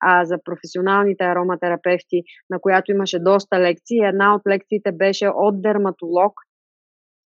а, 0.01 0.25
за 0.25 0.37
професионалните 0.45 1.23
ароматерапевти, 1.23 2.23
на 2.49 2.59
която 2.59 2.91
имаше 2.91 3.19
доста 3.19 3.59
лекции. 3.59 3.99
Една 3.99 4.35
от 4.35 4.41
лекциите 4.49 4.91
беше 4.91 5.27
от 5.27 5.61
дерматолог, 5.61 6.33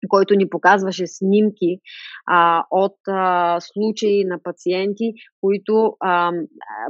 който 0.10 0.36
ни 0.36 0.50
показваше 0.50 1.08
снимки 1.08 1.80
а, 2.26 2.64
от 2.72 2.98
а, 3.08 3.58
случаи 3.60 4.26
на 4.26 4.40
пациенти, 4.44 5.14
които 5.42 5.96
а, 6.00 6.32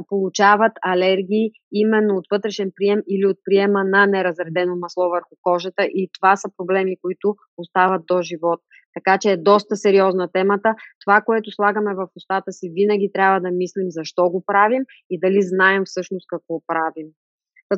получават 0.08 0.72
алергии 0.86 1.50
именно 1.72 2.16
от 2.16 2.24
вътрешен 2.30 2.72
прием 2.76 3.02
или 3.08 3.26
от 3.26 3.36
приема 3.44 3.84
на 3.84 4.06
неразредено 4.06 4.76
масло 4.76 5.10
върху 5.10 5.34
кожата 5.42 5.84
и 5.84 6.10
това 6.20 6.36
са 6.36 6.48
проблеми, 6.56 6.96
които 7.02 7.34
остават 7.56 8.02
до 8.06 8.22
живот. 8.22 8.60
Така 8.94 9.18
че 9.18 9.30
е 9.30 9.36
доста 9.36 9.76
сериозна 9.76 10.28
темата. 10.32 10.74
Това, 11.04 11.20
което 11.20 11.50
слагаме 11.50 11.94
в 11.94 12.08
устата 12.16 12.52
си, 12.52 12.70
винаги 12.74 13.10
трябва 13.12 13.40
да 13.40 13.50
мислим 13.50 13.86
защо 13.90 14.30
го 14.30 14.44
правим 14.46 14.82
и 15.10 15.20
дали 15.20 15.42
знаем 15.42 15.82
всъщност 15.84 16.26
какво 16.28 16.60
правим. 16.66 17.06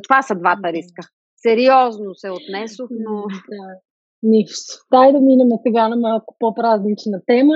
това 0.03 0.21
са 0.21 0.35
двата 0.35 0.73
риска. 0.73 1.01
Сериозно 1.35 2.15
се 2.15 2.29
отнесох, 2.29 2.89
но... 2.91 3.25
Нищо. 4.23 4.73
Дай 4.91 5.11
да 5.11 5.19
минем 5.19 5.47
сега 5.67 5.89
на 5.89 5.95
малко 5.95 6.35
по-празнична 6.39 7.21
тема. 7.27 7.53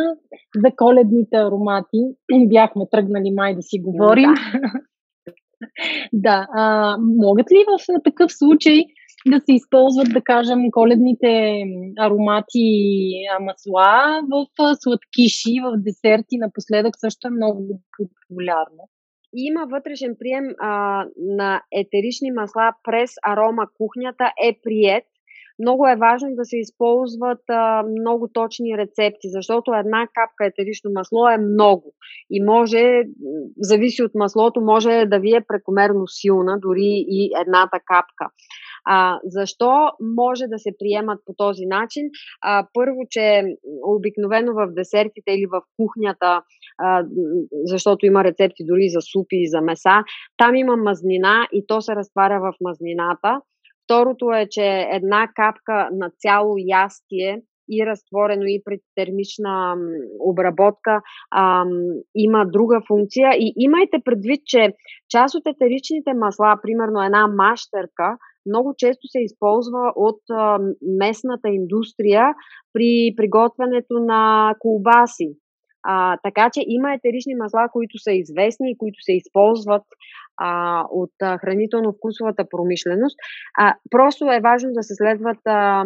За 0.55 0.71
коледните 0.75 1.35
аромати 1.37 2.01
бяхме 2.47 2.85
тръгнали 2.91 3.31
май 3.31 3.55
да 3.55 3.61
си 3.61 3.79
говорим. 3.79 4.29
да, 6.13 6.47
а, 6.53 6.97
могат 6.99 7.51
ли 7.51 7.65
в 7.67 8.01
такъв 8.03 8.31
случай 8.33 8.83
да 9.27 9.39
се 9.39 9.53
използват, 9.53 10.07
да 10.13 10.21
кажем, 10.21 10.59
коледните 10.71 11.61
аромати 11.99 12.59
и 12.59 13.27
масла 13.41 14.21
в 14.31 14.45
сладкиши, 14.79 15.53
в 15.63 15.77
десерти. 15.77 16.37
Напоследък 16.37 16.93
също 16.97 17.27
е 17.27 17.31
много 17.31 17.81
популярно. 17.97 18.89
Има 19.33 19.67
вътрешен 19.71 20.15
прием 20.19 20.45
а, 20.59 21.05
на 21.17 21.61
етерични 21.71 22.31
масла 22.31 22.73
през 22.83 23.11
арома 23.27 23.67
кухнята 23.77 24.31
е 24.43 24.59
прият 24.63 25.03
много 25.59 25.87
е 25.87 25.95
важно 25.95 26.29
да 26.35 26.45
се 26.45 26.57
използват 26.57 27.43
а, 27.49 27.83
много 27.83 28.29
точни 28.33 28.77
рецепти, 28.77 29.27
защото 29.29 29.73
една 29.73 30.07
капка 30.07 30.45
етерично 30.45 30.91
масло 30.93 31.29
е 31.29 31.37
много 31.37 31.93
и 32.29 32.43
може, 32.43 33.03
зависи 33.61 34.03
от 34.03 34.11
маслото, 34.15 34.61
може 34.61 35.05
да 35.05 35.19
ви 35.19 35.35
е 35.35 35.45
прекомерно 35.47 36.07
силна, 36.07 36.59
дори 36.59 37.05
и 37.07 37.31
едната 37.41 37.79
капка. 37.85 38.29
А, 38.87 39.19
защо 39.23 39.91
може 40.17 40.47
да 40.47 40.59
се 40.59 40.71
приемат 40.79 41.19
по 41.25 41.33
този 41.37 41.65
начин? 41.65 42.03
А, 42.41 42.67
първо, 42.73 42.99
че 43.09 43.43
обикновено 43.83 44.53
в 44.53 44.67
десертите 44.73 45.31
или 45.31 45.45
в 45.45 45.61
кухнята, 45.77 46.41
а, 46.77 47.05
защото 47.65 48.05
има 48.05 48.23
рецепти 48.23 48.63
дори 48.65 48.89
за 48.89 49.01
супи 49.01 49.35
и 49.35 49.49
за 49.49 49.61
меса, 49.61 50.03
там 50.37 50.55
има 50.55 50.77
мазнина 50.77 51.47
и 51.51 51.67
то 51.67 51.81
се 51.81 51.95
разтваря 51.95 52.39
в 52.39 52.53
мазнината 52.61 53.41
Второто 53.85 54.31
е, 54.31 54.47
че 54.51 54.87
една 54.91 55.27
капка 55.35 55.89
на 55.91 56.11
цяло 56.19 56.55
ястие 56.57 57.41
и 57.69 57.85
разтворено 57.85 58.43
и 58.45 58.61
при 58.65 58.79
термична 58.95 59.75
обработка 60.19 61.01
а, 61.31 61.65
има 62.15 62.45
друга 62.45 62.81
функция. 62.87 63.29
И 63.33 63.53
имайте 63.57 63.97
предвид, 64.05 64.41
че 64.45 64.73
част 65.09 65.35
от 65.35 65.43
етеричните 65.47 66.13
масла, 66.13 66.59
примерно 66.61 67.03
една 67.03 67.27
мащерка, 67.27 68.17
много 68.45 68.73
често 68.77 69.07
се 69.07 69.19
използва 69.19 69.93
от 69.95 70.21
а, 70.31 70.59
местната 70.81 71.49
индустрия 71.49 72.33
при 72.73 73.13
приготвянето 73.17 73.93
на 73.93 74.53
колбаси. 74.59 75.29
А, 75.87 76.17
така 76.23 76.49
че 76.53 76.61
има 76.67 76.93
етерични 76.93 77.35
масла, 77.35 77.69
които 77.73 77.97
са 77.97 78.11
известни 78.11 78.71
и 78.71 78.77
които 78.77 78.97
се 79.01 79.13
използват 79.13 79.83
а, 80.37 80.81
от 80.91 81.11
а, 81.21 81.37
хранително-вкусовата 81.37 82.45
промишленост. 82.49 83.17
А, 83.57 83.75
просто 83.91 84.31
е 84.31 84.39
важно 84.39 84.69
да 84.73 84.83
се 84.83 84.95
следват, 84.95 85.39
а, 85.45 85.85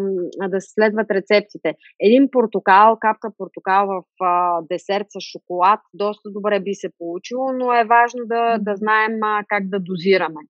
да 0.50 0.62
се 0.62 0.74
следват 0.74 1.12
рецептите. 1.12 1.74
Един 2.00 2.28
портокал, 2.32 2.98
капка 3.00 3.30
портокал 3.38 3.88
в 3.88 4.24
а, 4.24 4.62
десерт 4.72 5.08
с 5.10 5.20
шоколад, 5.32 5.80
доста 5.94 6.30
добре 6.32 6.60
би 6.60 6.74
се 6.74 6.90
получило, 6.98 7.52
но 7.54 7.74
е 7.74 7.84
важно 7.84 8.22
да, 8.26 8.58
да 8.58 8.76
знаем 8.76 9.24
а, 9.24 9.44
как 9.48 9.70
да 9.70 9.80
дозираме. 9.80 10.42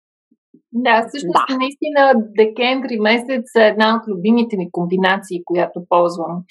Да, 0.73 1.05
всъщност 1.07 1.47
да. 1.49 1.57
наистина 1.57 2.13
декември 2.37 2.99
месец 2.99 3.45
е 3.55 3.67
една 3.67 3.95
от 3.95 4.07
любимите 4.07 4.57
ми 4.57 4.71
комбинации, 4.71 5.43
която 5.45 5.85
ползвам 5.89 6.43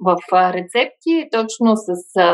в 0.00 0.16
рецепти, 0.32 1.28
точно 1.32 1.76
с 1.76 1.90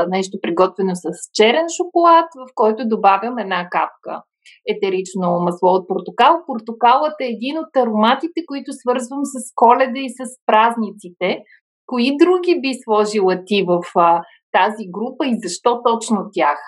нещо 0.08 0.38
приготвено 0.42 0.94
с 0.94 1.08
черен 1.34 1.66
шоколад, 1.76 2.26
в 2.36 2.50
който 2.54 2.88
добавям 2.88 3.38
една 3.38 3.68
капка 3.70 4.22
етерично 4.66 5.40
масло 5.40 5.68
от 5.68 5.88
портокал. 5.88 6.42
Портокалът 6.46 7.14
е 7.20 7.24
един 7.24 7.58
от 7.58 7.76
ароматите, 7.76 8.40
които 8.46 8.72
свързвам 8.72 9.24
с 9.24 9.52
коледа 9.54 10.00
и 10.00 10.10
с 10.10 10.20
празниците. 10.46 11.42
Кои 11.86 12.16
други 12.16 12.60
би 12.60 12.72
сложила 12.84 13.36
ти 13.46 13.64
в 13.68 13.80
а, 13.96 14.22
тази 14.52 14.84
група 14.90 15.26
и 15.26 15.38
защо 15.42 15.82
точно 15.82 16.18
тях? 16.32 16.58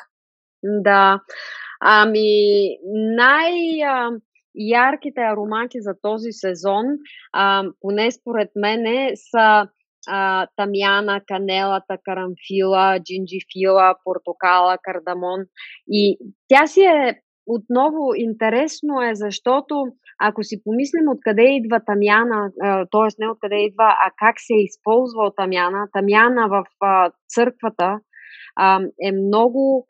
Да, 0.62 1.20
ами 1.80 2.68
най- 3.16 3.80
ярките 4.54 5.20
аромати 5.20 5.78
за 5.80 5.94
този 6.02 6.32
сезон, 6.32 6.84
а, 7.32 7.64
поне 7.80 8.10
според 8.10 8.48
мене, 8.56 9.12
са 9.16 9.68
а, 10.08 10.46
тамяна, 10.56 11.20
канелата, 11.26 11.98
карамфила, 12.04 12.98
джинджифила, 13.04 13.94
портокала, 14.04 14.78
кардамон. 14.82 15.40
И 15.88 16.18
тя 16.48 16.66
си 16.66 16.80
е 16.80 17.20
отново 17.46 18.14
интересно 18.16 19.02
е, 19.02 19.14
защото 19.14 19.74
ако 20.18 20.42
си 20.42 20.62
помислим 20.64 21.08
откъде 21.08 21.42
идва 21.42 21.80
тамяна, 21.86 22.50
т.е. 22.92 23.08
не 23.18 23.30
откъде 23.30 23.56
идва, 23.56 23.88
а 24.06 24.10
как 24.16 24.34
се 24.38 24.54
е 24.54 24.64
използвал 24.64 25.30
тамяна, 25.36 25.88
тамяна 25.92 26.48
в 26.48 26.64
църквата 27.28 28.00
е 29.02 29.12
много, 29.12 29.86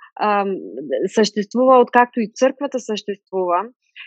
съществува 1.06 1.78
откакто 1.78 2.20
и 2.20 2.30
църквата 2.34 2.80
съществува. 2.80 3.64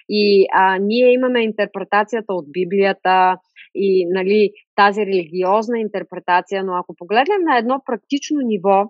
И 0.10 0.48
а, 0.54 0.78
ние 0.78 1.14
имаме 1.14 1.44
интерпретацията 1.44 2.34
от 2.34 2.46
Библията 2.52 3.38
и 3.78 4.08
нали, 4.10 4.52
тази 4.76 5.02
религиозна 5.02 5.80
интерпретация, 5.80 6.64
но 6.64 6.74
ако 6.74 6.96
погледнем 6.96 7.42
на 7.50 7.58
едно 7.58 7.82
практично 7.86 8.38
ниво, 8.42 8.84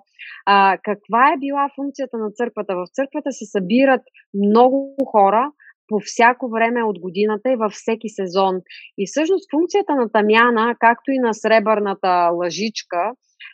а, 0.46 0.78
каква 0.84 1.34
е 1.34 1.40
била 1.40 1.70
функцията 1.76 2.18
на 2.18 2.32
църквата? 2.32 2.76
В 2.76 2.86
църквата 2.94 3.32
се 3.32 3.46
събират 3.46 4.02
много 4.34 4.96
хора, 5.12 5.52
по 5.88 6.00
всяко 6.04 6.50
време 6.50 6.84
от 6.84 7.00
годината 7.00 7.52
и 7.52 7.56
във 7.56 7.72
всеки 7.72 8.10
сезон. 8.10 8.56
И 8.98 9.04
всъщност 9.08 9.52
функцията 9.52 9.96
на 9.96 10.10
тамяна, 10.12 10.76
както 10.80 11.12
и 11.12 11.20
на 11.20 11.34
сребърната 11.34 12.30
лъжичка, 12.34 13.12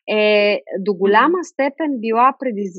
е 0.09 0.59
до 0.79 0.93
голяма 0.93 1.43
степен 1.43 1.91
била 1.99 2.33
предиз, 2.39 2.71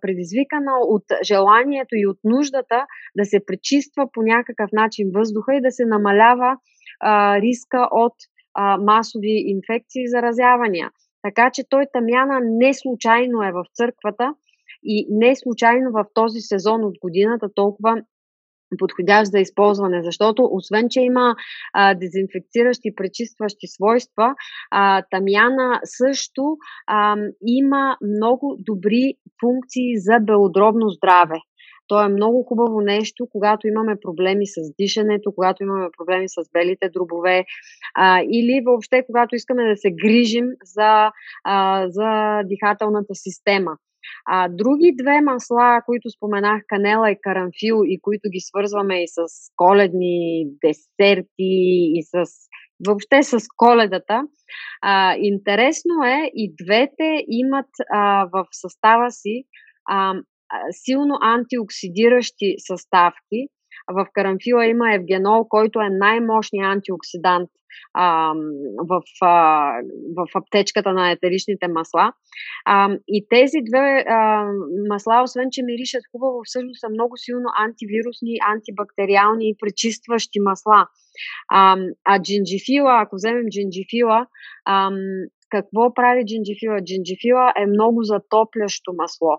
предизвикана 0.00 0.72
от 0.80 1.04
желанието 1.24 1.94
и 1.94 2.06
от 2.06 2.18
нуждата 2.24 2.86
да 3.16 3.24
се 3.24 3.40
пречиства 3.46 4.08
по 4.12 4.22
някакъв 4.22 4.70
начин 4.72 5.10
въздуха 5.14 5.54
и 5.54 5.60
да 5.60 5.70
се 5.70 5.84
намалява 5.86 6.56
а, 7.00 7.40
риска 7.40 7.88
от 7.90 8.14
а, 8.54 8.78
масови 8.78 9.44
инфекции 9.46 10.02
и 10.02 10.08
заразявания. 10.08 10.90
Така 11.22 11.50
че 11.52 11.62
той 11.68 11.84
тамяна 11.92 12.40
не 12.42 12.74
случайно 12.74 13.42
е 13.42 13.52
в 13.52 13.64
църквата 13.74 14.34
и 14.82 15.06
не 15.10 15.36
случайно 15.36 15.90
в 15.92 16.04
този 16.14 16.40
сезон 16.40 16.84
от 16.84 16.94
годината 17.02 17.48
толкова 17.54 18.02
подходящ 18.78 19.30
за 19.30 19.38
използване, 19.38 20.02
защото 20.04 20.48
освен, 20.52 20.86
че 20.90 21.00
има 21.00 21.36
а, 21.72 21.94
дезинфекциращи, 21.94 22.94
пречистващи 22.94 23.66
свойства, 23.66 24.34
а, 24.70 25.02
тамяна 25.10 25.80
също 25.84 26.42
а, 26.86 27.16
има 27.46 27.96
много 28.02 28.56
добри 28.58 29.14
функции 29.40 29.98
за 29.98 30.18
белодробно 30.20 30.88
здраве. 30.88 31.36
То 31.88 32.04
е 32.04 32.08
много 32.08 32.42
хубаво 32.42 32.80
нещо, 32.80 33.28
когато 33.32 33.66
имаме 33.66 33.96
проблеми 34.00 34.46
с 34.46 34.74
дишането, 34.80 35.32
когато 35.34 35.62
имаме 35.62 35.88
проблеми 35.98 36.28
с 36.28 36.50
белите 36.52 36.88
дробове 36.88 37.44
а, 37.94 38.20
или 38.20 38.62
въобще 38.66 39.04
когато 39.06 39.34
искаме 39.34 39.68
да 39.68 39.76
се 39.76 39.90
грижим 39.90 40.46
за, 40.64 41.10
а, 41.44 41.86
за 41.88 42.40
дихателната 42.44 43.14
система. 43.14 43.76
А, 44.26 44.48
други 44.48 44.94
две 45.02 45.20
масла, 45.20 45.82
които 45.86 46.10
споменах, 46.10 46.62
канела 46.66 47.10
и 47.10 47.20
карамфил, 47.20 47.82
и 47.86 48.00
които 48.00 48.28
ги 48.32 48.40
свързваме 48.40 49.02
и 49.02 49.08
с 49.08 49.18
коледни 49.56 50.46
десерти, 50.64 51.52
и 51.98 52.02
с 52.02 52.24
въобще 52.86 53.22
с 53.22 53.38
коледата. 53.56 54.22
А, 54.82 55.16
интересно 55.18 55.94
е, 56.04 56.30
и 56.34 56.54
двете 56.64 57.24
имат 57.28 57.70
а, 57.92 58.28
в 58.32 58.46
състава 58.52 59.10
си 59.10 59.44
а, 59.90 60.14
силно 60.70 61.14
антиоксидиращи 61.20 62.54
съставки. 62.58 63.40
В 63.92 64.06
карамфила 64.12 64.66
има 64.66 64.94
евгенол, 64.94 65.44
който 65.48 65.80
е 65.80 65.88
най-мощният 65.90 66.72
антиоксидант 66.74 67.50
а, 67.94 68.32
в, 68.88 69.02
а, 69.20 69.72
в 70.16 70.26
аптечката 70.34 70.92
на 70.92 71.10
етеричните 71.10 71.68
масла. 71.68 72.12
А, 72.64 72.98
и 73.08 73.26
тези 73.30 73.58
две 73.70 74.04
а, 74.08 74.44
масла, 74.88 75.22
освен 75.22 75.48
че 75.52 75.62
миришат 75.62 76.02
хубаво, 76.12 76.40
всъщност 76.44 76.80
са 76.80 76.88
много 76.88 77.16
силно 77.16 77.48
антивирусни, 77.58 78.34
антибактериални 78.54 79.48
и 79.48 79.56
пречистващи 79.60 80.40
масла. 80.40 80.86
А, 81.48 81.76
а 82.04 82.22
джинджифила, 82.22 83.00
ако 83.02 83.16
вземем 83.16 83.46
джинджифила, 83.50 84.26
а, 84.64 84.90
какво 85.50 85.94
прави 85.94 86.24
джинджифила? 86.26 86.84
Джинджифила 86.84 87.52
е 87.62 87.66
много 87.66 88.02
затоплящо 88.02 88.92
масло. 88.96 89.32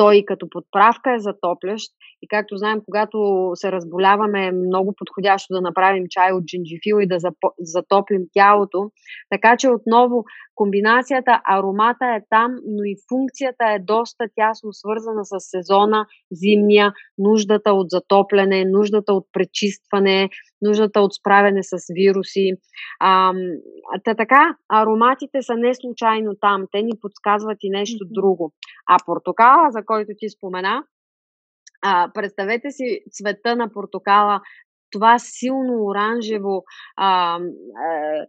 Той 0.00 0.24
като 0.26 0.46
подправка 0.50 1.14
е 1.14 1.18
затоплящ 1.18 1.92
и 2.22 2.28
както 2.28 2.56
знаем, 2.56 2.80
когато 2.84 3.50
се 3.54 3.72
разболяваме 3.72 4.46
е 4.46 4.52
много 4.52 4.94
подходящо 4.98 5.54
да 5.54 5.60
направим 5.60 6.04
чай 6.10 6.32
от 6.32 6.44
джинджифил 6.44 6.96
и 7.00 7.06
да 7.06 7.18
затоплим 7.58 8.22
тялото. 8.32 8.90
Така 9.30 9.56
че 9.56 9.68
отново 9.68 10.24
комбинацията, 10.54 11.40
аромата 11.44 12.06
е 12.16 12.20
там, 12.30 12.50
но 12.66 12.82
и 12.84 12.94
функцията 13.08 13.64
е 13.74 13.78
доста 13.78 14.24
тясно 14.34 14.72
свързана 14.72 15.24
с 15.24 15.34
сезона, 15.40 16.06
зимния, 16.32 16.92
нуждата 17.18 17.72
от 17.72 17.86
затопляне, 17.90 18.64
нуждата 18.64 19.12
от 19.12 19.26
пречистване, 19.32 20.28
нуждата 20.62 21.00
от 21.00 21.14
справяне 21.14 21.62
с 21.62 21.76
вируси. 21.94 22.50
А, 23.00 23.32
та 24.04 24.14
така, 24.14 24.56
ароматите 24.68 25.42
са 25.42 25.54
не 25.56 25.74
случайно 25.74 26.32
там, 26.40 26.64
те 26.72 26.82
ни 26.82 26.92
подсказват 27.00 27.58
и 27.62 27.70
нещо 27.70 28.04
друго. 28.10 28.52
А 28.88 28.96
портокала, 29.06 29.70
за 29.70 29.84
който 29.84 30.10
ти 30.18 30.28
спомена, 30.28 30.84
а, 31.82 32.10
представете 32.14 32.70
си 32.70 33.00
цвета 33.10 33.56
на 33.56 33.72
портокала, 33.72 34.40
това 34.92 35.18
силно 35.18 35.84
оранжево 35.84 36.64
а, 36.96 37.36
а, 37.36 37.40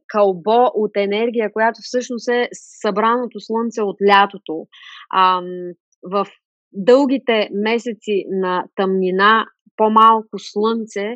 кълбо 0.08 0.72
от 0.74 0.92
енергия, 0.96 1.52
която 1.54 1.78
всъщност 1.82 2.30
е 2.30 2.50
събраното 2.82 3.40
слънце 3.40 3.82
от 3.82 3.98
лятото. 4.10 4.66
А, 5.10 5.42
в 6.04 6.26
дългите 6.74 7.50
месеци 7.54 8.26
на 8.30 8.66
тъмнина, 8.76 9.46
по-малко 9.82 10.36
слънце 10.38 11.08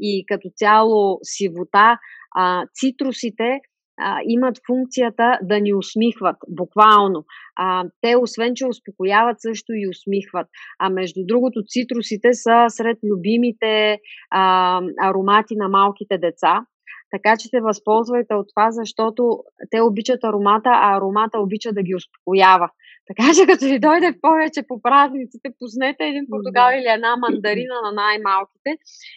и 0.00 0.24
като 0.26 0.48
цяло 0.56 1.18
сивота, 1.22 1.98
а, 2.34 2.64
цитрусите 2.78 3.60
а, 4.00 4.18
имат 4.28 4.56
функцията 4.66 5.38
да 5.42 5.60
ни 5.60 5.74
усмихват, 5.74 6.36
буквално. 6.48 7.24
А, 7.56 7.84
те, 8.00 8.16
освен 8.16 8.52
че 8.54 8.66
успокояват, 8.66 9.36
също 9.40 9.72
и 9.72 9.88
усмихват. 9.88 10.46
А 10.78 10.90
между 10.90 11.20
другото, 11.24 11.62
цитрусите 11.72 12.34
са 12.34 12.64
сред 12.68 12.98
любимите 13.10 13.98
а, 14.30 14.80
аромати 15.02 15.54
на 15.56 15.68
малките 15.68 16.18
деца. 16.18 16.64
Така 17.10 17.36
че 17.36 17.48
се 17.48 17.60
възползвайте 17.60 18.34
от 18.34 18.46
това, 18.54 18.70
защото 18.70 19.38
те 19.70 19.80
обичат 19.80 20.24
аромата, 20.24 20.70
а 20.72 20.96
аромата 20.96 21.38
обича 21.38 21.72
да 21.72 21.82
ги 21.82 21.94
успокоява. 21.94 22.68
Така 23.06 23.22
че 23.36 23.46
като 23.46 23.64
ви 23.64 23.78
дойде 23.78 24.18
повече 24.22 24.62
по 24.68 24.82
празниците, 24.82 25.48
пуснете 25.58 26.04
един 26.04 26.26
португал 26.30 26.68
или 26.72 26.88
една 26.96 27.16
мандарина 27.16 27.76
на 27.86 27.92
най-малките 27.92 28.70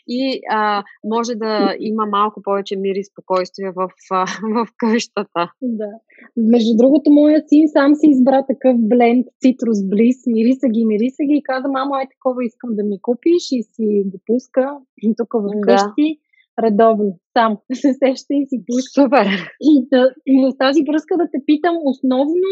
и 0.08 0.42
а, 0.52 0.84
може 1.04 1.36
да 1.36 1.76
има 1.80 2.06
малко 2.06 2.42
повече 2.42 2.76
мир 2.76 2.96
и 2.96 3.04
спокойствие 3.04 3.72
в, 3.76 3.90
а, 4.12 4.26
в 4.56 4.68
къщата. 4.78 5.52
Да. 5.62 5.92
Между 6.38 6.72
другото, 6.78 7.12
моят 7.12 7.50
син 7.50 7.68
сам 7.68 7.96
си 7.96 8.08
избра 8.10 8.46
такъв 8.46 8.76
бленд 8.80 9.26
цитрус 9.42 9.80
близ, 9.90 10.18
мириса 10.28 10.68
ги, 10.68 10.86
мириса 10.86 11.24
ги 11.24 11.36
и 11.38 11.44
каза, 11.44 11.68
мамо, 11.68 11.94
ай 11.96 12.06
такова 12.10 12.46
искам 12.46 12.70
да 12.74 12.84
ми 12.84 13.02
купиш 13.02 13.44
и 13.52 13.64
си 13.64 14.04
го 14.06 14.18
пуска 14.26 14.78
тук 15.18 15.34
в 15.34 15.50
къщи. 15.62 16.08
Да 16.20 16.26
редовно, 16.64 17.20
сам 17.38 17.58
се 17.74 17.94
сеща 17.94 18.34
и 18.34 18.46
си 18.50 18.64
пуска. 18.68 19.02
Супер! 19.02 19.28
И, 19.62 19.88
да, 19.92 20.14
и 20.26 20.34
в 20.46 20.58
тази 20.58 20.84
връзка 20.90 21.18
да 21.18 21.26
те 21.32 21.40
питам, 21.46 21.76
основно 21.84 22.50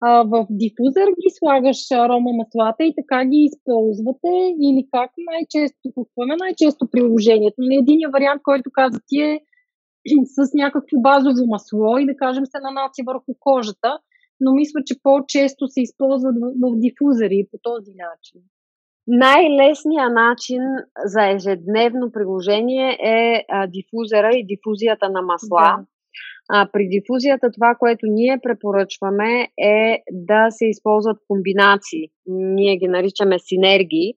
а, 0.00 0.22
в 0.22 0.46
дифузър 0.50 1.08
ги 1.08 1.30
слагаш 1.38 1.90
арома 1.90 2.30
маслата 2.32 2.84
и 2.84 2.94
така 2.98 3.24
ги 3.24 3.48
използвате 3.48 4.32
или 4.68 4.88
как 4.92 5.10
най-често, 5.30 5.84
какво 5.96 6.22
е 6.22 6.36
най-често 6.38 6.90
приложението? 6.90 7.54
Не 7.58 7.66
нали, 7.66 7.78
един 7.82 8.00
вариант, 8.12 8.42
който 8.44 8.70
каза 8.72 9.00
ти 9.08 9.20
е 9.20 9.40
с 10.24 10.54
някакво 10.54 11.00
базово 11.00 11.46
масло 11.46 11.98
и 11.98 12.06
да 12.06 12.16
кажем 12.16 12.46
се 12.46 12.58
нанася 12.62 13.02
върху 13.06 13.32
кожата, 13.40 13.98
но 14.40 14.54
мисля, 14.54 14.80
че 14.86 15.02
по-често 15.02 15.68
се 15.68 15.80
използват 15.80 16.36
в, 16.42 16.46
в 16.62 16.78
дифузъри 16.78 17.48
по 17.50 17.58
този 17.62 17.90
начин. 17.90 18.40
Най-лесният 19.06 20.12
начин 20.12 20.62
за 21.04 21.30
ежедневно 21.30 22.12
приложение 22.12 22.98
е 23.04 23.44
а, 23.48 23.66
дифузера 23.66 24.30
и 24.34 24.46
дифузията 24.46 25.08
на 25.10 25.22
масла. 25.22 25.76
Да. 25.78 25.84
А, 26.52 26.68
при 26.72 26.88
дифузията 26.88 27.50
това, 27.54 27.74
което 27.78 28.06
ние 28.06 28.38
препоръчваме 28.42 29.48
е 29.58 30.02
да 30.12 30.46
се 30.50 30.66
използват 30.66 31.16
комбинации. 31.28 32.04
Ние 32.26 32.76
ги 32.76 32.88
наричаме 32.88 33.36
синергии. 33.38 34.12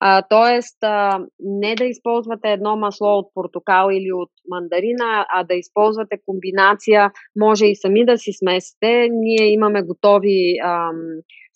А, 0.00 0.22
тоест, 0.30 0.78
а, 0.82 1.18
не 1.40 1.74
да 1.74 1.84
използвате 1.84 2.48
едно 2.48 2.76
масло 2.76 3.18
от 3.18 3.26
портокал 3.34 3.88
или 3.92 4.12
от 4.12 4.30
мандарина, 4.48 5.26
а 5.28 5.44
да 5.44 5.54
използвате 5.54 6.16
комбинация. 6.26 7.10
Може 7.36 7.66
и 7.66 7.76
сами 7.76 8.04
да 8.04 8.18
си 8.18 8.32
смесите. 8.32 9.08
Ние 9.10 9.52
имаме 9.52 9.82
готови 9.82 10.58
ам, 10.64 10.96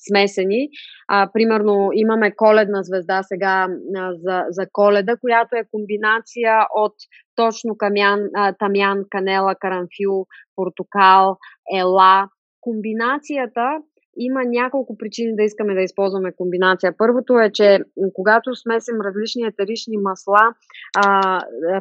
смесени. 0.08 0.68
А, 1.08 1.30
примерно 1.32 1.90
имаме 1.92 2.34
коледна 2.36 2.82
звезда 2.82 3.22
сега 3.22 3.68
а, 3.96 4.12
за, 4.14 4.44
за 4.50 4.66
коледа, 4.72 5.16
която 5.16 5.56
е 5.56 5.68
комбинация 5.72 6.58
от 6.74 6.94
точно 7.34 7.76
камян, 7.76 8.20
а, 8.36 8.52
тамян, 8.52 9.04
канела, 9.10 9.54
карамфил, 9.60 10.26
портокал, 10.56 11.36
ела. 11.74 12.28
Комбинацията 12.60 13.80
има 14.16 14.40
няколко 14.44 14.96
причини 14.98 15.36
да 15.36 15.42
искаме 15.42 15.74
да 15.74 15.80
използваме 15.80 16.32
комбинация. 16.36 16.94
Първото 16.98 17.38
е, 17.38 17.50
че 17.52 17.78
когато 18.14 18.54
смесим 18.54 18.94
различни 19.04 19.42
етерични 19.42 19.96
масла, 19.96 20.54
а, 20.96 21.40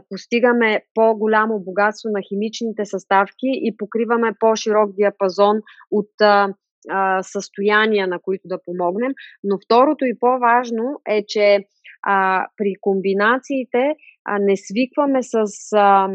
постигаме 0.10 0.82
по-голямо 0.94 1.60
богатство 1.60 2.10
на 2.10 2.20
химичните 2.30 2.86
съставки 2.86 3.50
и 3.68 3.78
покриваме 3.78 4.32
по-широк 4.40 4.96
диапазон 4.96 5.58
от 5.92 6.10
а, 6.22 6.54
а, 6.90 7.24
състояния, 7.24 8.08
на 8.08 8.20
които 8.20 8.48
да 8.48 8.60
помогнем. 8.66 9.12
Но 9.44 9.58
второто 9.66 10.06
и 10.06 10.20
по-важно 10.20 11.02
е, 11.10 11.24
че 11.28 11.66
а, 12.04 12.48
при 12.58 12.74
комбинациите 12.82 13.96
а, 14.26 14.40
не 14.40 14.56
свикваме 14.58 15.24
с. 15.24 15.44
А, 15.76 16.10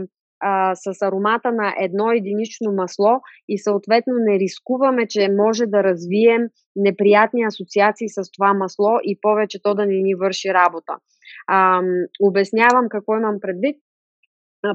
с 0.74 1.02
аромата 1.02 1.52
на 1.52 1.74
едно 1.80 2.12
единично 2.12 2.72
масло 2.72 3.20
и 3.48 3.58
съответно 3.58 4.14
не 4.18 4.38
рискуваме, 4.38 5.06
че 5.08 5.28
може 5.30 5.66
да 5.66 5.84
развием 5.84 6.42
неприятни 6.76 7.44
асоциации 7.44 8.08
с 8.08 8.30
това 8.30 8.54
масло 8.54 8.98
и 9.02 9.18
повече 9.20 9.62
то 9.62 9.74
да 9.74 9.86
не 9.86 9.94
ни 9.94 10.14
върши 10.14 10.48
работа. 10.54 10.96
А, 11.46 11.82
обяснявам 12.20 12.88
какво 12.88 13.16
имам 13.16 13.36
предвид. 13.40 13.76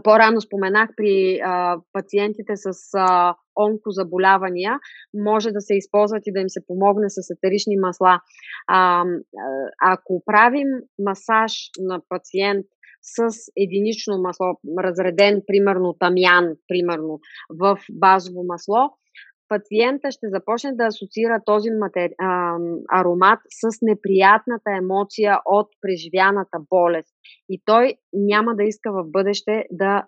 По-рано 0.03 0.41
споменах 0.41 0.89
при 0.97 1.39
а, 1.43 1.77
пациентите 1.93 2.53
с 2.55 2.69
а, 2.93 3.35
онкозаболявания, 3.59 4.79
може 5.13 5.51
да 5.51 5.61
се 5.61 5.75
използват 5.75 6.23
и 6.25 6.31
да 6.31 6.39
им 6.39 6.49
се 6.49 6.65
помогне 6.67 7.09
с 7.09 7.29
етерични 7.29 7.77
масла. 7.77 8.19
А, 8.67 9.03
ако 9.81 10.23
правим 10.25 10.67
масаж 10.99 11.53
на 11.79 12.01
пациент 12.09 12.65
с 13.01 13.51
единично 13.55 14.17
масло, 14.17 14.45
разреден, 14.79 15.41
примерно 15.47 15.93
тамян, 15.99 16.55
примерно, 16.67 17.19
в 17.49 17.79
базово 17.91 18.43
масло, 18.43 18.89
пациента 19.49 20.11
ще 20.11 20.29
започне 20.29 20.71
да 20.75 20.85
асоциира 20.85 21.41
този 21.45 21.69
матери... 21.69 22.13
а, 22.21 22.57
аромат 22.93 23.39
с 23.49 23.77
неприятната 23.81 24.71
емоция 24.77 25.39
от 25.45 25.67
преживяната 25.81 26.57
болест. 26.69 27.13
И 27.49 27.61
той 27.65 27.93
няма 28.13 28.55
да 28.55 28.63
иска 28.63 28.91
в 28.91 29.03
бъдеще 29.05 29.65
да, 29.71 30.05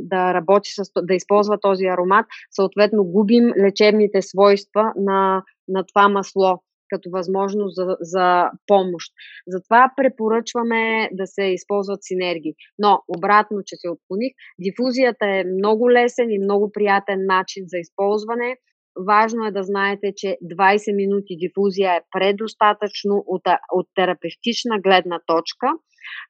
да 0.00 0.34
работи, 0.34 0.70
с, 0.70 0.82
да 1.02 1.14
използва 1.14 1.60
този 1.60 1.84
аромат. 1.84 2.26
Съответно, 2.50 3.04
губим 3.04 3.52
лечебните 3.64 4.22
свойства 4.22 4.92
на, 4.96 5.42
на 5.68 5.84
това 5.86 6.08
масло 6.08 6.58
като 6.90 7.10
възможност 7.10 7.74
за, 7.74 7.96
за 8.00 8.50
помощ. 8.66 9.12
Затова 9.46 9.92
препоръчваме 9.96 11.08
да 11.12 11.26
се 11.26 11.42
използват 11.42 11.98
синергии. 12.02 12.54
Но, 12.78 13.02
обратно, 13.08 13.58
че 13.66 13.76
се 13.76 13.88
отклоних, 13.88 14.32
дифузията 14.58 15.26
е 15.26 15.44
много 15.44 15.90
лесен 15.90 16.30
и 16.30 16.38
много 16.38 16.72
приятен 16.72 17.26
начин 17.26 17.64
за 17.66 17.78
използване. 17.78 18.56
Важно 18.96 19.46
е 19.46 19.50
да 19.50 19.62
знаете, 19.62 20.12
че 20.16 20.36
20 20.44 20.96
минути 20.96 21.36
дифузия 21.36 21.92
е 21.92 22.00
предостатъчно 22.18 23.24
от, 23.26 23.42
от 23.72 23.86
терапевтична 23.94 24.80
гледна 24.80 25.20
точка. 25.26 25.66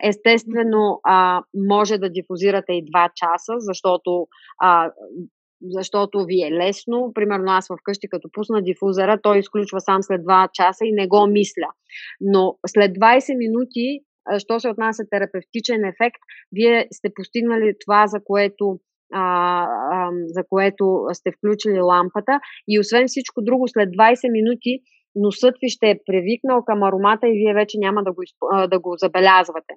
Естествено, 0.04 1.00
а, 1.04 1.42
може 1.54 1.98
да 1.98 2.10
дифузирате 2.10 2.72
и 2.72 2.84
2 2.84 3.10
часа, 3.14 3.52
защото 3.58 4.26
а, 4.62 4.90
защото 5.62 6.24
ви 6.24 6.42
е 6.42 6.52
лесно. 6.52 7.12
Примерно 7.14 7.52
аз 7.52 7.68
вкъщи, 7.80 8.08
като 8.08 8.28
пусна 8.32 8.62
дифузера, 8.62 9.20
той 9.22 9.38
изключва 9.38 9.80
сам 9.80 10.02
след 10.02 10.20
2 10.20 10.48
часа 10.52 10.84
и 10.84 10.92
не 10.92 11.06
го 11.06 11.26
мисля. 11.26 11.68
Но 12.20 12.58
след 12.66 12.92
20 12.92 13.36
минути, 13.36 14.00
що 14.38 14.60
се 14.60 14.68
отнася 14.68 15.04
терапевтичен 15.10 15.84
ефект, 15.84 16.20
вие 16.52 16.88
сте 16.92 17.08
постигнали 17.14 17.74
това, 17.84 18.06
за 18.06 18.18
което 18.24 18.80
а, 19.12 19.64
а, 19.92 20.10
за 20.26 20.42
което 20.48 21.04
сте 21.12 21.32
включили 21.32 21.80
лампата. 21.80 22.40
И 22.68 22.80
освен 22.80 23.06
всичко 23.06 23.42
друго, 23.42 23.68
след 23.68 23.88
20 23.88 24.32
минути 24.32 24.80
носът 25.14 25.54
ви 25.62 25.68
ще 25.68 25.90
е 25.90 26.00
привикнал 26.06 26.64
към 26.64 26.82
аромата 26.82 27.28
и 27.28 27.32
вие 27.32 27.54
вече 27.54 27.78
няма 27.78 28.02
да 28.04 28.12
го, 28.12 28.22
да 28.68 28.78
го 28.78 28.94
забелязвате. 28.96 29.74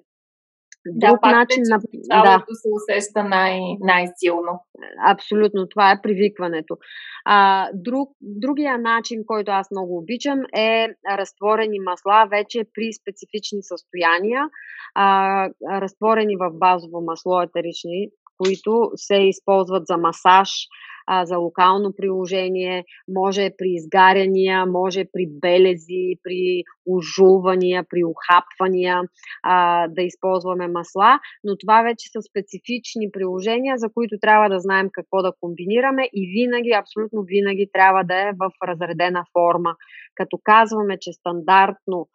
Друг 0.86 1.18
да, 1.22 1.30
начин 1.30 1.62
на. 1.70 1.78
Да. 2.22 2.44
се 2.52 2.68
усеща 2.74 3.24
най- 3.24 3.76
най-силно. 3.80 4.64
Абсолютно, 5.06 5.68
това 5.68 5.90
е 5.90 6.02
привикването. 6.02 6.76
А, 7.24 7.68
друг, 7.74 8.08
другия 8.20 8.78
начин, 8.78 9.22
който 9.26 9.50
аз 9.50 9.70
много 9.70 9.98
обичам, 9.98 10.38
е 10.56 10.88
разтворени 11.10 11.78
масла 11.78 12.26
вече 12.30 12.64
при 12.74 12.92
специфични 12.92 13.62
състояния, 13.62 14.48
а, 14.94 15.48
разтворени 15.70 16.36
в 16.36 16.50
базово 16.52 17.00
масло 17.00 17.42
етерични 17.42 18.08
които 18.38 18.90
се 18.96 19.16
използват 19.16 19.86
за 19.86 19.96
масаж, 19.96 20.50
а, 21.06 21.26
за 21.26 21.36
локално 21.36 21.92
приложение, 21.96 22.84
може 23.08 23.50
при 23.58 23.68
изгаряния, 23.68 24.66
може 24.66 25.04
при 25.12 25.26
белези, 25.40 26.18
при 26.22 26.62
ожувания, 26.86 27.84
при 27.90 28.04
ухапвания 28.04 29.00
а, 29.42 29.88
да 29.88 30.02
използваме 30.02 30.68
масла, 30.68 31.20
но 31.44 31.56
това 31.56 31.82
вече 31.82 32.10
са 32.12 32.22
специфични 32.22 33.10
приложения, 33.12 33.76
за 33.78 33.88
които 33.94 34.16
трябва 34.20 34.48
да 34.48 34.60
знаем 34.60 34.88
какво 34.92 35.22
да 35.22 35.32
комбинираме 35.40 36.08
и 36.12 36.32
винаги, 36.34 36.70
абсолютно 36.70 37.22
винаги 37.22 37.68
трябва 37.72 38.04
да 38.04 38.14
е 38.14 38.32
в 38.32 38.50
разредена 38.68 39.24
форма. 39.32 39.74
Като 40.14 40.38
казваме, 40.44 40.98
че 41.00 41.12
стандартно 41.12 42.08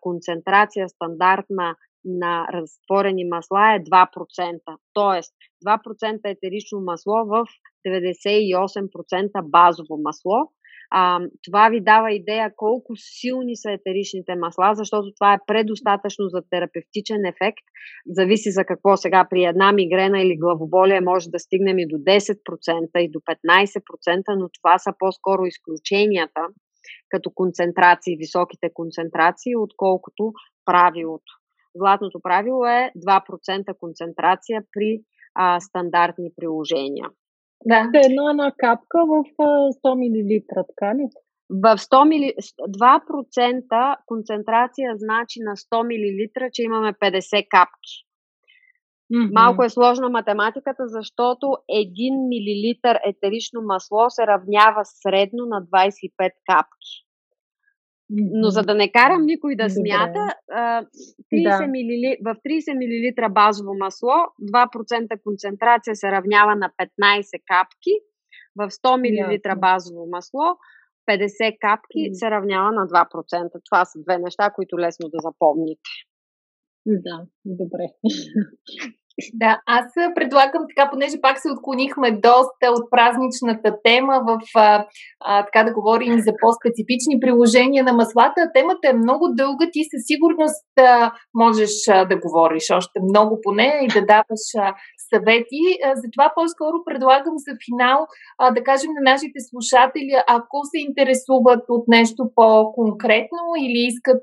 концентрация, 0.00 0.88
стандартна 0.88 1.76
на 2.04 2.46
разтворени 2.52 3.24
масла 3.24 3.74
е 3.74 3.80
2%. 3.80 4.60
Тоест 4.92 5.34
2% 5.66 6.20
етерично 6.24 6.80
масло 6.80 7.14
в 7.26 7.46
98% 7.86 9.42
базово 9.42 9.96
масло. 10.02 10.50
А, 10.90 11.20
това 11.44 11.68
ви 11.68 11.80
дава 11.80 12.12
идея 12.12 12.52
колко 12.56 12.92
силни 12.96 13.56
са 13.56 13.70
етеричните 13.72 14.34
масла, 14.36 14.74
защото 14.74 15.12
това 15.18 15.34
е 15.34 15.44
предостатъчно 15.46 16.28
за 16.28 16.42
терапевтичен 16.50 17.24
ефект. 17.24 17.64
Зависи 18.06 18.50
за 18.50 18.64
какво 18.64 18.96
сега 18.96 19.26
при 19.30 19.44
една 19.44 19.72
мигрена 19.72 20.22
или 20.22 20.36
главоболие 20.36 21.00
може 21.00 21.30
да 21.30 21.38
стигнем 21.38 21.78
и 21.78 21.86
до 21.88 21.96
10% 21.96 22.98
и 22.98 23.10
до 23.10 23.18
15%, 23.18 24.22
но 24.38 24.48
това 24.48 24.78
са 24.78 24.92
по-скоро 24.98 25.44
изключенията 25.44 26.40
като 27.08 27.30
концентрации, 27.34 28.16
високите 28.16 28.70
концентрации, 28.74 29.56
отколкото 29.56 30.32
правилото. 30.64 31.32
Златното 31.76 32.20
правило 32.22 32.66
е 32.66 32.92
2% 33.06 33.78
концентрация 33.78 34.62
при 34.72 35.00
а, 35.34 35.60
стандартни 35.60 36.30
приложения. 36.36 37.08
Да. 37.66 37.90
Едно 37.94 38.30
една 38.30 38.52
капка 38.58 38.98
в 39.06 39.24
100 39.38 39.94
мл, 39.94 40.42
така 40.48 40.94
ли? 40.94 41.08
В 41.50 41.76
100 41.78 42.08
мили... 42.08 42.34
2% 42.68 43.96
концентрация 44.06 44.92
значи 44.96 45.38
на 45.40 45.56
100 45.56 45.82
мл, 45.82 46.48
че 46.52 46.62
имаме 46.62 46.92
50 46.92 47.48
капки. 47.48 47.94
Mm-hmm. 49.12 49.32
Малко 49.32 49.64
е 49.64 49.68
сложна 49.68 50.08
математиката, 50.08 50.88
защото 50.88 51.46
1 51.46 52.10
мл 52.30 52.98
етерично 53.06 53.62
масло 53.62 54.10
се 54.10 54.26
равнява 54.26 54.84
средно 54.84 55.46
на 55.46 55.62
25 55.62 56.30
капки. 56.50 57.04
Но 58.16 58.50
за 58.50 58.62
да 58.62 58.74
не 58.74 58.92
карам 58.92 59.22
никой 59.22 59.56
да 59.56 59.70
смята, 59.70 60.34
30 60.50 61.42
да. 61.42 61.66
мл, 61.66 62.34
в 62.34 62.36
30 62.46 62.74
мл 62.74 63.32
базово 63.32 63.74
масло 63.74 64.14
2% 64.52 65.22
концентрация 65.22 65.96
се 65.96 66.10
равнява 66.10 66.56
на 66.56 66.70
15 67.00 67.42
капки, 67.46 67.90
в 68.56 68.70
100 68.70 68.96
мл 68.96 69.60
базово 69.60 70.06
масло 70.10 70.56
50 71.10 71.58
капки 71.60 72.10
се 72.12 72.30
равнява 72.30 72.72
на 72.72 72.86
2%. 72.86 73.50
Това 73.64 73.84
са 73.84 73.98
две 74.02 74.18
неща, 74.18 74.50
които 74.50 74.78
лесно 74.78 75.08
да 75.08 75.18
запомните. 75.22 75.90
Да, 76.86 77.26
добре. 77.44 77.86
Да, 79.34 79.60
аз 79.66 79.84
предлагам 80.14 80.62
така, 80.68 80.90
понеже 80.90 81.20
пак 81.20 81.38
се 81.38 81.50
отклонихме 81.50 82.10
доста 82.10 82.66
от 82.70 82.90
празничната 82.90 83.76
тема 83.84 84.20
в, 84.26 84.40
а, 84.54 84.86
а, 85.20 85.44
така 85.44 85.64
да 85.64 85.72
говорим 85.72 86.20
за 86.20 86.32
по-специфични 86.40 87.20
приложения 87.20 87.84
на 87.84 87.92
маслата. 87.92 88.50
Темата 88.54 88.88
е 88.88 88.92
много 88.92 89.28
дълга, 89.28 89.66
ти 89.72 89.80
със 89.84 90.02
сигурност 90.06 90.66
а, 90.78 91.12
можеш 91.34 91.70
а, 91.88 92.04
да 92.04 92.16
говориш 92.16 92.70
още 92.70 93.00
много 93.08 93.38
по 93.42 93.52
нея 93.52 93.84
и 93.84 93.88
да 93.88 94.06
даваш 94.06 94.44
а, 94.58 94.74
съвети. 95.10 95.64
Затова 95.94 96.32
по-скоро 96.34 96.76
предлагам 96.84 97.34
за 97.36 97.52
финал 97.64 98.06
да 98.54 98.64
кажем 98.64 98.90
на 98.98 99.12
нашите 99.12 99.38
слушатели, 99.50 100.14
ако 100.28 100.60
се 100.64 100.78
интересуват 100.88 101.64
от 101.68 101.84
нещо 101.88 102.30
по-конкретно 102.34 103.42
или 103.58 103.78
искат 103.92 104.22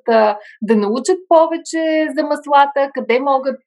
да 0.62 0.76
научат 0.76 1.18
повече 1.28 1.84
за 2.18 2.24
маслата, 2.24 2.90
къде 2.94 3.20
могат 3.20 3.62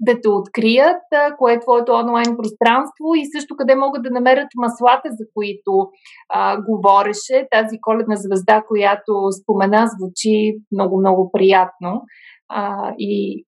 да 0.00 0.20
те 0.20 0.28
открият, 0.28 1.02
кое 1.38 1.52
е 1.52 1.60
твоето 1.60 1.92
онлайн 1.92 2.36
пространство 2.36 3.14
и 3.16 3.30
също 3.36 3.56
къде 3.56 3.74
могат 3.74 4.02
да 4.02 4.10
намерят 4.10 4.48
маслата, 4.56 5.08
за 5.10 5.24
които 5.34 5.90
а, 6.28 6.62
говореше. 6.62 7.48
Тази 7.50 7.80
коледна 7.80 8.16
звезда, 8.16 8.62
която 8.68 9.12
спомена, 9.42 9.90
звучи 9.98 10.56
много-много 10.72 11.30
приятно. 11.32 12.02
А, 12.48 12.92
и 12.98 13.44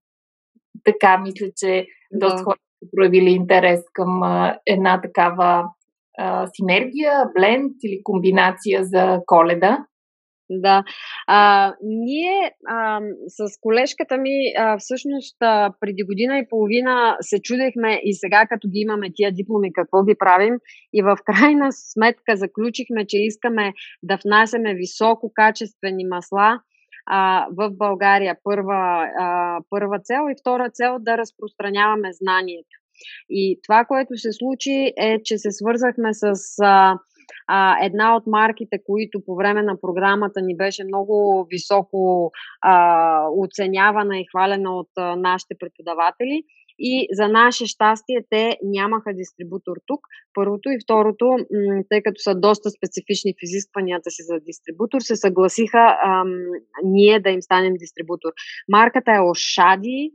така, 0.84 1.18
мисля, 1.18 1.46
че 1.56 1.86
да. 2.12 2.18
доста 2.26 2.44
хора 2.44 2.56
проявили 2.96 3.30
интерес 3.30 3.80
към 3.92 4.20
една 4.66 5.00
такава 5.00 5.64
а, 6.18 6.46
синергия, 6.52 7.12
бленд 7.38 7.72
или 7.84 8.00
комбинация 8.04 8.84
за 8.84 9.20
коледа. 9.26 9.86
Да. 10.50 10.84
А, 11.26 11.72
ние 11.82 12.52
а, 12.68 13.00
с 13.28 13.60
колежката 13.60 14.16
ми 14.18 14.52
а, 14.58 14.78
всъщност 14.78 15.36
а, 15.40 15.72
преди 15.80 16.02
година 16.02 16.38
и 16.38 16.48
половина 16.50 17.16
се 17.20 17.42
чудехме 17.42 18.00
и 18.04 18.14
сега 18.14 18.46
като 18.48 18.68
ги 18.68 18.78
имаме 18.78 19.12
тия 19.14 19.32
дипломи 19.32 19.72
какво 19.72 20.04
ги 20.04 20.14
правим 20.18 20.54
и 20.92 21.02
в 21.02 21.16
крайна 21.24 21.68
сметка 21.72 22.36
заключихме, 22.36 23.06
че 23.06 23.16
искаме 23.16 23.72
да 24.02 24.18
внасяме 24.24 24.74
висококачествени 24.74 26.04
масла 26.04 26.60
а, 27.06 27.46
в 27.50 27.70
България. 27.70 28.36
Първа, 28.44 29.08
а, 29.20 29.58
първа 29.70 29.98
цел 29.98 30.22
и 30.30 30.34
втора 30.40 30.70
цел 30.70 30.96
да 31.00 31.18
разпространяваме 31.18 32.08
знанието. 32.12 32.76
И 33.30 33.60
това, 33.66 33.84
което 33.84 34.16
се 34.16 34.32
случи 34.32 34.92
е, 34.96 35.22
че 35.24 35.38
се 35.38 35.50
свързахме 35.50 36.08
с 36.12 36.32
а, 37.48 37.84
една 37.84 38.16
от 38.16 38.26
марките, 38.26 38.78
които 38.86 39.20
по 39.26 39.34
време 39.36 39.62
на 39.62 39.80
програмата 39.80 40.42
ни 40.42 40.56
беше 40.56 40.84
много 40.84 41.46
високо 41.50 42.30
а, 42.62 43.26
оценявана 43.38 44.18
и 44.18 44.26
хвалена 44.30 44.76
от 44.76 44.90
а, 44.96 45.16
нашите 45.16 45.54
преподаватели. 45.60 46.42
И 46.78 47.08
за 47.12 47.28
наше 47.28 47.66
щастие 47.66 48.24
те 48.30 48.58
нямаха 48.62 49.14
дистрибутор 49.14 49.76
тук. 49.86 50.00
Първото 50.34 50.70
и 50.70 50.78
второто, 50.84 51.36
тъй 51.88 52.02
като 52.02 52.20
са 52.20 52.34
доста 52.34 52.70
специфични 52.70 53.32
в 53.32 53.42
изискванията 53.42 54.10
си 54.10 54.22
за 54.22 54.40
дистрибутор, 54.40 55.00
се 55.00 55.16
съгласиха 55.16 55.96
ам, 56.04 56.32
ние 56.84 57.20
да 57.20 57.30
им 57.30 57.42
станем 57.42 57.74
дистрибутор. 57.78 58.32
Марката 58.68 59.12
е 59.12 59.20
Ошади, 59.30 60.10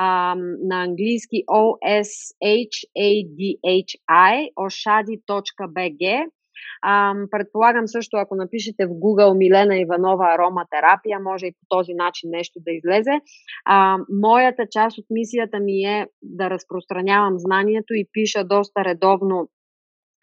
ам, 0.00 0.38
на 0.68 0.82
английски 0.82 1.36
O-S-H-A-D-H-I, 1.48 2.34
oshadi.bg. 4.54 6.26
А, 6.82 7.14
предполагам 7.30 7.88
също, 7.88 8.16
ако 8.16 8.34
напишете 8.34 8.86
в 8.86 8.90
Google 8.90 9.36
Милена 9.36 9.76
Иванова 9.78 10.34
ароматерапия, 10.34 11.20
може 11.20 11.46
и 11.46 11.52
по 11.52 11.66
този 11.68 11.94
начин 11.94 12.30
нещо 12.30 12.60
да 12.66 12.72
излезе. 12.72 13.20
А, 13.64 13.98
моята 14.22 14.66
част 14.70 14.98
от 14.98 15.04
мисията 15.10 15.60
ми 15.60 15.82
е 15.82 16.06
да 16.22 16.50
разпространявам 16.50 17.34
знанието 17.38 17.94
и 17.94 18.08
пиша 18.12 18.44
доста 18.44 18.84
редовно 18.84 19.48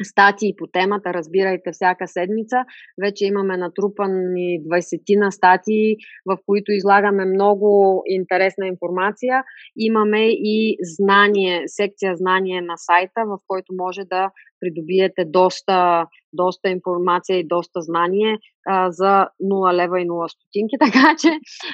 статии 0.04 0.54
по 0.58 0.68
темата, 0.68 1.14
разбирайте 1.14 1.72
всяка 1.72 2.08
седмица. 2.08 2.58
Вече 3.04 3.26
имаме 3.26 3.58
натрупани 3.58 4.60
20 4.64 5.20
на 5.20 5.32
статии, 5.32 5.96
в 6.26 6.38
които 6.46 6.72
излагаме 6.72 7.26
много 7.26 8.02
интересна 8.06 8.68
информация. 8.68 9.44
Имаме 9.78 10.28
и 10.30 10.78
знание, 10.82 11.64
секция 11.66 12.16
знание 12.16 12.62
на 12.62 12.78
сайта, 12.78 13.22
в 13.26 13.38
който 13.48 13.74
може 13.74 14.02
да 14.02 14.32
придобиете 14.60 15.26
доста, 15.26 16.06
доста 16.34 16.70
информация 16.70 17.40
и 17.40 17.48
доста 17.48 17.82
знание 17.82 18.38
а, 18.68 18.92
за 18.92 19.28
0 19.44 19.74
лева 19.74 20.02
и 20.02 20.08
0 20.08 20.28
стотинки, 20.28 20.76
така 20.86 21.16
че 21.22 21.30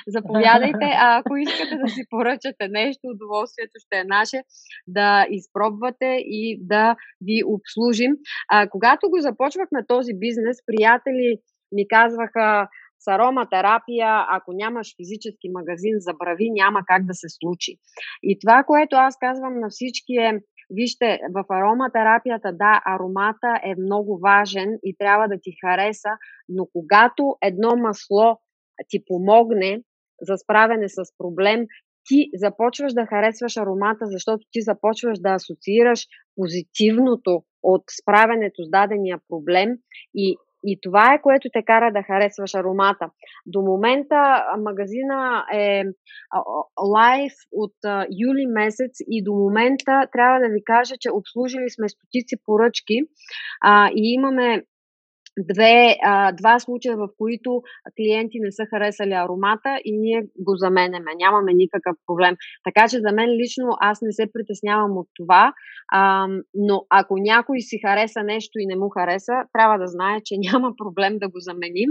заповядайте. 0.08 0.88
А 0.98 1.18
ако 1.18 1.36
искате 1.36 1.76
да 1.86 1.90
си 1.90 2.02
поръчате 2.10 2.68
нещо, 2.70 3.02
удоволствието 3.04 3.74
ще 3.86 4.00
е 4.00 4.04
наше 4.04 4.44
да 4.88 5.26
изпробвате 5.30 6.18
и 6.26 6.60
да 6.62 6.96
ви 7.22 7.44
обслужим. 7.46 8.12
А, 8.50 8.70
когато 8.70 9.10
го 9.10 9.18
започвахме 9.20 9.86
този 9.88 10.14
бизнес, 10.14 10.58
приятели 10.66 11.38
ми 11.72 11.88
казваха, 11.88 12.68
с 13.04 13.08
ароматерапия, 13.08 14.26
ако 14.32 14.54
нямаш 14.54 14.88
физически 14.96 15.48
магазин, 15.50 15.96
забрави, 15.98 16.50
няма 16.52 16.80
как 16.88 17.06
да 17.06 17.14
се 17.14 17.28
случи. 17.30 17.72
И 18.24 18.40
това, 18.42 18.64
което 18.64 18.96
аз 18.96 19.18
казвам 19.20 19.60
на 19.60 19.70
всички 19.70 20.14
е, 20.14 20.40
Вижте, 20.74 21.20
в 21.34 21.46
ароматерапията, 21.50 22.54
да, 22.54 22.82
аромата 22.86 23.60
е 23.64 23.82
много 23.82 24.20
важен 24.20 24.80
и 24.84 24.96
трябва 24.98 25.28
да 25.28 25.36
ти 25.42 25.52
хареса, 25.62 26.10
но 26.50 26.68
когато 26.74 27.36
едно 27.42 27.76
масло 27.78 28.38
ти 28.88 29.04
помогне 29.08 29.82
за 30.22 30.38
справяне 30.38 30.90
с 30.90 30.96
проблем, 31.18 31.66
ти 32.06 32.30
започваш 32.34 32.94
да 32.94 33.06
харесваш 33.06 33.58
аромата, 33.58 34.06
защото 34.06 34.44
ти 34.52 34.62
започваш 34.62 35.20
да 35.20 35.30
асоциираш 35.30 36.08
позитивното 36.36 37.44
от 37.64 37.84
справянето 38.02 38.64
с 38.64 38.70
дадения 38.70 39.20
проблем 39.30 39.70
и 40.16 40.38
и 40.64 40.80
това 40.82 41.14
е 41.14 41.22
което 41.22 41.50
те 41.54 41.64
кара 41.64 41.92
да 41.92 42.04
харесваш 42.04 42.56
аромата. 42.56 43.10
До 43.46 43.62
момента 43.62 44.46
магазина 44.60 45.46
е 45.54 45.84
лайв 46.84 47.34
от 47.52 47.76
юли 48.26 48.46
месец 48.46 48.92
и 49.08 49.24
до 49.24 49.34
момента 49.34 50.08
трябва 50.12 50.40
да 50.40 50.48
ви 50.48 50.64
кажа, 50.64 50.96
че 51.00 51.12
обслужили 51.12 51.70
сме 51.70 51.90
стотици 51.90 52.36
поръчки 52.46 53.00
а, 53.62 53.90
и 53.96 54.14
имаме 54.14 54.64
две, 55.38 55.96
а, 56.04 56.32
два 56.32 56.60
случая, 56.60 56.98
в 56.98 57.08
които 57.18 57.62
клиенти 57.98 58.40
не 58.40 58.52
са 58.52 58.64
харесали 58.70 59.14
аромата 59.14 59.80
и 59.86 59.98
ние 59.98 60.24
го 60.40 60.56
заменяме. 60.56 61.12
Нямаме 61.20 61.54
никакъв 61.54 61.96
проблем. 62.08 62.36
Така 62.64 62.88
че 62.90 63.00
за 63.00 63.12
мен 63.12 63.30
лично 63.30 63.68
аз 63.80 64.02
не 64.02 64.12
се 64.12 64.32
притеснявам 64.34 64.98
от 64.98 65.08
това, 65.16 65.54
а, 65.92 66.28
но 66.54 66.86
ако 66.90 67.16
някой 67.18 67.60
си 67.60 67.80
хареса 67.86 68.24
нещо 68.24 68.60
и 68.60 68.66
не 68.66 68.76
му 68.76 68.90
хареса, 68.90 69.34
трябва 69.54 69.78
да 69.78 69.88
знае, 69.88 70.22
че 70.26 70.36
няма 70.52 70.74
проблем 70.78 71.20
да 71.20 71.30
го 71.30 71.40
заменим. 71.40 71.90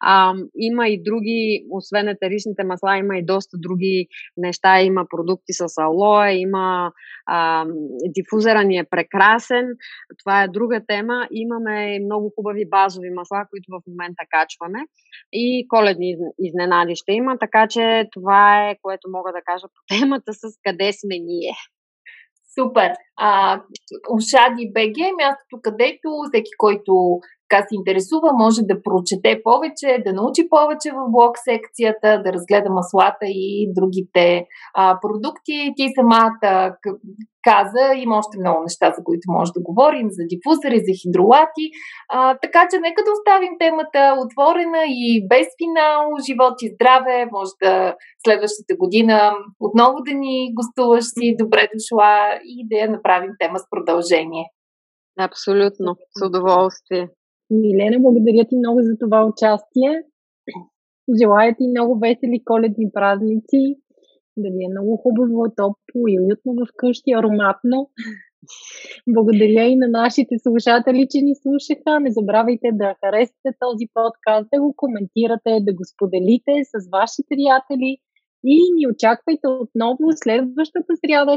А, 0.00 0.34
има 0.56 0.88
и 0.88 1.02
други, 1.02 1.66
освен 1.70 2.08
етеричните 2.08 2.64
масла, 2.64 2.96
има 2.96 3.18
и 3.18 3.24
доста 3.24 3.56
други 3.58 4.06
неща. 4.36 4.80
Има 4.80 5.04
продукти 5.10 5.52
с 5.52 5.68
алоe, 5.68 6.30
има 6.30 6.92
а, 7.26 7.66
дифузера 8.08 8.64
ни 8.64 8.78
е 8.78 8.84
прекрасен. 8.90 9.66
Това 10.18 10.42
е 10.42 10.48
друга 10.48 10.80
тема. 10.88 11.28
Имаме 11.30 11.98
много 12.04 12.32
хубави 12.36 12.64
базови 12.80 13.10
масла, 13.10 13.46
които 13.50 13.66
в 13.70 13.80
момента 13.90 14.22
качваме 14.34 14.80
и 15.32 15.66
коледни 15.68 16.10
изненади 16.46 16.94
ще 16.96 17.12
има, 17.12 17.38
така 17.40 17.62
че 17.68 18.08
това 18.12 18.68
е 18.68 18.78
което 18.82 19.10
мога 19.16 19.30
да 19.32 19.42
кажа 19.44 19.66
по 19.74 19.80
темата 19.98 20.32
с 20.32 20.42
къде 20.64 20.92
сме 20.92 21.16
ние. 21.30 21.54
Супер! 22.58 22.90
А, 23.16 23.62
Ушади 24.16 24.72
БГ 24.74 24.96
е 24.98 25.18
мястото, 25.20 25.56
където 25.62 26.08
всеки, 26.28 26.50
който 26.58 27.20
така 27.50 27.62
се 27.68 27.74
интересува, 27.74 28.28
може 28.32 28.60
да 28.62 28.82
прочете 28.82 29.40
повече, 29.44 30.02
да 30.06 30.12
научи 30.12 30.48
повече 30.48 30.90
в 30.90 31.10
блог 31.10 31.34
секцията, 31.48 32.22
да 32.24 32.32
разгледа 32.32 32.70
маслата 32.70 33.24
и 33.26 33.72
другите 33.76 34.46
а, 34.74 34.98
продукти. 35.02 35.72
Ти 35.76 35.84
самата 35.98 36.74
каза, 37.42 37.84
има 37.96 38.18
още 38.18 38.38
много 38.38 38.62
неща, 38.62 38.86
за 38.96 39.04
които 39.04 39.24
може 39.28 39.52
да 39.52 39.60
говорим, 39.68 40.08
за 40.10 40.22
дифузори, 40.32 40.78
за 40.86 40.92
хидролати. 41.00 41.64
А, 42.08 42.38
така 42.42 42.62
че 42.70 42.76
нека 42.86 43.00
да 43.04 43.14
оставим 43.16 43.54
темата 43.58 44.00
отворена 44.24 44.82
и 44.86 45.26
без 45.30 45.46
финал, 45.60 46.02
живот 46.26 46.54
и 46.62 46.72
здраве. 46.74 47.28
Може 47.32 47.52
да 47.62 47.94
следващата 48.24 48.74
година 48.82 49.16
отново 49.60 49.96
да 50.06 50.12
ни 50.14 50.36
гостуваш 50.58 51.04
си, 51.04 51.36
добре 51.42 51.68
дошла 51.74 52.38
и 52.44 52.68
да 52.70 52.76
я 52.76 52.90
направим 52.90 53.32
тема 53.40 53.58
с 53.58 53.64
продължение. 53.70 54.44
Абсолютно, 55.18 55.96
с 56.16 56.26
удоволствие. 56.26 57.08
Милена, 57.50 57.98
благодаря 58.00 58.44
ти 58.48 58.56
много 58.56 58.78
за 58.82 58.94
това 59.00 59.26
участие. 59.30 60.02
Желая 61.20 61.56
ти 61.56 61.64
много 61.68 61.98
весели 61.98 62.44
коледни 62.44 62.86
празници, 62.92 63.62
да 64.36 64.48
ви 64.50 64.64
е 64.64 64.72
много 64.74 64.96
хубаво, 64.96 65.52
топло 65.56 66.02
и 66.08 66.20
уютно 66.20 66.66
вкъщи, 66.72 67.10
ароматно. 67.12 67.90
Благодаря 69.08 69.64
и 69.72 69.76
на 69.76 69.88
нашите 69.88 70.34
слушатели, 70.38 71.08
че 71.10 71.18
ни 71.26 71.34
слушаха. 71.42 72.00
Не 72.00 72.10
забравяйте 72.18 72.68
да 72.72 72.94
харесате 73.00 73.50
този 73.64 73.84
подкаст, 73.94 74.48
да 74.54 74.60
го 74.60 74.74
коментирате, 74.76 75.52
да 75.66 75.72
го 75.78 75.84
споделите 75.92 76.54
с 76.72 76.74
ваши 76.96 77.20
приятели 77.30 77.90
и 78.44 78.56
ни 78.76 78.84
очаквайте 78.92 79.46
отново 79.48 80.04
следващата 80.24 80.92
сряда. 81.02 81.36